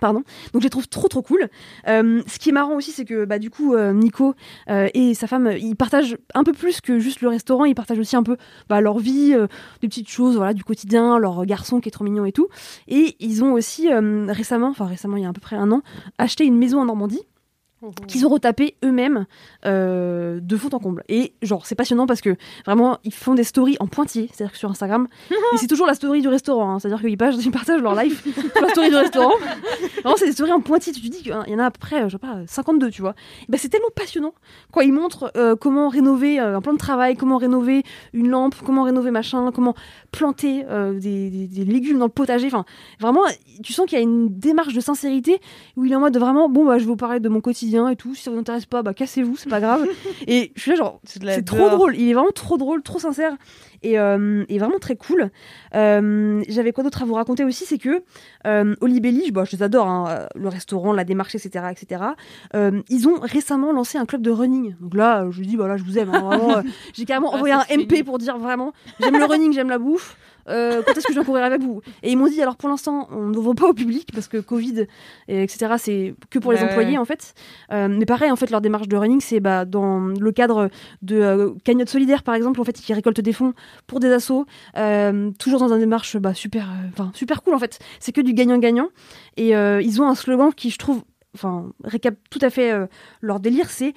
[0.00, 0.22] Pardon.
[0.52, 1.48] Donc je les trouve trop trop cool.
[1.88, 4.34] Euh, ce qui est marrant aussi, c'est que bah du coup euh, Nico
[4.68, 7.64] euh, et sa femme, ils partagent un peu plus que juste le restaurant.
[7.64, 8.36] Ils partagent aussi un peu
[8.68, 9.34] bah, leur vie,
[9.80, 12.48] des petites choses, voilà, du quotidien, leur garçon qui est trop mignon et tout.
[12.88, 15.82] Et ils ont aussi récemment, enfin récemment, il y a à peu près un an,
[16.18, 17.22] acheté une maison en Normandie
[18.06, 19.26] qu'ils ont retapé eux-mêmes
[19.64, 21.02] euh, de fond en comble.
[21.08, 24.58] Et genre, c'est passionnant parce que vraiment, ils font des stories en pointillé, c'est-à-dire que
[24.58, 26.78] sur Instagram, et c'est toujours la story du restaurant, hein.
[26.78, 29.34] c'est-à-dire qu'ils partagent, ils partagent leur life sur la story du restaurant.
[30.02, 31.78] Vraiment, c'est des stories en pointillé, tu te dis qu'il y en a à peu
[31.78, 33.14] près, euh, je sais pas, 52, tu vois.
[33.48, 34.32] Ben, c'est tellement passionnant
[34.72, 38.84] quand ils montrent euh, comment rénover un plan de travail, comment rénover une lampe, comment
[38.84, 39.74] rénover machin, comment
[40.12, 42.46] planter euh, des, des- des légumes dans le potager.
[42.46, 42.64] Enfin,
[43.00, 43.22] vraiment,
[43.62, 45.40] tu sens qu'il y a une démarche de sincérité
[45.76, 47.40] où il est en mode de vraiment, bon, bah, je vais vous parler de mon
[47.40, 48.14] quotidien et tout.
[48.14, 49.86] Si ça vous intéresse pas, bah, cassez-vous, c'est pas grave.
[50.26, 51.96] et je suis là, genre, c'est trop drôle.
[51.96, 53.32] Il est vraiment trop drôle, trop sincère
[53.82, 55.30] et, euh, et vraiment très cool.
[55.74, 58.02] Euh, J'avais quoi d'autre à vous raconter aussi, c'est que
[58.46, 62.02] euh, Olibelli, bah, je les adore, hein, euh, le restaurant, la démarche, etc., etc.
[62.88, 64.76] Ils ont récemment lancé un club de running.
[64.80, 66.14] Donc là, je lui dis, bah là, je vous aime.
[66.14, 66.62] hein,
[66.94, 70.16] J'ai carrément Ah, envoyé un MP pour dire vraiment, j'aime le running, j'aime la bouffe.
[70.48, 72.68] Euh, quand est-ce que je viens courir avec vous Et ils m'ont dit alors pour
[72.68, 74.86] l'instant on n'ouvre pas au public parce que Covid
[75.28, 77.34] et etc c'est que pour les ouais, employés en fait.
[77.72, 80.70] Euh, mais pareil en fait leur démarche de running c'est bah, dans le cadre
[81.02, 83.54] de euh, cagnotte solidaire par exemple en fait qui récoltent des fonds
[83.86, 86.68] pour des assos euh, toujours dans une démarche bah, super
[87.14, 87.78] super cool en fait.
[88.00, 88.88] C'est que du gagnant-gagnant.
[89.36, 91.02] Et ils ont un slogan qui je trouve
[91.34, 92.72] enfin récap tout à fait
[93.20, 93.94] leur délire c'est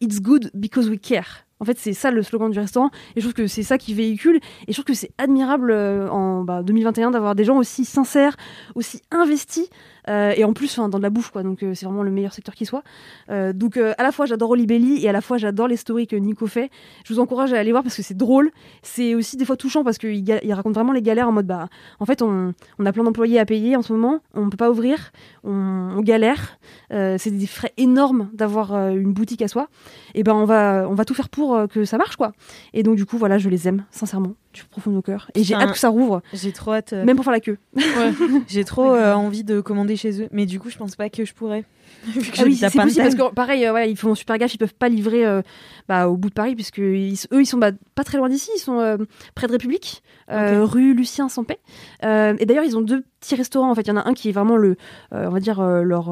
[0.00, 2.90] it's good because we care en fait, c'est ça le slogan du restaurant.
[3.14, 4.40] Et je trouve que c'est ça qui véhicule.
[4.66, 8.36] Et je trouve que c'est admirable euh, en bah, 2021 d'avoir des gens aussi sincères,
[8.74, 9.70] aussi investis
[10.08, 11.42] Euh, et en plus, dans de la bouffe, quoi.
[11.42, 12.82] Donc, euh, c'est vraiment le meilleur secteur qui soit.
[13.30, 16.16] Euh, donc, à la fois, j'adore Olibelli et à la fois, j'adore les stories que
[16.16, 16.70] Nico fait.
[17.04, 18.50] Je vous encourage à aller voir parce que c'est drôle.
[18.82, 21.68] C'est aussi des fois touchant parce qu'il raconte vraiment les galères en mode, bah,
[22.00, 22.52] en fait, on,
[22.84, 25.12] a plein d'employés à payer en ce moment, on peut pas ouvrir,
[25.44, 25.52] on,
[25.96, 26.58] on galère.
[26.90, 29.68] C'est des frais énormes d'avoir une boutique à soi.
[30.14, 32.32] Et ben, on va, on va tout faire pour que ça marche, quoi.
[32.74, 35.30] Et donc, du coup, voilà, je les aime, sincèrement, du profond de mon cœur.
[35.34, 36.92] Et j'ai hâte que ça rouvre, J'ai trop hâte.
[36.92, 37.58] euh, même pour faire la queue.
[38.48, 41.24] J'ai trop euh, envie de commander chez eux, mais du coup, je pense pas que
[41.24, 41.64] je pourrais.
[42.06, 44.54] Vu que Ah oui, c'est possible parce que pareil, euh, ouais, ils font super gaffe,
[44.54, 45.40] ils peuvent pas livrer euh,
[45.88, 48.50] bah, au bout de Paris puisque ils- eux ils sont bah, pas très loin d'ici,
[48.56, 48.96] ils sont euh,
[49.34, 51.58] près de République, rue Lucien Sampé.
[52.02, 54.28] Et d'ailleurs ils ont deux petits restaurants en fait, il y en a un qui
[54.28, 54.76] est vraiment le,
[55.12, 56.10] on va dire leur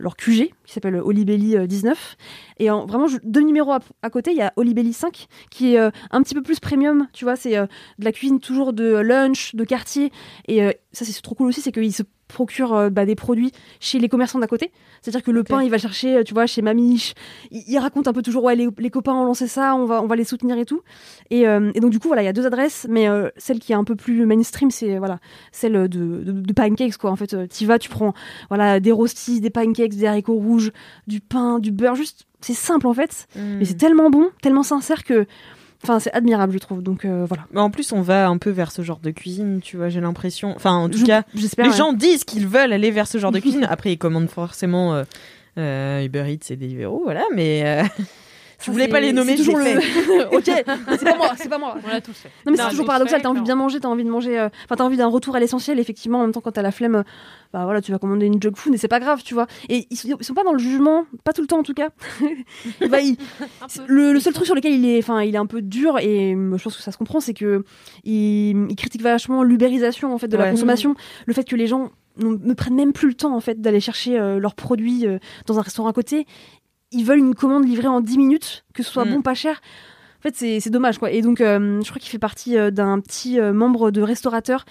[0.00, 2.16] leur QG qui s'appelle Olibelli euh, 19
[2.58, 5.78] et en, vraiment deux numéros à, à côté il y a Olibelli 5 qui est
[5.78, 7.68] un petit peu plus premium, tu vois, c'est de
[8.04, 10.10] la cuisine toujours de lunch, de quartier.
[10.48, 10.60] Et
[10.92, 14.08] ça c'est trop cool aussi, c'est qu'ils se procurent euh, bah, des produits chez les
[14.08, 14.70] commerçants d'à côté.
[15.02, 17.14] C'est-à-dire que le pain, il va chercher, euh, tu vois, chez Mamiche.
[17.50, 20.02] Il, il raconte un peu toujours, ouais, les, les copains ont lancé ça, on va,
[20.02, 20.82] on va les soutenir et tout.
[21.30, 23.58] Et, euh, et donc, du coup, voilà, il y a deux adresses, mais euh, celle
[23.60, 25.18] qui est un peu plus mainstream, c'est voilà,
[25.52, 27.10] celle de, de, de pancakes, quoi.
[27.10, 28.14] En fait, tu vas, tu prends
[28.48, 30.72] voilà, des rostis, des pancakes, des haricots rouges,
[31.06, 33.58] du pain, du beurre, juste, c'est simple en fait, Mm.
[33.58, 35.26] mais c'est tellement bon, tellement sincère que.
[35.82, 36.82] Enfin, c'est admirable, je trouve.
[36.82, 37.44] Donc euh, voilà.
[37.52, 40.00] Mais en plus, on va un peu vers ce genre de cuisine, tu vois, j'ai
[40.00, 40.52] l'impression.
[40.54, 41.76] Enfin, en tout Je- cas, j'espère, les ouais.
[41.76, 43.66] gens disent qu'ils veulent aller vers ce genre de cuisine.
[43.70, 45.04] Après, ils commandent forcément euh,
[45.58, 47.82] euh, Uber Eats et Deliveroo, voilà, mais.
[48.60, 49.80] Je Ça, voulais pas les nommer, toujours je l'ai le.
[50.36, 50.64] ok, c'est
[51.04, 51.76] pas moi, c'est pas moi.
[51.84, 52.30] On l'a tous fait.
[52.46, 54.48] Non mais c'est toujours paradoxal, t'as envie de bien manger, t'as envie de manger, euh,
[54.66, 56.96] enfin t'as envie d'un retour à l'essentiel, effectivement, en même temps quand t'as la flemme,
[56.96, 57.02] euh,
[57.52, 59.46] bah voilà, tu vas commander une junk food et c'est pas grave, tu vois.
[59.68, 61.74] Et ils sont, ils sont pas dans le jugement, pas tout le temps en tout
[61.74, 61.88] cas.
[62.88, 63.16] Bah, il-
[63.86, 66.34] le, le seul truc sur lequel il est, enfin il est un peu dur et
[66.34, 67.64] euh, je pense que ça se comprend, c'est que
[68.04, 70.94] il, il critique vachement l'ubérisation en fait de la consommation,
[71.26, 74.18] le fait que les gens ne prennent même plus le temps en fait d'aller chercher
[74.18, 76.26] euh, leurs produits euh, dans un restaurant à côté.
[76.92, 79.10] Ils veulent une commande livrée en 10 minutes, que ce soit Mm.
[79.14, 79.60] bon, pas cher.
[80.18, 81.10] En fait, c'est dommage, quoi.
[81.10, 84.66] Et donc, euh, je crois qu'il fait partie euh, d'un petit euh, membre de restaurateur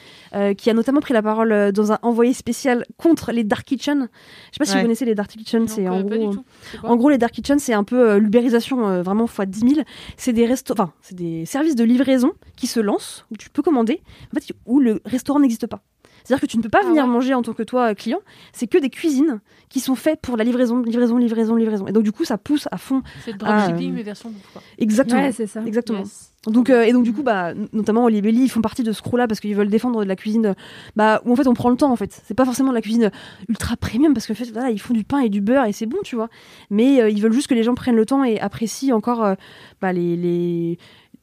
[0.58, 4.10] qui a notamment pris la parole dans un envoyé spécial contre les dark kitchen.
[4.12, 4.78] Je sais pas si Ouais.
[4.78, 6.36] vous connaissez les dark kitchen, c'est en gros.
[6.84, 9.72] En gros, les dark kitchen, c'est un peu l'ubérisation vraiment fois 10 000.
[10.18, 13.64] C'est des restos, enfin, c'est des services de livraison qui se lancent où tu peux
[13.64, 14.02] commander,
[14.32, 15.82] en fait, où le restaurant n'existe pas.
[16.24, 18.20] C'est-à-dire que tu ne peux pas venir manger en tant que toi euh, client.
[18.54, 21.88] C'est que des cuisines qui sont faites pour la livraison, livraison, livraison, livraison.
[21.88, 23.02] Et donc du coup, ça pousse à fond.
[23.26, 24.62] C'est dropshipping, euh, mais version bouffe, quoi.
[24.78, 25.22] Exactement.
[25.22, 25.62] Ouais, c'est ça.
[25.66, 26.00] Exactement.
[26.00, 26.34] Yes.
[26.48, 29.18] Donc euh, et donc du coup bah notamment Olibelli ils font partie de ce crew
[29.18, 30.54] là parce qu'ils veulent défendre de la cuisine euh,
[30.96, 32.82] bah où en fait on prend le temps en fait c'est pas forcément de la
[32.82, 33.12] cuisine
[33.50, 35.74] ultra premium parce que en fait voilà, ils font du pain et du beurre et
[35.74, 36.30] c'est bon tu vois
[36.70, 39.36] mais euh, ils veulent juste que les gens prennent le temps et apprécient encore euh,
[39.82, 40.78] bah, les les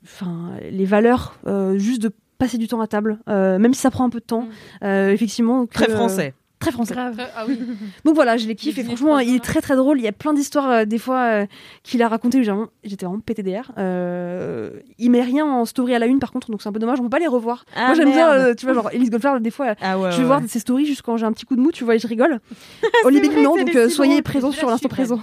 [0.04, 3.90] enfin les valeurs euh, juste de passer du temps à table euh, même si ça
[3.90, 4.48] prend un peu de temps
[4.84, 6.34] Euh, effectivement que, Très euh, français.
[6.58, 7.16] très français Grave.
[7.36, 7.58] Ah oui.
[8.04, 9.98] donc voilà, je les kiffe et franchement, il est très très drôle.
[9.98, 11.46] Il y a plein d'histoires euh, des fois euh,
[11.82, 13.72] qu'il a racontées j'étais vraiment PTDR.
[13.78, 16.78] Euh, il met rien en story à la une par contre, donc c'est un peu
[16.78, 16.98] dommage.
[17.00, 17.64] On peut pas les revoir.
[17.74, 20.16] Ah, Moi j'aime bien, euh, tu vois, genre Elise Goldfarb, des fois, Ah ouais, je
[20.16, 20.48] vais ouais, voir ouais.
[20.48, 22.40] ses stories juste quand j'ai un petit coup de mou, tu vois, et je rigole.
[23.04, 25.20] Olivier non, donc euh, soyez présents sur l'instant présent.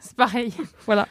[0.00, 0.52] C'est pareil.
[0.86, 1.08] Voilà.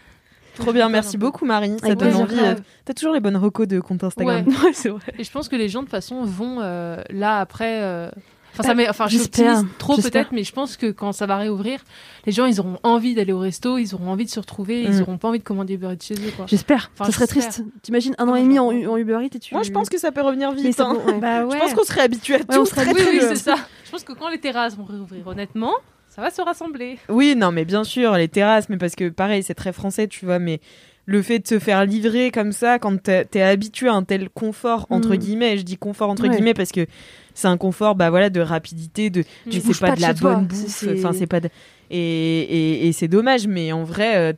[0.55, 1.77] Trop bien, merci beaucoup Marie.
[1.81, 2.39] Ça donne envie.
[2.39, 4.45] euh, T'as toujours les bonnes recos de compte Instagram.
[4.47, 4.53] Ouais.
[4.65, 5.01] Ouais, c'est vrai.
[5.19, 7.81] Et je pense que les gens, de toute façon, vont euh, là après.
[7.83, 8.09] euh,
[8.57, 9.29] Enfin, Bah, ça met, enfin, je suis
[9.77, 11.81] trop peut-être, mais je pense que quand ça va réouvrir,
[12.25, 14.97] les gens, ils auront envie d'aller au resto, ils auront envie de se retrouver, ils
[14.97, 15.01] Mm.
[15.01, 16.31] auront pas envie de commander Uber Eats chez eux.
[16.47, 16.89] J'espère.
[16.93, 17.63] Enfin, ça serait triste.
[17.81, 19.53] T'imagines un an et demi en, en Uber Eats et tu.
[19.53, 20.79] Moi, je pense que ça peut revenir vite.
[20.79, 20.95] hein.
[21.05, 21.19] ouais.
[21.19, 21.57] Bah ouais.
[21.57, 22.65] Je pense qu'on serait habitué à Ouais, on tout.
[22.67, 23.55] serait oui, oui, c'est ça.
[23.83, 25.73] Je pense que quand les terrasses vont réouvrir, honnêtement,
[26.15, 26.97] ça va se rassembler.
[27.09, 30.25] Oui, non, mais bien sûr, les terrasses, mais parce que pareil, c'est très français, tu
[30.25, 30.61] vois, mais
[31.05, 34.29] le fait de se faire livrer comme ça, quand t'es t'es habitué à un tel
[34.29, 35.17] confort, entre Mm.
[35.17, 36.29] guillemets, je dis confort entre Ouais.
[36.29, 36.85] guillemets parce que
[37.33, 40.13] c'est un confort, bah voilà, de rapidité, de, Tu c'est bouges pas, pas de la
[40.13, 41.49] toi, bonne bouffe, enfin, c'est pas de...
[41.91, 44.33] Et, et, et c'est dommage, mais en vrai, euh,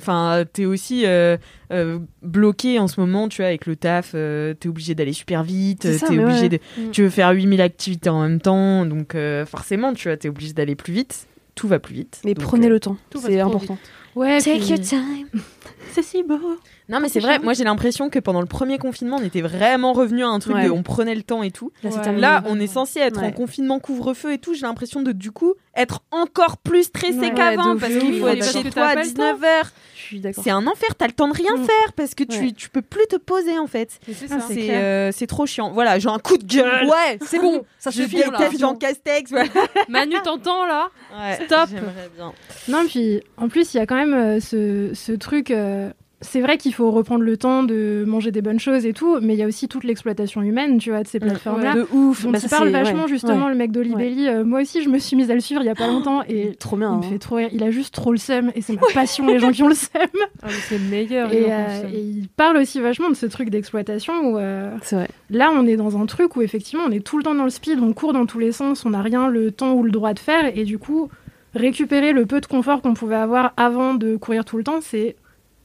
[0.00, 1.36] enfin, t'es aussi euh,
[1.72, 5.42] euh, bloqué en ce moment, tu vois, avec le taf, euh, t'es obligé d'aller super
[5.42, 6.48] vite, C'est ça, obligé ouais.
[6.48, 6.90] de, Mm.
[6.92, 10.52] tu veux faire 8000 activités en même temps, donc euh, forcément, tu vois, t'es obligé
[10.52, 12.20] d'aller plus vite, tout va plus vite.
[12.24, 13.78] Mais Donc, prenez euh, le temps, tout va c'est important.
[14.16, 15.28] Ouais, Take puis- your time.
[15.92, 16.38] C'est si beau.
[16.88, 19.92] Non, mais c'est vrai, moi j'ai l'impression que pendant le premier confinement, on était vraiment
[19.92, 20.66] revenu à un truc Ouais.
[20.66, 21.72] de on prenait le temps et tout.
[21.82, 22.48] Là, Ouais.
[22.48, 24.54] on est censé être en confinement couvre-feu et tout.
[24.54, 28.44] J'ai l'impression de du coup être encore plus stressé Ouais, qu'avant parce qu'il faut être
[28.52, 29.32] chez toi à pas le temps.
[29.34, 29.72] 19h.
[30.10, 30.42] Je suis d'accord.
[30.42, 31.64] C'est un enfer, t'as le temps de rien Mm.
[31.64, 32.50] faire parce que tu, Ouais.
[32.52, 34.00] tu peux plus te poser en fait.
[34.12, 34.38] C'est Ah,
[34.72, 35.70] euh, c'est trop chiant.
[35.70, 36.86] Voilà, j'ai un coup de gueule.
[36.86, 38.16] Ouais, c'est bon, ça Je suffit.
[38.18, 38.50] là.
[38.58, 39.30] Jean Castex.
[39.30, 39.48] voilà.
[39.88, 40.88] Manu, t'entends là?
[41.16, 41.68] Ouais, Stop.
[41.70, 42.32] J'aimerais bien.
[42.68, 45.52] Non, puis en plus, il y a quand même euh, ce, ce truc.
[45.52, 45.90] euh,
[46.22, 49.34] c'est vrai qu'il faut reprendre le temps de manger des bonnes choses et tout, mais
[49.34, 51.74] il y a aussi toute l'exploitation humaine, tu vois, de ces plateformes-là.
[51.74, 52.24] De ouf.
[52.24, 53.08] dont Bah, il parle vachement ouais.
[53.08, 53.50] justement Ouais.
[53.52, 54.28] le mec d'Olibelli.
[54.28, 56.22] Euh, moi aussi, je me suis mise à le suivre il y a pas longtemps
[56.28, 56.92] et Trop bien.
[56.92, 57.10] il me hein.
[57.10, 57.48] fait trop rire.
[57.52, 59.74] Il a juste trop le seum et c'est ma passion les gens qui ont le
[59.74, 59.90] seum.
[60.42, 61.32] Ah, c'est le meilleur.
[61.32, 65.08] Et, euh, et il parle aussi vachement de ce truc d'exploitation où euh, vrai.
[65.28, 67.50] là on est dans un truc où effectivement on est tout le temps dans le
[67.50, 70.14] speed, on court dans tous les sens, on n'a rien le temps ou le droit
[70.14, 71.08] de faire et du coup
[71.54, 75.16] récupérer le peu de confort qu'on pouvait avoir avant de courir tout le temps, c'est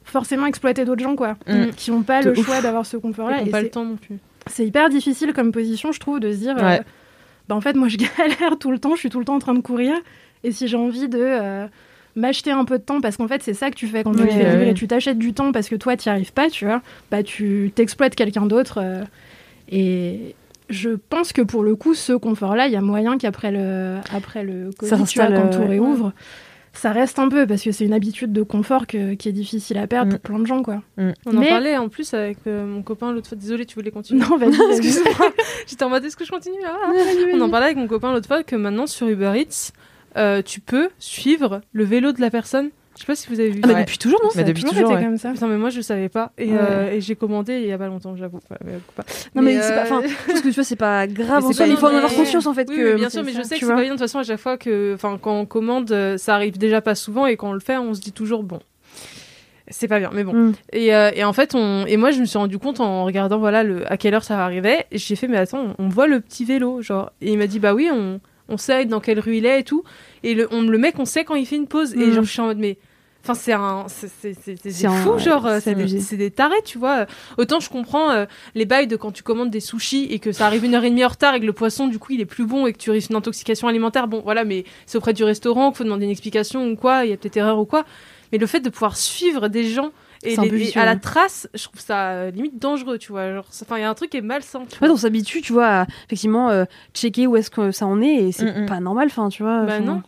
[0.06, 1.72] forcément exploiter d'autres gens quoi, Mm.
[1.76, 2.45] qui n'ont pas De le ouf.
[2.45, 3.41] choix d'avoir ce confort-là.
[3.41, 4.18] Et pas le temps non plus.
[4.48, 6.77] c'est hyper difficile comme position, je trouve, de se dire, euh,
[7.49, 9.40] bah en fait, moi, je galère tout le temps, je suis tout le temps en
[9.40, 9.94] train de courir,
[10.44, 11.65] et si j'ai envie de euh,
[12.15, 14.22] m'acheter un peu de temps, parce qu'en fait, c'est ça que tu fais quand tu
[14.23, 16.32] Oui, fais ouais, vivre et tu t'achètes du temps parce que toi, tu n'y arrives
[16.34, 19.03] pas, tu vois, bah tu t'exploites quelqu'un d'autre, euh,
[19.69, 20.36] et
[20.69, 24.44] je pense que pour le coup, ce confort-là, il y a moyen qu'après le, après
[24.44, 26.14] le Covid, tu vois, quand tout réouvre,
[26.77, 29.77] ça reste un peu, parce que c'est une habitude de confort que- qui est difficile
[29.77, 30.18] à perdre Mm.
[30.18, 30.81] pour plein de gens, quoi.
[30.97, 33.38] On Mais- en parlait en plus avec euh, mon copain l'autre fois.
[33.38, 34.19] Désolée, tu voulais continuer.
[34.22, 34.77] Non, vas-y, vas-y.
[34.77, 35.31] Excuse-moi.
[35.68, 36.91] J'étais en mode est-ce que je continue Ah,
[37.34, 39.72] On en parlait avec mon copain l'autre fois que maintenant sur Uber Eats,
[40.18, 42.69] euh, tu peux suivre le vélo de la personne.
[42.95, 43.59] Je sais pas si vous avez vu.
[43.63, 43.80] Ah, mais ça.
[43.81, 45.05] depuis toujours, non Ça Mais depuis toujours toujours, été ouais.
[45.05, 45.31] comme ça.
[45.34, 46.31] Putain, mais moi je savais pas.
[46.38, 46.57] Et, Ouais.
[46.59, 48.39] euh, et j'ai commandé il y a pas longtemps, j'avoue.
[48.95, 49.03] Pas.
[49.35, 49.81] Non, mais, Mais, c'est pas.
[49.84, 51.73] Enfin, euh, je pense que tu vois, c'est pas grave Mais en c'est soi, mais
[51.73, 52.89] il faut en non, avoir conscience en fait Oui, que.
[52.91, 54.23] oui, bien sûr, mais je sais tu que c'est pas bien de toute façon à
[54.23, 57.49] chaque fois que, enfin, quand on commande, euh, ça arrive déjà pas souvent et quand
[57.49, 58.59] on le fait, on se dit toujours bon.
[59.67, 60.34] C'est pas bien, mais bon.
[60.34, 60.53] Mm.
[60.73, 63.39] Et, euh, et en fait, on, et moi, je me suis rendu compte en regardant
[63.39, 64.85] voilà le, à quelle heure ça arrivait.
[64.91, 67.11] J'ai fait mais attends, on voit le petit vélo, genre.
[67.19, 69.63] Et il m'a dit bah oui, on, on sait dans quelle rue il est et
[69.63, 69.84] tout.
[70.22, 71.95] Et le, on, le mec, on sait quand il fait une pause.
[71.95, 72.11] Et Mm.
[72.13, 72.77] genre, je suis en mode mais.
[73.27, 75.73] Enfin, c'est un, c'est c'est- c'est- c'est C'est un- fou, ouais, genre, euh, c'est
[76.15, 77.07] des, tarés, tu vois.
[77.39, 80.45] Autant je comprends euh, les bails de quand tu commandes des sushis et que ça
[80.45, 82.26] arrive une heure et demie en retard et que le poisson, du coup, il est
[82.26, 84.07] plus bon et que tu risques une intoxication alimentaire.
[84.07, 87.10] Bon, voilà, mais c'est auprès du restaurant qu'il faut demander une explication ou quoi, il
[87.10, 87.84] y a peut-être erreur ou quoi.
[88.31, 89.89] Mais le fait de pouvoir suivre des gens
[90.23, 90.97] et, les- et à la hein.
[90.97, 93.31] trace, je trouve ça euh, limite dangereux, tu vois.
[93.34, 94.60] Genre, enfin, il y a un truc qui est malsain.
[94.69, 94.88] tu En vois.
[94.88, 98.27] fait, on s'habitue, tu vois, à effectivement euh, checker où est-ce que ça en est
[98.27, 98.65] et c'est Mm, mm.
[98.68, 99.64] pas normal, enfin, tu vois.
[99.64, 100.02] Bah non.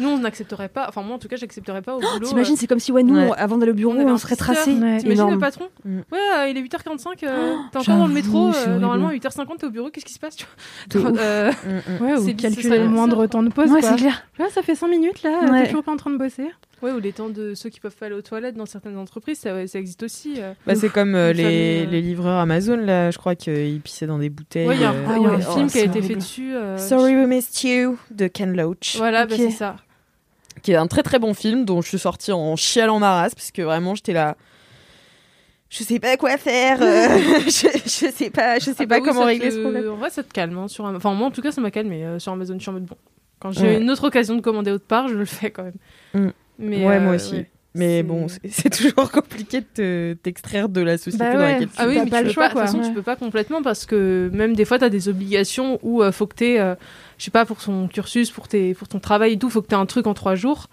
[0.00, 0.86] Nous, on n'accepterait pas.
[0.88, 2.10] Enfin, moi, en tout cas, j'accepterais pas au boulot.
[2.16, 3.28] Oh, T'imagines, euh, c'est comme si, ouais, nous, Ouais.
[3.28, 4.72] on- avant d'aller au bureau, on on, serait tracé.
[4.74, 4.98] Ouais.
[4.98, 5.98] T'imagines le patron Mm.
[6.12, 8.50] Ouais, euh, il est 8h45, euh, t'es encore dans le métro.
[8.54, 11.12] euh, normalement, à 8h50, t'es au bureau, qu'est-ce qui se passe tu vois.
[11.18, 12.02] Euh, Mm, mm.
[12.06, 13.70] Ouais, C'est ou calculer le moindre temps de pause.
[13.70, 14.22] Ouais, c'est clair.
[14.38, 15.62] Ouais, ça fait 5 minutes là, Ouais.
[15.62, 16.46] t'es toujours pas en train de bosser.
[16.82, 19.38] Ouais, ou les temps de ceux qui peuvent pas aller aux toilettes dans certaines entreprises,
[19.38, 20.34] ça, existe aussi.
[20.38, 20.52] euh.
[20.66, 21.90] Bah, c'est comme euh, les, euh.
[21.90, 24.68] les livreurs Amazon, là, je crois qu'ils pissaient dans des bouteilles.
[24.68, 25.84] Ouais, il y a, un- euh, il y a un ouais, film oh, qui a
[25.84, 26.52] été fait dessus.
[26.76, 29.76] Sorry We Missed You de Ken Loach, Voilà, bah, c'est ça.
[30.64, 33.34] Qui est un très très bon film dont je suis sortie en chialant ma race
[33.36, 34.36] parce que vraiment j'étais là.
[35.70, 37.08] Je sais pas quoi faire, euh,
[37.46, 39.90] je, je sais pas, je sais Ah bah pas oui, comment régler te- ce problème.
[39.90, 40.56] En vrai, ça te calme.
[40.56, 40.84] hein, sur...
[40.84, 42.54] Enfin, moi, en tout cas, ça m'a calmé euh, sur Amazon.
[42.56, 42.96] Je suis en mode bon.
[43.40, 43.80] Quand j'ai Ouais.
[43.80, 45.74] une autre occasion de commander autre part, je le fais quand même.
[46.14, 46.30] Mm.
[46.60, 47.34] Mais, ouais, euh, moi aussi.
[47.34, 47.50] ouais.
[47.74, 51.74] Mais bon, c'est- toujours compliqué de te- t'extraire de la société Bah dans laquelle tu
[51.76, 53.84] Ah oui, mais pas tu le choix, de toute façon, tu peux pas complètement parce
[53.84, 56.56] que même des fois, tu as des obligations où il faut que tu
[57.18, 59.68] je sais pas, pour ton cursus, pour, tes, pour ton travail et tout, faut que
[59.68, 60.66] tu un truc en trois jours.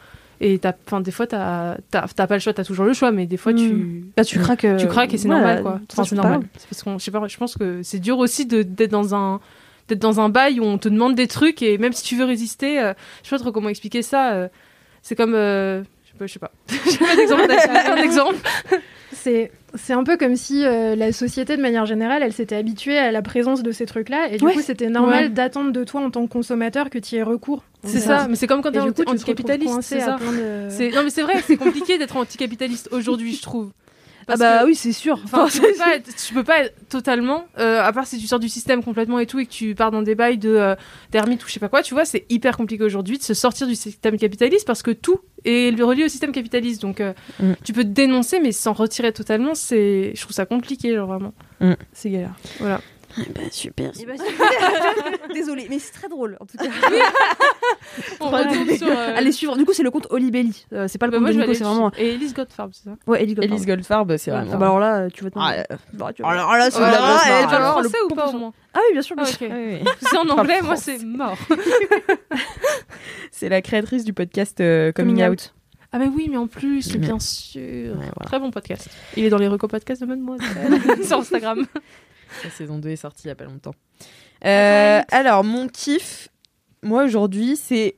[0.44, 3.12] Et t'as- enfin, des fois, tu n'as pas le choix, tu as toujours le choix,
[3.12, 4.66] mais des fois, tu, Bah, tu craques.
[4.66, 5.80] euh, tu craques et c'est ouais, normal, quoi.
[5.92, 6.42] Enfin, c'est normal.
[6.70, 9.40] parce qu'on, je sais pas, je pense que c'est dur aussi d'être dans un
[9.88, 12.24] d'être dans un bail où on te demande des trucs et même si tu veux
[12.24, 12.94] résister, euh,
[13.24, 14.32] je sais pas trop comment expliquer ça.
[14.34, 14.48] euh,
[15.02, 16.52] c'est comme, euh, je sais pas, je sais pas.
[16.92, 17.48] J'ai pas d'exemple.
[17.48, 18.78] t'as.
[19.14, 22.98] C'est c'est un peu comme si euh, la société, de manière générale, elle s'était habituée
[22.98, 24.54] à la présence de ces trucs-là, et du Ouais.
[24.54, 25.30] coup, c'était normal Ouais.
[25.30, 27.64] d'attendre de toi en tant que consommateur que tu y aies recours.
[27.84, 30.18] C'est ça, mais c'est comme quand t'es anticapitaliste, c'est ça.
[30.18, 33.72] de- Non, mais c'est vrai, c'est compliqué d'être anticapitaliste aujourd'hui, je trouve.
[34.22, 35.20] Ah Parce bah que- oui, c'est sûr.
[35.24, 38.28] Enfin, tu, peux pas être, tu peux pas être totalement, euh, à part si tu
[38.28, 40.76] sors du système complètement et tout et que tu pars dans des bails de euh,
[41.14, 43.76] ou je sais pas quoi, tu vois, c'est hyper compliqué aujourd'hui de se sortir du
[43.76, 46.82] système capitaliste parce que tout est relié au système capitaliste.
[46.82, 47.54] Donc, euh, Mm.
[47.64, 51.34] tu peux te dénoncer, mais sans retirer totalement, c'est, je trouve ça compliqué, genre vraiment.
[51.60, 51.74] Mm.
[51.94, 52.36] C'est galère.
[52.60, 52.80] Voilà.
[53.36, 53.92] Bah, super.
[54.00, 54.48] Eh ben, super.
[55.34, 56.66] Désolée, mais c'est très drôle en tout cas.
[58.20, 58.30] On
[58.76, 58.88] sur.
[58.88, 59.58] euh, Allez suivre.
[59.58, 60.66] Du coup, c'est le compte Olibelli.
[60.74, 61.92] Euh, c'est pas le bah, compte moi, de Nico, c'est vraiment.
[61.98, 64.52] Et Elise Goldfarb, c'est ça Ouais, Elise Goldfarb, c'est vraiment.
[64.54, 65.40] Ah bah alors là, tu vas te.
[65.40, 65.64] Ah,
[65.94, 68.28] Bah, tu- alors là, c'est de la Ah, elle parle Alors, français le ou pas
[68.30, 69.48] au moins Ah oui, bien sûr, bien Ah, sûr.
[69.48, 69.54] ok.
[69.56, 69.92] Oui, oui.
[70.02, 71.38] C'est en anglais, moi c'est mort.
[73.32, 75.54] C'est la créatrice du podcast euh, Coming, Out.
[75.94, 77.60] Ah mais oui, mais en plus, bien sûr.
[77.62, 78.26] Ouais, voilà.
[78.26, 78.90] Très bon podcast.
[79.18, 81.66] Il est dans les recos podcasts de Mademoiselle sur Instagram.
[82.44, 83.76] La saison 2 est sortie il y a pas longtemps.
[84.46, 86.30] Euh, alors, mon kiff,
[86.84, 87.96] moi aujourd'hui, c'est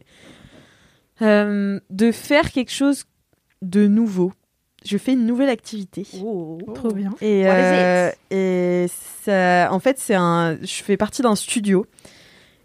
[1.22, 3.06] euh, de faire quelque chose
[3.62, 4.34] de nouveau.
[4.86, 6.06] Je fais une nouvelle activité.
[6.22, 6.58] Oh.
[6.76, 7.12] Trop bien.
[7.22, 8.88] Et, euh, et
[9.24, 11.86] ça, en fait, c'est un, je fais partie d'un studio.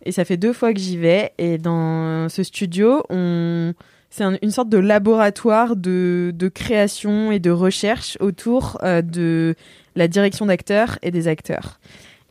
[0.04, 1.32] Et ça fait deux fois que j'y vais.
[1.38, 3.74] Et dans ce studio, on
[4.10, 9.54] c'est une sorte de laboratoire de, de, création et de recherche autour de
[9.96, 11.78] la direction d'acteurs et des acteurs.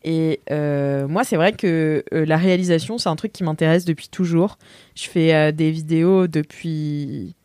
[0.03, 4.57] Et moi, c'est vrai que la réalisation, c'est un truc qui m'intéresse depuis toujours.
[4.95, 7.35] Je fais des vidéos depuis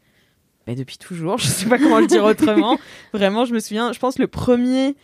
[0.66, 2.78] mais depuis toujours, je sais pas comment le dire autrement.
[3.12, 4.94] Vraiment, je me souviens, je pense le premier,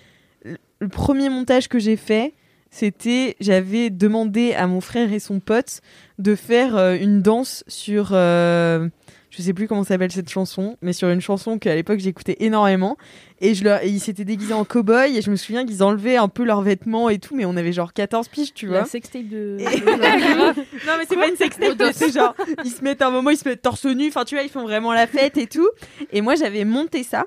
[0.44, 2.34] le premier montage que j'ai fait,
[2.70, 5.80] c'était, j'avais demandé à mon frère et son pote
[6.18, 8.88] de faire euh, une danse sur, euh,
[9.30, 12.96] je sais plus comment s'appelle cette chanson, mais sur une chanson qu'à l'époque j'écoutais énormément.
[13.40, 16.28] Et, je leur, ils s'étaient déguisés en cow-boy et je me souviens qu'ils enlevaient un
[16.28, 18.78] peu leurs vêtements et tout, mais on avait genre 14 piges, tu vois.
[18.78, 19.58] La sextape de.
[20.86, 22.34] non, mais c'est pas une sextape, c'est genre,
[22.64, 24.62] ils se mettent un moment, ils se mettent torse nu, enfin tu vois, ils font
[24.62, 25.68] vraiment la fête et tout.
[26.12, 27.26] Et moi j'avais monté ça.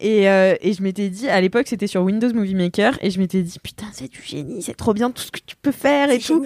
[0.00, 3.18] Et, euh, et, je m'étais dit, à l'époque, c'était sur Windows Movie Maker, et je
[3.20, 6.10] m'étais dit, putain, c'est du génie, c'est trop bien tout ce que tu peux faire
[6.10, 6.44] et tout.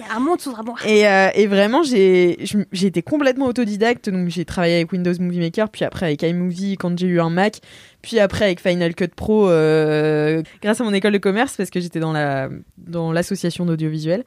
[0.85, 2.37] Et, euh, et vraiment, j'ai
[2.73, 6.97] été complètement autodidacte, donc j'ai travaillé avec Windows Movie Maker, puis après avec iMovie quand
[6.97, 7.59] j'ai eu un Mac,
[8.01, 11.79] puis après avec Final Cut Pro, euh, grâce à mon école de commerce, parce que
[11.79, 14.23] j'étais dans la dans l'association d'audiovisuel.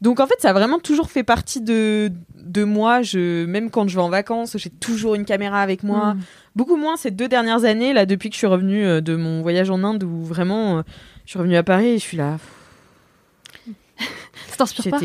[0.00, 3.02] Donc en fait, ça a vraiment toujours fait partie de, de moi.
[3.02, 6.14] Je, même quand je vais en vacances, j'ai toujours une caméra avec moi.
[6.14, 6.20] Mm.
[6.56, 9.42] Beaucoup moins ces deux dernières années, là, depuis que je suis revenue euh, de mon
[9.42, 10.82] voyage en Inde, où vraiment, euh,
[11.26, 12.38] je suis revenue à Paris et je suis là.
[14.48, 15.00] ça t'inspire pas?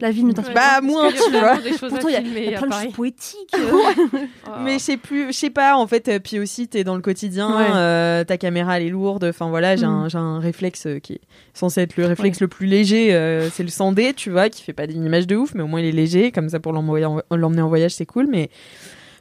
[0.00, 0.80] La vie ne t'inspire pas.
[0.80, 1.58] Bah, moins, tu vois.
[1.88, 3.52] Pourtant, il y a, y a plein de choses poétiques.
[4.64, 7.02] Mais je sais plus, je sais pas, en fait, euh, puis aussi, t'es dans le
[7.02, 9.24] quotidien, ta caméra, elle est lourde.
[9.24, 10.16] Enfin, voilà, j'ai un, mm.
[10.16, 11.20] un, réflexe qui est
[11.54, 13.10] censé être le réflexe le plus léger,
[13.52, 15.80] c'est le 100D, tu vois, qui fait pas une image de ouf, mais au moins
[15.80, 16.32] il est léger.
[16.32, 18.26] Comme ça, pour l'emmener en voyage, c'est cool.
[18.28, 18.50] Mais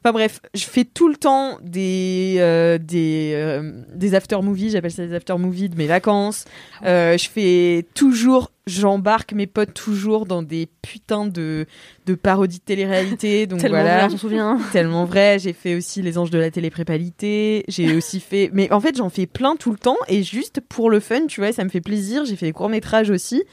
[0.02, 4.92] Enfin bref, je fais tout le temps des euh, des euh, des after movies, j'appelle
[4.92, 6.46] ça des after movies de mes vacances.
[6.82, 11.66] Ah euh, je fais toujours, j'embarque mes potes toujours dans des putains de
[12.06, 13.46] de parodies de télé-réalité.
[13.48, 14.60] Donc tellement voilà, vrai, souviens.
[14.72, 15.38] tellement vrai.
[15.38, 17.66] J'ai fait aussi les anges de la télé prépalité.
[17.68, 20.90] J'ai aussi fait, mais en fait j'en fais plein tout le temps et juste pour
[20.90, 22.24] le fun, tu vois, ça me fait plaisir.
[22.24, 23.44] J'ai fait des courts métrages aussi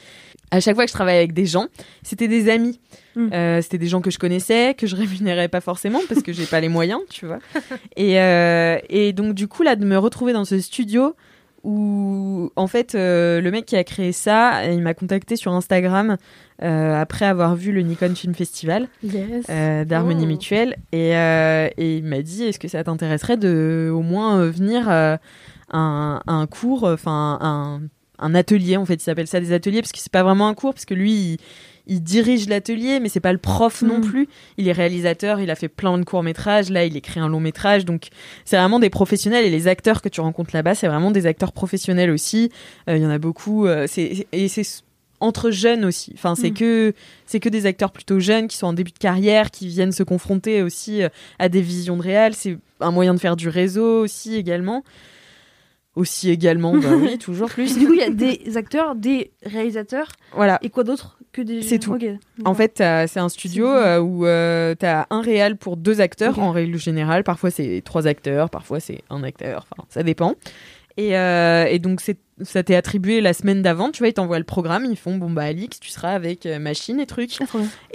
[0.51, 1.67] à chaque fois que je travaillais avec des gens,
[2.03, 2.79] c'était des amis.
[3.15, 3.33] Mm.
[3.33, 6.45] Euh, c'était des gens que je connaissais, que je rémunérais pas forcément parce que j'ai
[6.45, 7.39] pas les moyens, tu vois.
[7.95, 11.15] Et, euh, et donc du coup là de me retrouver dans ce studio
[11.63, 16.17] où en fait euh, le mec qui a créé ça, il m'a contacté sur Instagram
[16.59, 20.27] après avoir vu le Nikon Film Festival d'Harmonie oh.
[20.27, 25.19] Mutuelle et, et il m'a dit est-ce que ça t'intéresserait de au moins venir un,
[25.71, 27.81] un cours, enfin un
[28.19, 28.95] un atelier en fait.
[28.95, 31.37] Il s'appelle ça des ateliers parce que c'est pas vraiment un cours parce que lui
[31.87, 34.01] il, dirige l'atelier mais c'est pas le prof non mm.
[34.01, 34.29] plus.
[34.57, 37.39] Il est réalisateur il a fait plein de courts métrages là il écrit un long
[37.39, 38.07] métrage donc
[38.45, 39.45] c'est vraiment des professionnels.
[39.45, 42.51] Et les acteurs que tu rencontres là-bas c'est vraiment des acteurs professionnels aussi.
[42.89, 44.83] Euh, il y en a beaucoup euh, c'est et c'est
[45.19, 46.11] entre jeunes aussi.
[46.15, 46.55] Enfin c'est mm.
[46.55, 46.93] que
[47.25, 50.03] c'est que des acteurs plutôt jeunes qui sont en début de carrière qui viennent se
[50.03, 52.33] confronter aussi euh, à des visions de réel.
[52.33, 54.83] C'est un moyen de faire du réseau aussi également
[55.97, 57.77] aussi également, bah oui, toujours plus.
[57.77, 60.07] du coup, il y a des acteurs, des réalisateurs.
[60.33, 60.59] Voilà.
[60.61, 61.61] Et quoi d'autre que des.
[61.61, 61.97] C'est tout.
[62.45, 66.39] En fait, c'est un studio euh, où euh, tu as un réal pour deux acteurs
[66.39, 67.23] en règle générale.
[67.23, 69.65] Parfois, c'est trois acteurs, parfois, c'est un acteur.
[69.71, 70.35] Enfin, ça dépend.
[70.97, 74.37] Et, euh, et donc, c'est ça t'est attribué la semaine d'avant, tu vois, ils t'envoient
[74.37, 77.39] le programme, ils font bon bah Alix, tu seras avec euh, machine et trucs.
[77.41, 77.45] Ah,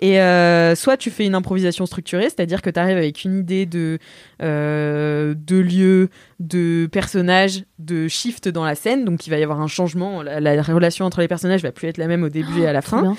[0.01, 3.67] et euh, soit tu fais une improvisation structurée, c'est-à-dire que tu arrives avec une idée
[3.67, 3.99] de
[4.43, 6.09] euh, de lieu,
[6.41, 10.63] de personnage, de shift dans la scène, donc il va y avoir un changement, la,
[10.63, 13.15] relation entre les personnages va plus être la même au début et à la fin.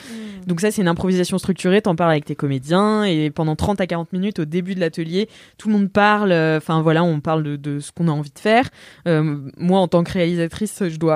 [0.46, 3.88] Donc ça c'est une improvisation structurée, t'en parles avec tes comédiens et pendant 30 à
[3.88, 7.56] 40 minutes au début de l'atelier, tout le monde parle, enfin voilà, on parle de,
[7.56, 8.70] de ce qu'on a envie de faire.
[9.06, 11.13] moi en tant que réalisatrice, je dois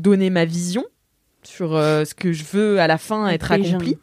[0.00, 0.84] donner ma vision
[1.42, 3.98] sur euh, ce que je veux à la fin être accompli.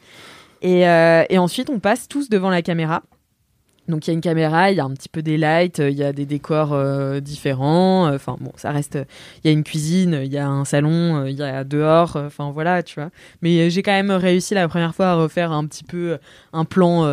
[0.61, 3.03] Et, euh, et, ensuite, on passe tous devant la caméra.
[3.87, 5.93] Donc il y a une caméra, il y a un petit peu des lights, il
[5.93, 8.11] y a des décors euh, différents.
[8.11, 8.97] Enfin bon, ça reste.
[9.43, 12.15] Il y a une cuisine, il y a un salon, il y a dehors.
[12.15, 13.11] Enfin voilà, tu vois.
[13.43, 16.17] Mais j'ai quand même réussi la première fois à refaire un petit peu
[16.51, 17.03] un plan.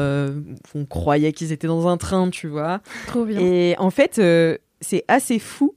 [0.75, 2.81] on croyait qu'ils étaient dans un train, tu vois.
[3.07, 3.39] Trop bien.
[3.39, 4.19] Et en fait,
[4.81, 5.75] c'est assez fou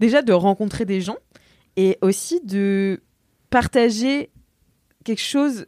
[0.00, 1.18] déjà de rencontrer des gens
[1.78, 3.00] et aussi de
[3.50, 4.30] partager
[5.04, 5.66] quelque chose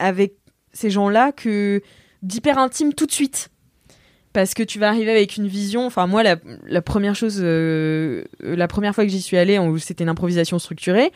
[0.00, 0.34] avec
[0.72, 1.80] ces gens-là que
[2.22, 3.50] d'hyper intime tout de suite
[4.32, 5.86] parce que tu vas arriver avec une vision.
[5.86, 10.10] Enfin, moi, la, première chose, euh, la première fois que j'y suis allée, c'était une
[10.10, 11.12] improvisation structurée.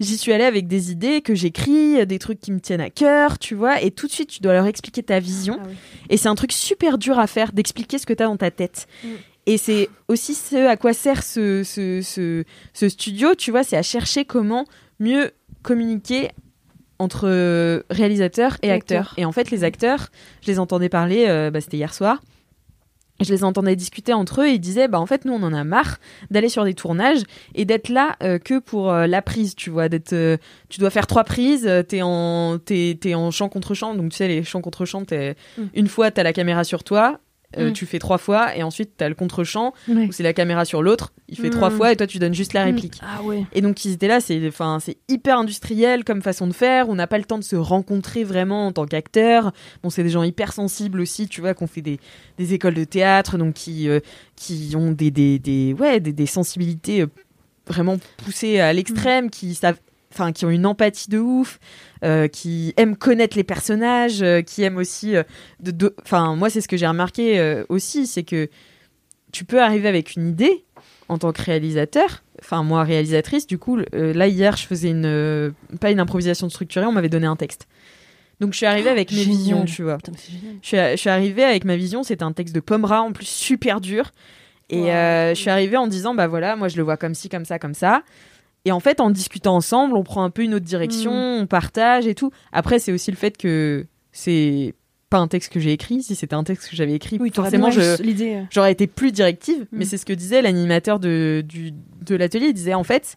[0.00, 3.38] J'y suis allée avec des idées que j'écris, des trucs qui me tiennent à cœur,
[3.38, 5.58] tu vois, et tout de suite, tu dois leur expliquer ta vision.
[5.62, 5.68] Ah
[6.10, 8.50] et c'est un truc super dur à faire, d'expliquer ce que tu as dans ta
[8.50, 8.86] tête.
[9.02, 9.08] Mm.
[9.46, 12.00] Et c'est aussi ce à quoi sert ce, ce,
[12.74, 14.66] ce, studio, tu vois, c'est à chercher comment
[15.00, 15.32] mieux
[15.62, 16.30] communiquer
[16.98, 19.14] entre réalisateurs et acteurs.
[19.16, 20.10] Et en fait, les acteurs,
[20.42, 22.22] je les entendais parler, euh, bah, c'était hier soir.
[23.20, 25.52] je les entendais discuter entre eux et ils disaient bah en fait nous on en
[25.52, 25.98] a marre
[26.30, 27.22] d'aller sur des tournages
[27.54, 30.36] et d'être là euh, que pour euh, la prise tu vois d'être euh,
[30.68, 34.16] tu dois faire trois prises t'es en t'es, t'es en champ contre champ donc tu
[34.16, 35.62] sais les champs contre champ t'es Mm.
[35.74, 37.20] une fois t'as la caméra sur toi
[37.58, 37.72] euh, Mm.
[37.72, 40.06] tu fais trois fois et ensuite t'as le contre-champ Ouais.
[40.06, 41.76] où c'est la caméra sur l'autre il fait trois Mm.
[41.76, 42.74] fois et toi tu donnes juste la Mm.
[42.74, 43.44] réplique Ah ouais.
[43.52, 44.40] et donc ils étaient là, c'est
[45.08, 46.88] hyper industriel comme façon de faire.
[46.88, 49.52] On n'a pas le temps de se rencontrer vraiment en tant qu'acteur.
[49.82, 51.98] Bon, c'est des gens hyper sensibles aussi, tu vois, qu'on fait des,
[52.38, 54.00] des écoles de théâtre, donc qui euh,
[54.36, 57.06] qui ont des des, des ouais des, des sensibilités euh,
[57.66, 59.78] vraiment poussées à l'extrême, qui savent
[60.12, 61.58] enfin qui ont une empathie de ouf,
[62.04, 65.22] euh, qui aiment connaître les personnages, euh, qui aiment aussi euh,
[65.60, 68.48] de enfin moi c'est ce que j'ai remarqué aussi, c'est que
[69.32, 70.64] tu peux arriver avec une idée
[71.08, 75.90] en tant que réalisateur, enfin moi réalisatrice, du coup, là hier je faisais une pas
[75.90, 77.66] une improvisation structurée, on m'avait donné un texte.
[78.40, 79.36] Donc je suis arrivée avec mes génial.
[79.36, 79.98] visions, tu vois.
[79.98, 80.12] Putain.
[80.62, 83.26] Je suis, je suis arrivée avec ma vision, c'était un texte de Pomera en plus
[83.26, 84.10] super dur.
[84.68, 87.44] Et je suis arrivée en disant bah voilà, moi je le vois comme ci, comme
[87.44, 88.02] ça, comme ça.
[88.64, 92.06] Et en fait, en discutant ensemble, on prend un peu une autre direction, on partage
[92.06, 92.30] et tout.
[92.52, 94.74] Après, c'est aussi le fait que c'est
[95.10, 96.02] pas un texte que j'ai écrit.
[96.02, 97.70] Si c'était un texte que j'avais écrit, Oui, forcément,
[98.50, 99.66] j'aurais été plus directive.
[99.72, 99.88] Mais Mm.
[99.88, 102.46] c'est ce que disait l'animateur de, du, de l'atelier.
[102.48, 103.16] Il disait en fait,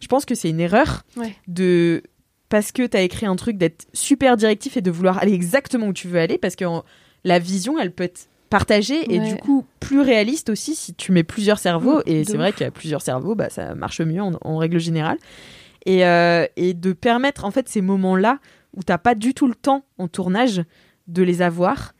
[0.00, 1.34] je pense que c'est une erreur Ouais.
[1.48, 2.02] de
[2.48, 5.86] parce que tu as écrit un truc d'être super directif et de vouloir aller exactement
[5.86, 6.84] où tu veux aller parce que en-
[7.24, 11.24] la vision elle peut être partagée et du coup plus réaliste aussi si tu mets
[11.24, 14.32] plusieurs cerveaux et c'est vrai qu'il y a plusieurs cerveaux bah ça marche mieux en,
[14.42, 15.18] en règle générale
[15.86, 18.38] et, euh, et de permettre en fait ces moments là
[18.76, 20.62] où t'as pas du tout le temps en tournage
[21.08, 21.94] de les avoir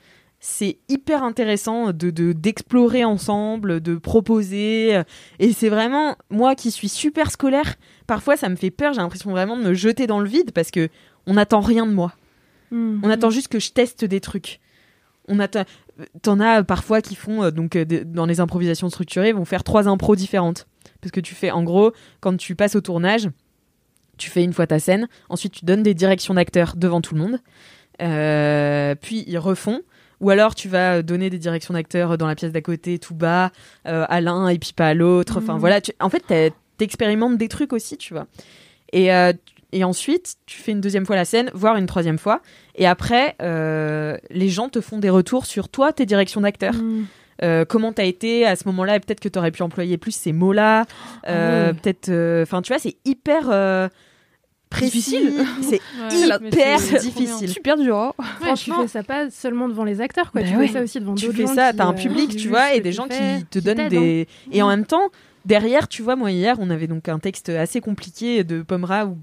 [0.44, 5.00] c'est hyper intéressant de de- d'explorer ensemble, de proposer.
[5.38, 7.76] Et c'est vraiment, moi qui suis super scolaire,
[8.08, 10.72] parfois ça me fait peur, j'ai l'impression vraiment de me jeter dans le vide parce
[10.72, 10.88] que
[11.28, 12.12] on n'attend rien de moi.
[12.72, 13.02] Mm.
[13.04, 14.58] On attend juste que je teste des trucs.
[15.28, 15.62] On attend.
[16.22, 19.88] T'en as parfois qui font euh, donc euh, dans les improvisations structurées vont faire trois
[19.88, 20.66] impros différentes
[21.00, 23.28] parce que tu fais en gros quand tu passes au tournage,
[24.18, 27.20] tu fais une fois ta scène, ensuite tu donnes des directions d'acteurs devant tout le
[27.20, 27.38] monde,
[28.00, 29.80] euh, puis ils refont.
[30.20, 33.50] Ou alors tu vas donner des directions d'acteurs dans la pièce d'à côté, tout bas,
[33.88, 35.38] euh, à l'un et puis pas à l'autre.
[35.38, 35.60] Enfin Mhm.
[35.60, 36.22] voilà, tu- en fait
[36.78, 38.26] t'expérimentes des trucs aussi, tu vois.
[38.92, 39.32] Et, euh,
[39.72, 42.40] et ensuite, tu fais une deuxième fois la scène, voire une troisième fois.
[42.74, 46.74] Et après, euh, les gens te font des retours sur toi, tes directions d'acteurs.
[46.74, 47.06] Mm.
[47.42, 50.32] Euh, comment t'as été à ce moment-là et peut-être que t'aurais pu employer plus ces
[50.32, 50.84] mots-là.
[51.28, 51.74] Euh, Ah.
[51.74, 53.88] Peut-être, euh, enfin, tu vois, c'est hyper euh,
[54.70, 54.90] précis.
[55.18, 55.44] Difficile.
[55.62, 57.48] C'est Ouais, hyper difficile.
[57.48, 57.96] Super dur.
[57.98, 58.12] hein.
[58.18, 60.42] Ouais, tu Franchement, fais ça pas seulement devant les acteurs, quoi.
[60.42, 60.66] Bah tu ouais.
[60.68, 61.54] fais ça aussi devant tu d'autres fais gens.
[61.54, 63.88] ça, qui, t'as un public, tu vois, et des tu gens fais, qui te donnent
[63.88, 64.28] des.
[64.30, 64.50] hein.
[64.52, 65.08] Et en même temps,
[65.44, 69.18] derrière, tu vois, moi hier, on avait donc un texte assez compliqué de Pomera où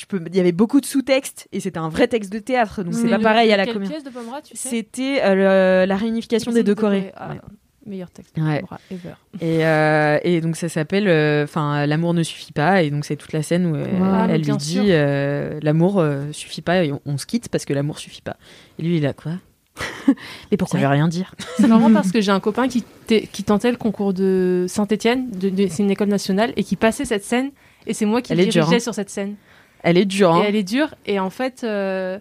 [0.00, 2.82] tu peux, il y avait beaucoup de sous-textes et c'était un vrai texte de théâtre,
[2.82, 3.92] donc c'est pas le- pareil à la comédie.
[3.92, 4.08] de
[4.48, 7.12] tu sais C'était euh, la réunification des deux Corées.
[7.16, 7.40] Ah, Ouais.
[7.86, 8.36] Meilleur texte.
[8.38, 8.60] Ouais.
[8.60, 9.14] Pomera ever.
[9.40, 11.08] Et, euh, et donc ça s'appelle,
[11.44, 14.42] enfin, l'amour ne suffit pas, et donc c'est toute la scène où euh, Ah, elle
[14.42, 17.98] lui dit, euh, l'amour euh, suffit pas, et on, on se quitte parce que l'amour
[17.98, 18.36] suffit pas.
[18.78, 19.32] Et lui il a quoi
[20.50, 21.34] Mais Ça veut rien dire.
[21.56, 25.48] C'est marrant parce que j'ai un copain qui, qui tentait le concours de Saint-Etienne, de,
[25.48, 27.50] de- c'est une école nationale, et qui passait cette scène,
[27.86, 28.78] et c'est moi qui dirigeais hein.
[28.78, 29.36] sur cette scène.
[29.82, 30.32] Elle est dure.
[30.32, 30.42] Hein.
[30.42, 32.18] Et elle est dure, et en fait, euh,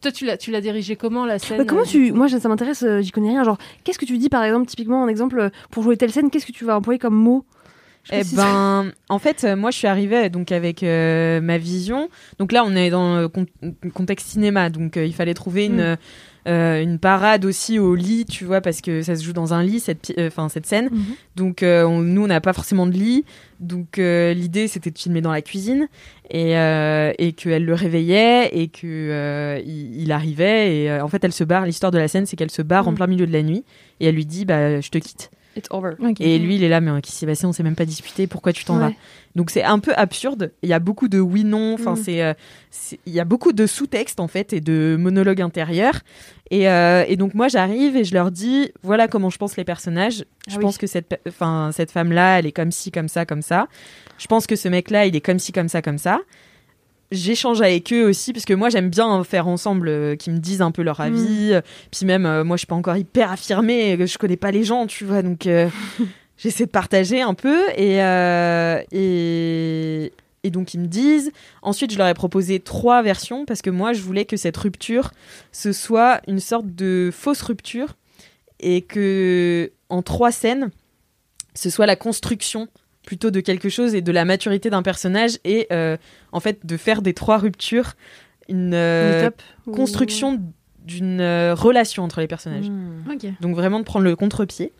[0.00, 2.12] toi tu l'as, tu l'as dirigée comment la scène Bah, comment euh, tu.
[2.12, 3.44] Moi, ça m'intéresse, euh, j'y connais rien.
[3.44, 6.46] Genre, qu'est-ce que tu dis, par exemple, typiquement, un exemple, pour jouer telle scène, qu'est-ce
[6.46, 7.44] que tu vas employer comme mot?
[8.12, 12.08] Eh ben, en fait, moi, je suis arrivée donc avec euh, ma vision.
[12.38, 13.46] Donc là, on est dans le con-
[13.94, 15.96] contexte cinéma, donc euh, il fallait trouver une Mm.
[16.46, 19.62] euh, une parade aussi au lit, tu vois, parce que ça se joue dans un
[19.62, 20.88] lit cette enfin cette scène.
[20.90, 21.04] Mhm.
[21.36, 23.24] Donc on- nous, on n'a pas forcément de lit,
[23.60, 25.88] donc l'idée c'était de filmer dans la cuisine
[26.30, 26.52] et
[27.18, 31.66] et qu'elle le réveillait et que il, il arrivait et en fait elle se barre.
[31.66, 32.94] L'histoire de la scène, c'est qu'elle se barre en Mm.
[32.94, 33.64] plein milieu de la nuit
[34.00, 35.30] et elle lui dit bah je te quitte.
[35.58, 35.92] It's over.
[36.02, 36.20] Ok.
[36.20, 38.26] Et lui, il est là, mais euh, qui s'est passé On s'est même pas disputé.
[38.26, 38.88] Pourquoi tu t'en Ouais.
[38.88, 38.92] vas
[39.36, 40.52] Donc c'est un peu absurde.
[40.62, 41.74] Il y a beaucoup de oui/non.
[41.74, 41.96] Enfin, Mm.
[42.02, 42.34] c'est, euh,
[42.70, 46.00] c'est- il y a beaucoup de sous-textes en fait et de monologues intérieurs.
[46.50, 49.64] Et, euh, et donc moi, j'arrive et je leur dis voilà comment je pense les
[49.64, 50.24] personnages.
[50.48, 50.62] Je Ah oui.
[50.62, 53.68] pense que cette, enfin cette femme-là, elle est comme ci, comme ça, comme ça.
[54.18, 56.20] Je pense que ce mec-là, il est comme ci, comme ça, comme ça.
[57.10, 60.60] J'échange avec eux aussi parce que moi j'aime bien faire ensemble euh, qu'ils me disent
[60.60, 61.54] un peu leur avis.
[61.54, 64.50] Euh, puis même euh, moi je suis pas encore hyper affirmée euh, je connais pas
[64.50, 65.70] les gens tu vois donc euh,
[66.36, 67.70] j'essaie de partager un peu.
[67.76, 67.98] Et,
[68.92, 70.12] et
[70.44, 71.32] et donc ils me disent.
[71.62, 75.12] Ensuite je leur ai proposé trois versions parce que moi je voulais que cette rupture
[75.50, 77.96] ce soit une sorte de fausse rupture
[78.60, 80.70] et que en trois scènes
[81.54, 82.68] ce soit la construction
[83.08, 85.96] plutôt de quelque chose et de la maturité d'un personnage et euh,
[86.30, 87.94] en fait de faire des trois ruptures
[88.50, 89.30] une euh,
[89.66, 90.38] ou- construction
[90.84, 92.68] d'une euh, relation entre les personnages.
[92.68, 93.02] Hmm.
[93.40, 94.72] Donc vraiment de prendre le contre-pied.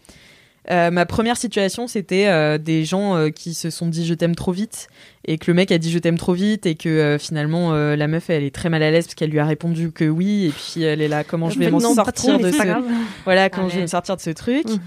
[0.71, 4.35] Euh, ma première situation, c'était euh, des gens euh, qui se sont dit je t'aime
[4.35, 4.89] trop vite
[5.25, 7.97] et que le mec a dit je t'aime trop vite et que euh, finalement euh,
[7.97, 10.45] la meuf elle est très mal à l'aise parce qu'elle lui a répondu que oui
[10.45, 12.59] et puis elle est là comment je vais m'en sortir de ce
[13.25, 14.67] voilà comment Ah je vais me sortir de ce truc.
[14.67, 14.79] Mm.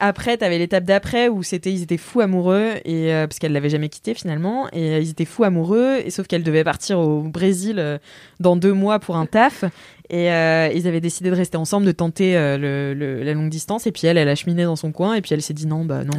[0.00, 3.68] Après, t'avais l'étape d'après où c'était ils étaient fous amoureux et euh, parce qu'elle l'avait
[3.70, 7.22] jamais quitté finalement et euh, ils étaient fous amoureux et sauf qu'elle devait partir au
[7.22, 7.98] Brésil euh,
[8.40, 9.64] dans deux mois pour un taf.
[10.10, 13.86] Et ils avaient décidé de rester ensemble, de tenter le, le- la longue distance.
[13.86, 15.84] Et puis elle, elle a cheminé dans son coin et puis elle s'est dit non
[15.84, 16.16] bah non.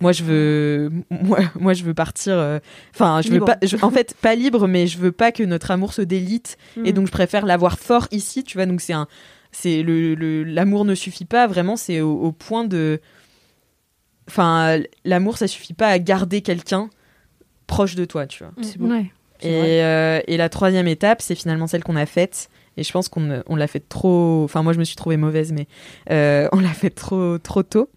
[0.00, 2.58] moi je veux moi, moi je veux partir
[2.94, 5.70] enfin je veux pas je- en fait pas libre mais je veux pas que notre
[5.70, 6.56] amour se délite.
[6.86, 6.94] Et Mm.
[6.94, 8.64] donc je préfère l'avoir fort ici tu vois.
[8.64, 9.06] Donc c'est un
[9.52, 13.00] c'est le le- l'amour ne suffit pas vraiment c'est au, au point de
[14.28, 16.90] enfin l'amour ça suffit pas à garder quelqu'un
[17.66, 18.86] proche de toi tu vois C'est beau.
[18.88, 19.10] Ouais.
[19.40, 22.48] C'est et, euh, et la troisième étape, c'est finalement celle qu'on a faite.
[22.76, 24.42] Et je pense qu'on on l'a fait trop.
[24.44, 25.68] Enfin, moi, je me suis trouvée mauvaise, mais
[26.10, 27.88] euh, on l'a fait trop, trop tôt.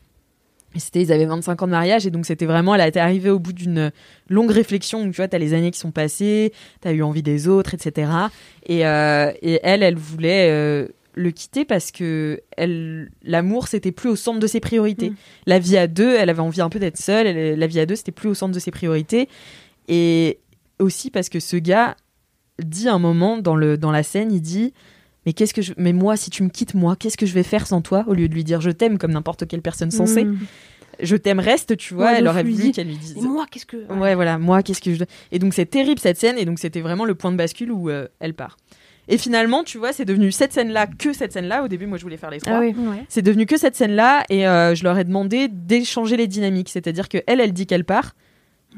[0.76, 3.32] Et c'était, ils avaient 25 ans de mariage, et donc c'était vraiment, elle était arrivée
[3.32, 3.92] au bout d'une
[4.30, 5.04] longue réflexion.
[5.04, 8.12] Donc, tu vois, t'as les années qui sont passées, t'as eu envie des autres, etc.
[8.68, 10.88] Et, euh, et elle, elle voulait euh,
[11.22, 15.12] le quitter parce que elle, l'amour, c'était plus au centre de ses priorités.
[15.12, 15.16] Mm.
[15.48, 17.28] La vie à deux, elle avait envie un peu d'être seule.
[17.28, 19.30] elle- la vie à deux, c'était plus au centre de ses priorités.
[19.88, 20.40] Et
[20.80, 21.96] aussi parce que ce gars
[22.64, 24.74] dit un moment dans, le, dans la scène, il dit
[25.26, 27.44] mais qu'est-ce que je mais moi si tu me quittes moi qu'est-ce que je vais
[27.44, 28.04] faire sans toi?
[28.08, 30.38] Au lieu de lui dire je t'aime comme n'importe quelle personne sensée Mm.
[31.02, 32.74] je t'aime reste tu vois Ouais, elle aurait fluide.
[32.76, 33.78] qu'elle lui dise Et moi, qu'est-ce que.
[33.94, 36.82] ouais voilà moi qu'est-ce que je et donc c'est terrible cette scène et donc c'était
[36.82, 38.58] vraiment le point de bascule où euh, elle part
[39.12, 41.86] et finalement tu vois c'est devenu cette scène là que cette scène là au début
[41.86, 42.74] moi je voulais faire les trois Ah oui.
[42.76, 43.06] Ouais.
[43.10, 46.70] c'est devenu que cette scène-là et euh, je leur ai demandé d'échanger les dynamiques.
[46.70, 48.16] C'est-à-dire que elle, elle dit qu'elle part,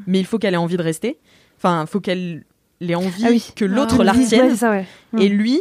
[0.07, 1.17] mais il faut qu'elle ait envie de rester.
[1.57, 2.43] Enfin, il faut qu'elle
[2.81, 3.51] ait envie Ah oui.
[3.55, 4.13] que l'autre Ah, la.
[4.13, 4.57] Ouais, retienne.
[4.61, 4.85] ouais.
[5.13, 5.19] Mm.
[5.19, 5.59] et lui,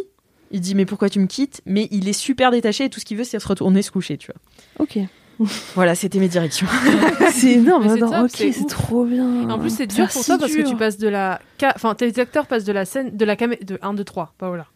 [0.51, 1.61] il dit mais pourquoi tu me quittes?
[1.67, 4.17] Mais il est super détaché et tout ce qu'il veut, c'est se retourner, se coucher,
[4.17, 4.41] tu vois.
[4.85, 4.99] Ok.
[5.75, 6.67] Voilà, c'était mes directions.
[7.33, 7.85] c'est énorme.
[7.85, 9.49] Mais c'est top, ok, c'est trop bien.
[9.51, 11.41] En plus, c'est dur pour toi parce que tu passes de la.
[11.61, 13.17] ca- Enfin, tes acteurs passent de la scène.
[13.17, 13.61] De la caméra.
[13.65, 14.67] De 1, 2, 3, pas voilà.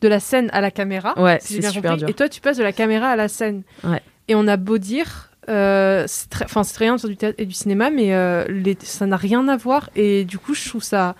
[0.00, 1.18] De la scène à la caméra.
[1.20, 2.00] Ouais, si c'est bien super compris.
[2.06, 2.08] dur.
[2.10, 3.62] Et toi, tu passes de la caméra à la scène.
[3.84, 4.02] Ouais.
[4.28, 5.30] Et on a beau dire.
[5.48, 8.44] euh, c'est très, enfin, c'est très bien sur du théâtre et du cinéma, mais euh,
[8.48, 9.90] les- ça n'a rien à voir.
[9.94, 11.14] Et du coup, je trouve ça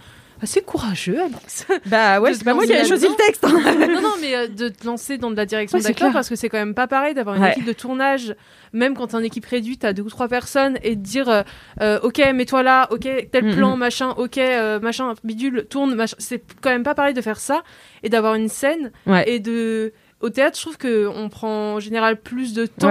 [0.44, 1.66] assez courageux, Alex.
[1.86, 3.44] bah ouais, c'est pas moi qui ai choisi le texte.
[3.44, 3.50] hein.
[3.92, 6.36] non, non, mais euh, de te lancer dans de la direction Ouais, d'acteur parce que
[6.36, 7.50] c'est quand même pas pareil d'avoir une Ouais.
[7.50, 8.34] équipe de tournage,
[8.72, 11.42] même quand t'es une équipe réduite à deux ou trois personnes et de dire euh,
[11.80, 16.16] euh, ok, mets-toi là, ok, tel plan, machin, ok, euh, machin, bidule, tourne, machin.
[16.18, 17.62] C'est quand même pas pareil de faire ça
[18.02, 19.24] et d'avoir une scène Ouais.
[19.28, 19.92] et de.
[20.20, 22.88] Au théâtre, je trouve qu'on prend en général plus de temps.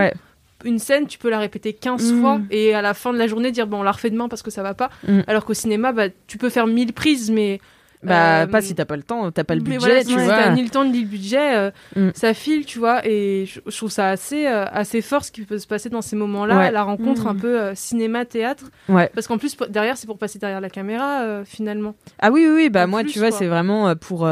[0.63, 0.69] Ouais.
[0.69, 2.21] Une scène, tu peux la répéter 15 Mhm.
[2.21, 4.41] fois et à la fin de la journée dire bon, on la refait demain parce
[4.43, 4.89] que ça va pas.
[5.07, 5.23] Mhm.
[5.27, 7.59] Alors qu'au cinéma, bah, tu peux faire 1000 prises, mais
[8.05, 10.13] Bah Euh, pas si t'as pas le temps, t'as pas le budget, voilà, tu si
[10.15, 10.27] vois.
[10.27, 12.09] t'as ni le temps ni le budget, euh, Mm.
[12.13, 12.99] ça file, tu vois.
[13.07, 16.01] Et je, je trouve ça assez, euh, assez fort ce qui peut se passer dans
[16.01, 16.71] ces moments-là, Ouais.
[16.71, 17.27] la rencontre Mm.
[17.29, 18.65] un peu cinéma-théâtre.
[18.89, 19.09] Ouais.
[19.15, 21.95] Parce qu'en plus, derrière, c'est pour passer derrière la caméra, finalement.
[22.19, 24.27] Ah oui, oui, oui, bah En moi, plus, tu vois, c'est vraiment pour,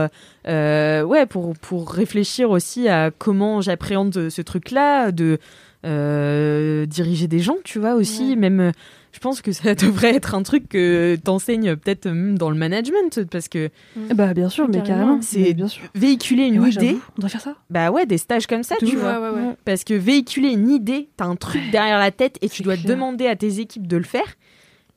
[0.45, 5.37] ouais, pour, pour réfléchir aussi à comment j'appréhende ce truc-là, de
[5.85, 8.29] euh, diriger des gens, tu vois, aussi.
[8.31, 8.35] Ouais.
[8.35, 8.71] Même, euh,
[9.13, 13.23] je pense que ça devrait être un truc que t'enseignes peut-être même dans le management,
[13.31, 13.69] parce que
[14.13, 14.95] Bah, bien sûr, mais Carrément.
[15.05, 15.21] carrément.
[15.21, 15.83] C'est- Mais bien sûr.
[15.95, 17.55] véhiculer une Ouais, idée, On doit faire ça.
[17.69, 19.19] bah ouais, des stages comme ça, tu vois.
[19.19, 19.55] Ouais, ouais, ouais.
[19.65, 22.87] Parce que véhiculer une idée, t'as un truc derrière la tête et tu dois clair.
[22.95, 24.35] demander à tes équipes de le faire.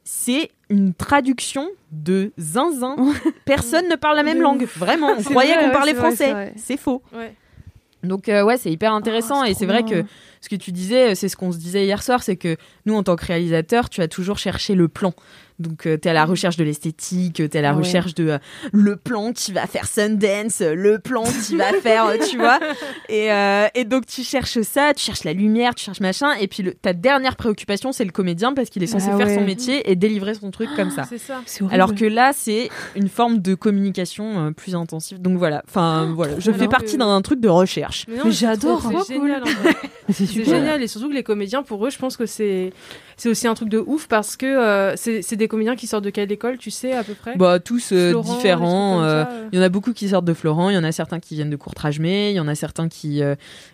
[0.06, 2.96] C'est une traduction de zinzin.
[3.46, 4.66] Personne ne parle la même langue.
[4.76, 6.52] Vraiment, on croyait vrai, qu'on parlait français.
[6.56, 7.00] c'est faux.
[8.02, 10.04] Donc euh, ouais, c'est hyper intéressant Oh, et c'est vrai que
[10.44, 12.56] ce que tu disais, c'est ce qu'on se disait hier soir, c'est que
[12.86, 15.12] nous en tant que réalisateur, tu as toujours cherché le plan.
[15.60, 17.78] Donc tu es à la recherche de l'esthétique, tu es à la Ah ouais.
[17.78, 18.38] recherche de euh,
[18.72, 22.58] le plan qui va faire Sundance, euh, le plan qui va faire, euh, tu vois.
[23.08, 26.48] Et, euh, et donc tu cherches ça, tu cherches la lumière, tu cherches machin et
[26.48, 29.44] puis le- ta dernière préoccupation, c'est le comédien parce qu'il est censé Ah faire son
[29.44, 31.04] métier et délivrer son truc comme ça.
[31.08, 31.40] C'est ça.
[31.46, 31.74] C'est horrible.
[31.74, 35.22] Alors que là, c'est une forme de communication euh, plus intensive.
[35.22, 38.06] Donc voilà, enfin voilà, je fais partie d'un truc de recherche.
[38.28, 38.82] J'adore.
[39.06, 39.36] C'est cool.
[40.34, 42.72] c'est génial et surtout que les comédiens, pour eux, je pense que c'est
[43.16, 46.10] c'est aussi un truc de ouf parce que euh, c'est des comédiens qui sortent de
[46.10, 47.36] quelle école, tu sais à peu près?
[47.36, 49.02] Bah tous euh, Florent, différents.
[49.02, 49.48] euh, euh.
[49.52, 51.34] Il y en a beaucoup qui sortent de Florent, il y en a certains qui
[51.34, 53.22] viennent de Courtrajmé, il y en a certains qui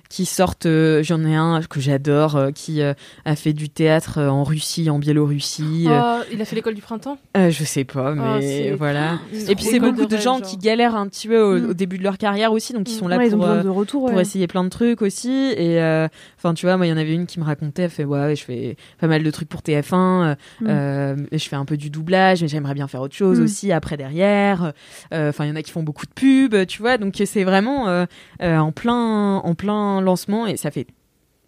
[0.09, 0.67] qui sortent.
[1.03, 5.87] J'en ai un que j'adore qui a fait du théâtre en Russie, en Biélorussie.
[5.89, 7.19] Oh, il a fait l'école du printemps?
[7.37, 9.19] je sais pas, Oh, mais voilà.
[9.49, 10.43] Et puis c'est beaucoup de rêve, gens genre.
[10.47, 11.71] qui galèrent un petit peu au, Mm.
[11.71, 13.63] au début de leur carrière aussi, donc ils sont là Ouais, ils ont pour besoin
[13.65, 14.07] de retour.
[14.09, 16.09] pour essayer plein de trucs aussi et enfin
[16.51, 18.35] Enfin, tu vois, moi, il y en avait une qui me racontait, elle fait ouais,
[18.35, 20.67] je fais pas mal de trucs pour TF1, euh, Mm.
[20.69, 23.45] euh, je fais un peu du doublage, mais j'aimerais bien faire autre chose Mm.
[23.45, 24.73] aussi après derrière.
[25.13, 26.99] Euh, Enfin, il y en a qui font beaucoup de pubs, tu vois.
[26.99, 28.05] Donc c'est vraiment
[28.41, 30.87] en plein en plein lancement et ça fait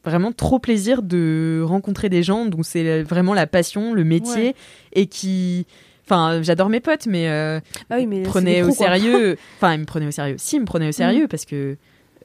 [0.04, 4.54] vraiment trop plaisir de rencontrer des gens dont c'est vraiment la passion, le métier Ouais.
[4.94, 5.66] et qui
[6.04, 9.36] Enfin, j'adore mes potes, mais, euh, Ah oui, mais prenaient au sérieux.
[9.56, 10.34] Enfin, ils me prenaient au sérieux.
[10.36, 11.76] Si, ils me prenaient au sérieux parce que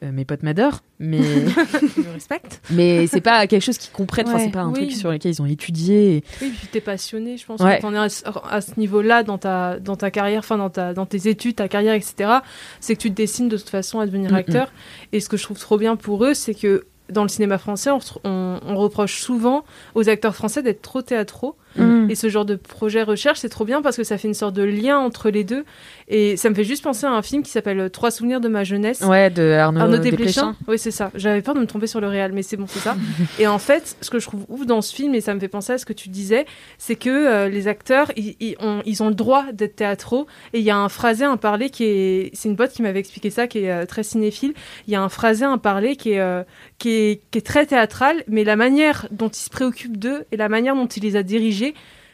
[0.04, 1.20] euh, mes potes m'adorent, mais
[1.98, 2.62] Je respecte.
[2.72, 4.28] mais c'est pas quelque chose qu'ils comprennent.
[4.28, 4.44] Enfin, Ouais.
[4.46, 4.74] c'est pas un Oui.
[4.88, 6.18] truc sur lequel ils ont étudié.
[6.18, 7.60] et- Oui, puis t'es passionné, je pense.
[7.62, 7.80] Ouais.
[7.82, 10.70] Quand t'en es à, ce- à ce niveau-là dans ta, dans ta carrière, enfin dans,
[10.70, 12.32] ta, dans tes études, ta carrière, etc.,
[12.80, 14.72] c'est que tu te destines de toute façon à devenir Mm, acteur.
[15.14, 17.90] Et ce que je trouve trop bien pour eux, c'est que dans le cinéma français,
[17.90, 19.64] on, on- on reproche souvent
[19.96, 21.56] aux acteurs français d'être trop théâtraux.
[21.76, 22.10] Mm.
[22.10, 24.56] Et ce genre de projet recherche, c'est trop bien parce que ça fait une sorte
[24.56, 25.66] de lien entre les deux.
[26.08, 28.64] Et ça me fait juste penser à un film qui s'appelle Trois souvenirs de ma
[28.64, 29.02] jeunesse.
[29.02, 30.56] Ouais, de Arnaud, Arnaud Desplechin.
[30.68, 31.12] Oui, c'est ça.
[31.16, 32.96] J'avais peur de me tromper sur le réel, mais c'est bon, c'est ça.
[33.40, 35.48] et en fait, ce que je trouve ouf dans ce film, et ça me fait
[35.48, 36.46] penser à ce que tu disais,
[36.78, 40.28] c'est que euh, les acteurs, ils, ils ont, ils ont le droit d'être théâtraux.
[40.54, 42.32] Et il y a un phrasé, un parler qui est.
[42.34, 44.54] C'est une pote qui m'avait expliqué ça, qui est euh, très cinéphile.
[44.88, 46.44] Il y a un phrasé, un parler qui est, euh,
[46.78, 50.38] qui, est, qui est très théâtral, mais la manière dont il se préoccupe d'eux et
[50.38, 51.57] la manière dont il les a dirigés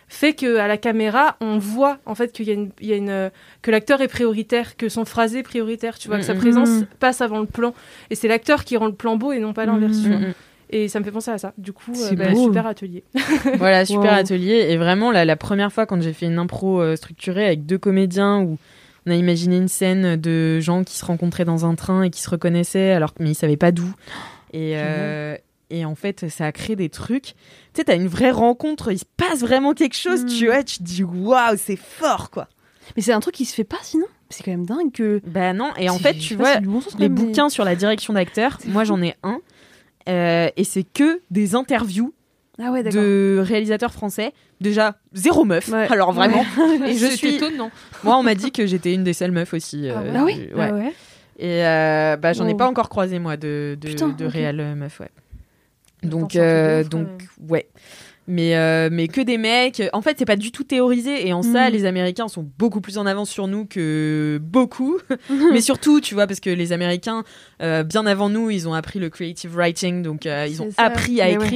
[0.08, 2.94] fait que à la caméra on voit en fait qu'il y a une, il y
[2.94, 6.34] a une que l'acteur est prioritaire que son phrasé est prioritaire tu vois que sa
[6.34, 6.40] Mhm.
[6.40, 6.86] présence Mhm.
[7.00, 7.74] passe avant le plan
[8.10, 9.98] et c'est l'acteur qui rend le plan beau et non pas l'inverse.
[10.06, 10.34] Mm, mm.
[10.70, 13.04] et ça me fait penser à ça du coup euh, bah, super atelier
[13.58, 14.18] Voilà, super Wow.
[14.20, 14.68] atelier.
[14.70, 17.78] Et vraiment, la, la première fois, quand j'ai fait une impro euh, structurée avec deux
[17.78, 18.58] comédiens où
[19.06, 22.22] on a imaginé une scène de gens qui se rencontraient dans un train et qui
[22.22, 23.88] se reconnaissaient, alors mais ils savaient pas d'où.
[24.54, 25.36] Et, euh,
[25.74, 27.24] et en fait, ça a créé des trucs.
[27.24, 27.34] Tu
[27.76, 30.84] sais, t'as une vraie rencontre, il se passe vraiment quelque chose, tu vois, tu te
[30.84, 32.48] dis waouh, c'est fort, quoi.
[32.96, 34.06] Mais c'est un truc qui se fait pas sinon.
[34.30, 35.22] C'est quand même dingue que.
[35.26, 38.14] Bah non, et en fait, tu vois, bon sens, les mais- bouquins sur la direction
[38.14, 39.40] d'acteur, moi j'en ai un.
[40.10, 42.14] euh, et c'est que des interviews
[42.62, 44.34] Ah ouais, de réalisateurs français.
[44.62, 45.68] Déjà, zéro meuf.
[45.70, 45.88] Ouais.
[45.92, 46.44] Alors vraiment.
[46.88, 47.36] Et je suis.
[47.36, 47.70] étonnant
[48.04, 49.90] Moi, on m'a dit que j'étais une des seules meufs aussi.
[49.90, 50.68] euh, Ah oui du- ouais.
[50.70, 50.94] Ah ouais.
[51.40, 54.76] Et euh, bah, j'en ai pas encore croisé, moi, de, de, Putain, de réelles euh,
[54.76, 55.10] meufs, ouais.
[56.04, 57.50] Donc, euh, donc même.
[57.50, 57.68] ouais.
[58.26, 59.84] Mais, euh, mais que des mecs.
[59.92, 61.28] En fait, c'est pas du tout théorisé.
[61.28, 61.74] Et en ça, Mm.
[61.74, 64.98] les Américains sont beaucoup plus en avance sur nous que beaucoup.
[65.52, 67.26] mais surtout, tu vois, parce que les Américains,
[67.62, 70.04] euh, bien avant nous, ils ont appris le creative writing.
[70.04, 70.84] Donc, euh, ils ont ça.
[70.84, 71.48] appris à Mais ouais.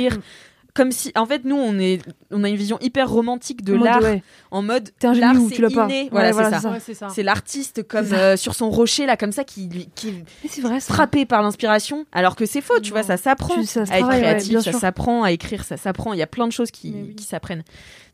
[0.78, 2.00] Comme si, en fait, nous, on, est,
[2.32, 4.02] on a une vision hyper romantique de l'art.
[4.02, 4.22] ouais.
[4.52, 5.86] En mode, T'es un génie l'art, ou c'est tu l'as pas.
[5.86, 6.04] inné.
[6.04, 6.62] Ouais, Voilà, voilà, c'est ça.
[7.00, 7.08] ça.
[7.08, 10.62] Ouais, c'est l'artiste comme euh, sur son rocher là comme ça qui lui- qui est
[10.62, 10.94] vrai, ça.
[10.94, 13.60] frappé par l'inspiration alors que c'est faux tu vois ça s'apprend à
[14.00, 16.52] être ouais, créatif bien ça s'apprend à écrire ça s'apprend il y a plein de
[16.54, 17.16] choses qui, Mais oui.
[17.16, 17.64] qui s'apprennent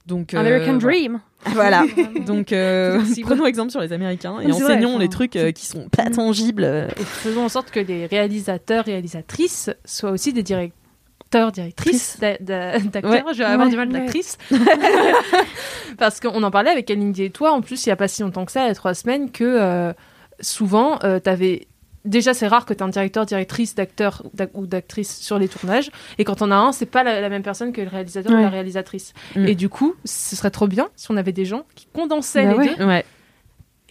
[0.08, 0.74] donc euh, American.
[0.78, 1.20] Dream.
[1.48, 1.84] voilà
[2.26, 5.66] donc euh, prenons exemple sur les Américains et vrai, enseignons enfin, les trucs euh, qui
[5.66, 10.44] sont pas tangibles euh, et faisons en sorte que les réalisateurs réalisatrices soient aussi des
[10.44, 10.78] directeurs
[11.52, 13.24] directrices d'a- d'a- d'acteurs Ouais.
[13.34, 14.00] je vais avoir Ouais, du mal ouais.
[14.00, 14.38] d'actrices
[15.98, 18.22] parce qu'on en parlait avec Alindy et toi en plus il y a pas si
[18.22, 19.94] longtemps que ça il y a trois semaines que euh,
[20.40, 21.68] souvent euh, t'avais
[22.06, 25.48] Déjà, c'est rare que tu un directeur, directrice, d'acteur ou d'ac- ou d'actrice sur les
[25.48, 25.90] tournages.
[26.18, 28.36] Et quand on a un, c'est pas la, la même personne que le réalisateur ou
[28.36, 28.42] Ouais.
[28.42, 29.14] la réalisatrice.
[29.38, 29.46] Mm.
[29.48, 32.52] Et du coup, ce serait trop bien si on avait des gens qui condensaient Bah
[32.52, 32.76] les ouais.
[32.76, 32.84] deux.
[32.86, 33.06] ouais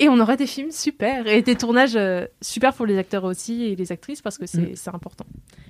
[0.02, 1.26] Et on aurait des films super.
[1.26, 4.72] Et des tournages euh, super pour les acteurs aussi et les actrices parce que c'est
[4.72, 4.76] Mm.
[4.76, 5.24] c'est important.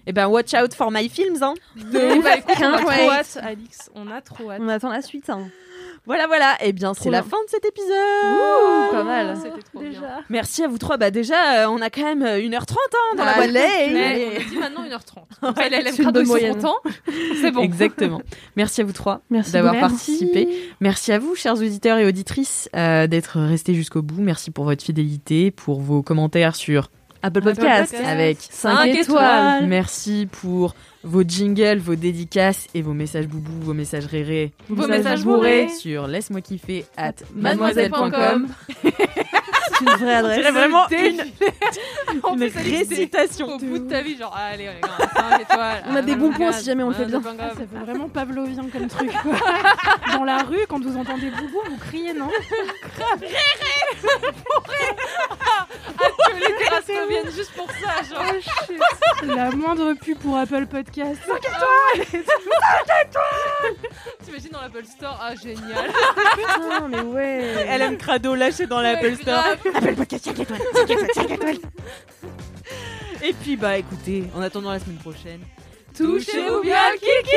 [0.06, 1.54] et ben watch out for my films hein
[1.92, 3.90] bah, écoute, on a trop hâte, Alix.
[3.94, 4.60] On a trop hâte.
[4.62, 5.28] On attend la suite.
[5.30, 5.48] Hein.
[6.06, 7.30] Voilà voilà et bien c'est la bien.
[7.30, 9.36] fin de cet épisode Ouh, pas mal.
[9.36, 9.90] C'était trop bien.
[9.90, 10.20] Déjà.
[10.28, 13.24] merci à vous trois bah déjà euh, on a quand même euh, 1h30 hein, dans
[13.24, 13.52] la Allez.
[13.52, 15.00] boîte Mais on a dit maintenant 1h30.
[15.40, 16.54] Comme ça, les LM c'est une Crado, bonne ils sont moyenne.
[16.54, 16.76] contents.
[17.40, 17.62] C'est bon.
[17.62, 18.20] Exactement.
[18.56, 20.48] Merci à vous trois Merci d'avoir participé.
[20.80, 24.20] Merci à vous, chers auditeurs et auditrices, euh, d'être restés jusqu'au bout.
[24.22, 26.90] Merci pour votre fidélité, pour vos commentaires sur
[27.22, 27.94] Apple Apple Podcast.
[28.04, 29.66] Avec Cinq Cinq étoiles.
[29.66, 30.74] Merci pour
[31.04, 35.68] vos jingles, vos dédicaces et vos messages boubou, vos messages rérés Vos messages bourrés.
[35.68, 38.48] sur laisse-moi kiffer at Mademoiselle.com.
[39.74, 40.40] C'est une vraie adresse.
[40.44, 41.20] C'est vraiment une,
[42.22, 43.54] En une récitation.
[43.54, 45.82] Au bout de ta vie, genre, allez, on est grave, cinq étoiles.
[45.90, 47.20] On a des Ah, bons points si jamais on le fait bien.
[47.24, 49.10] Ah, Ah, c'est ça fait vraiment pavlovien comme truc.
[49.22, 49.32] Quoi.
[50.12, 52.26] Dans la rue, quand vous entendez boubou, vous criez, non
[52.96, 53.20] grave
[56.28, 58.24] que les terrasses reviennent juste pour ça, genre.
[58.30, 59.26] Oh shit.
[59.34, 60.91] La moindre pub pour Apple Podcast.
[64.24, 65.90] T'imagines dans l'Apple Store, ah génial.
[66.36, 67.66] Putain, mais ouais.
[67.68, 69.42] Elle aime crado lâché dans l'Apple Store.
[71.36, 71.58] grave.
[73.22, 75.40] Et puis bah écoutez, en attendant la semaine prochaine.
[75.96, 77.36] Touchez-vous bien le kiki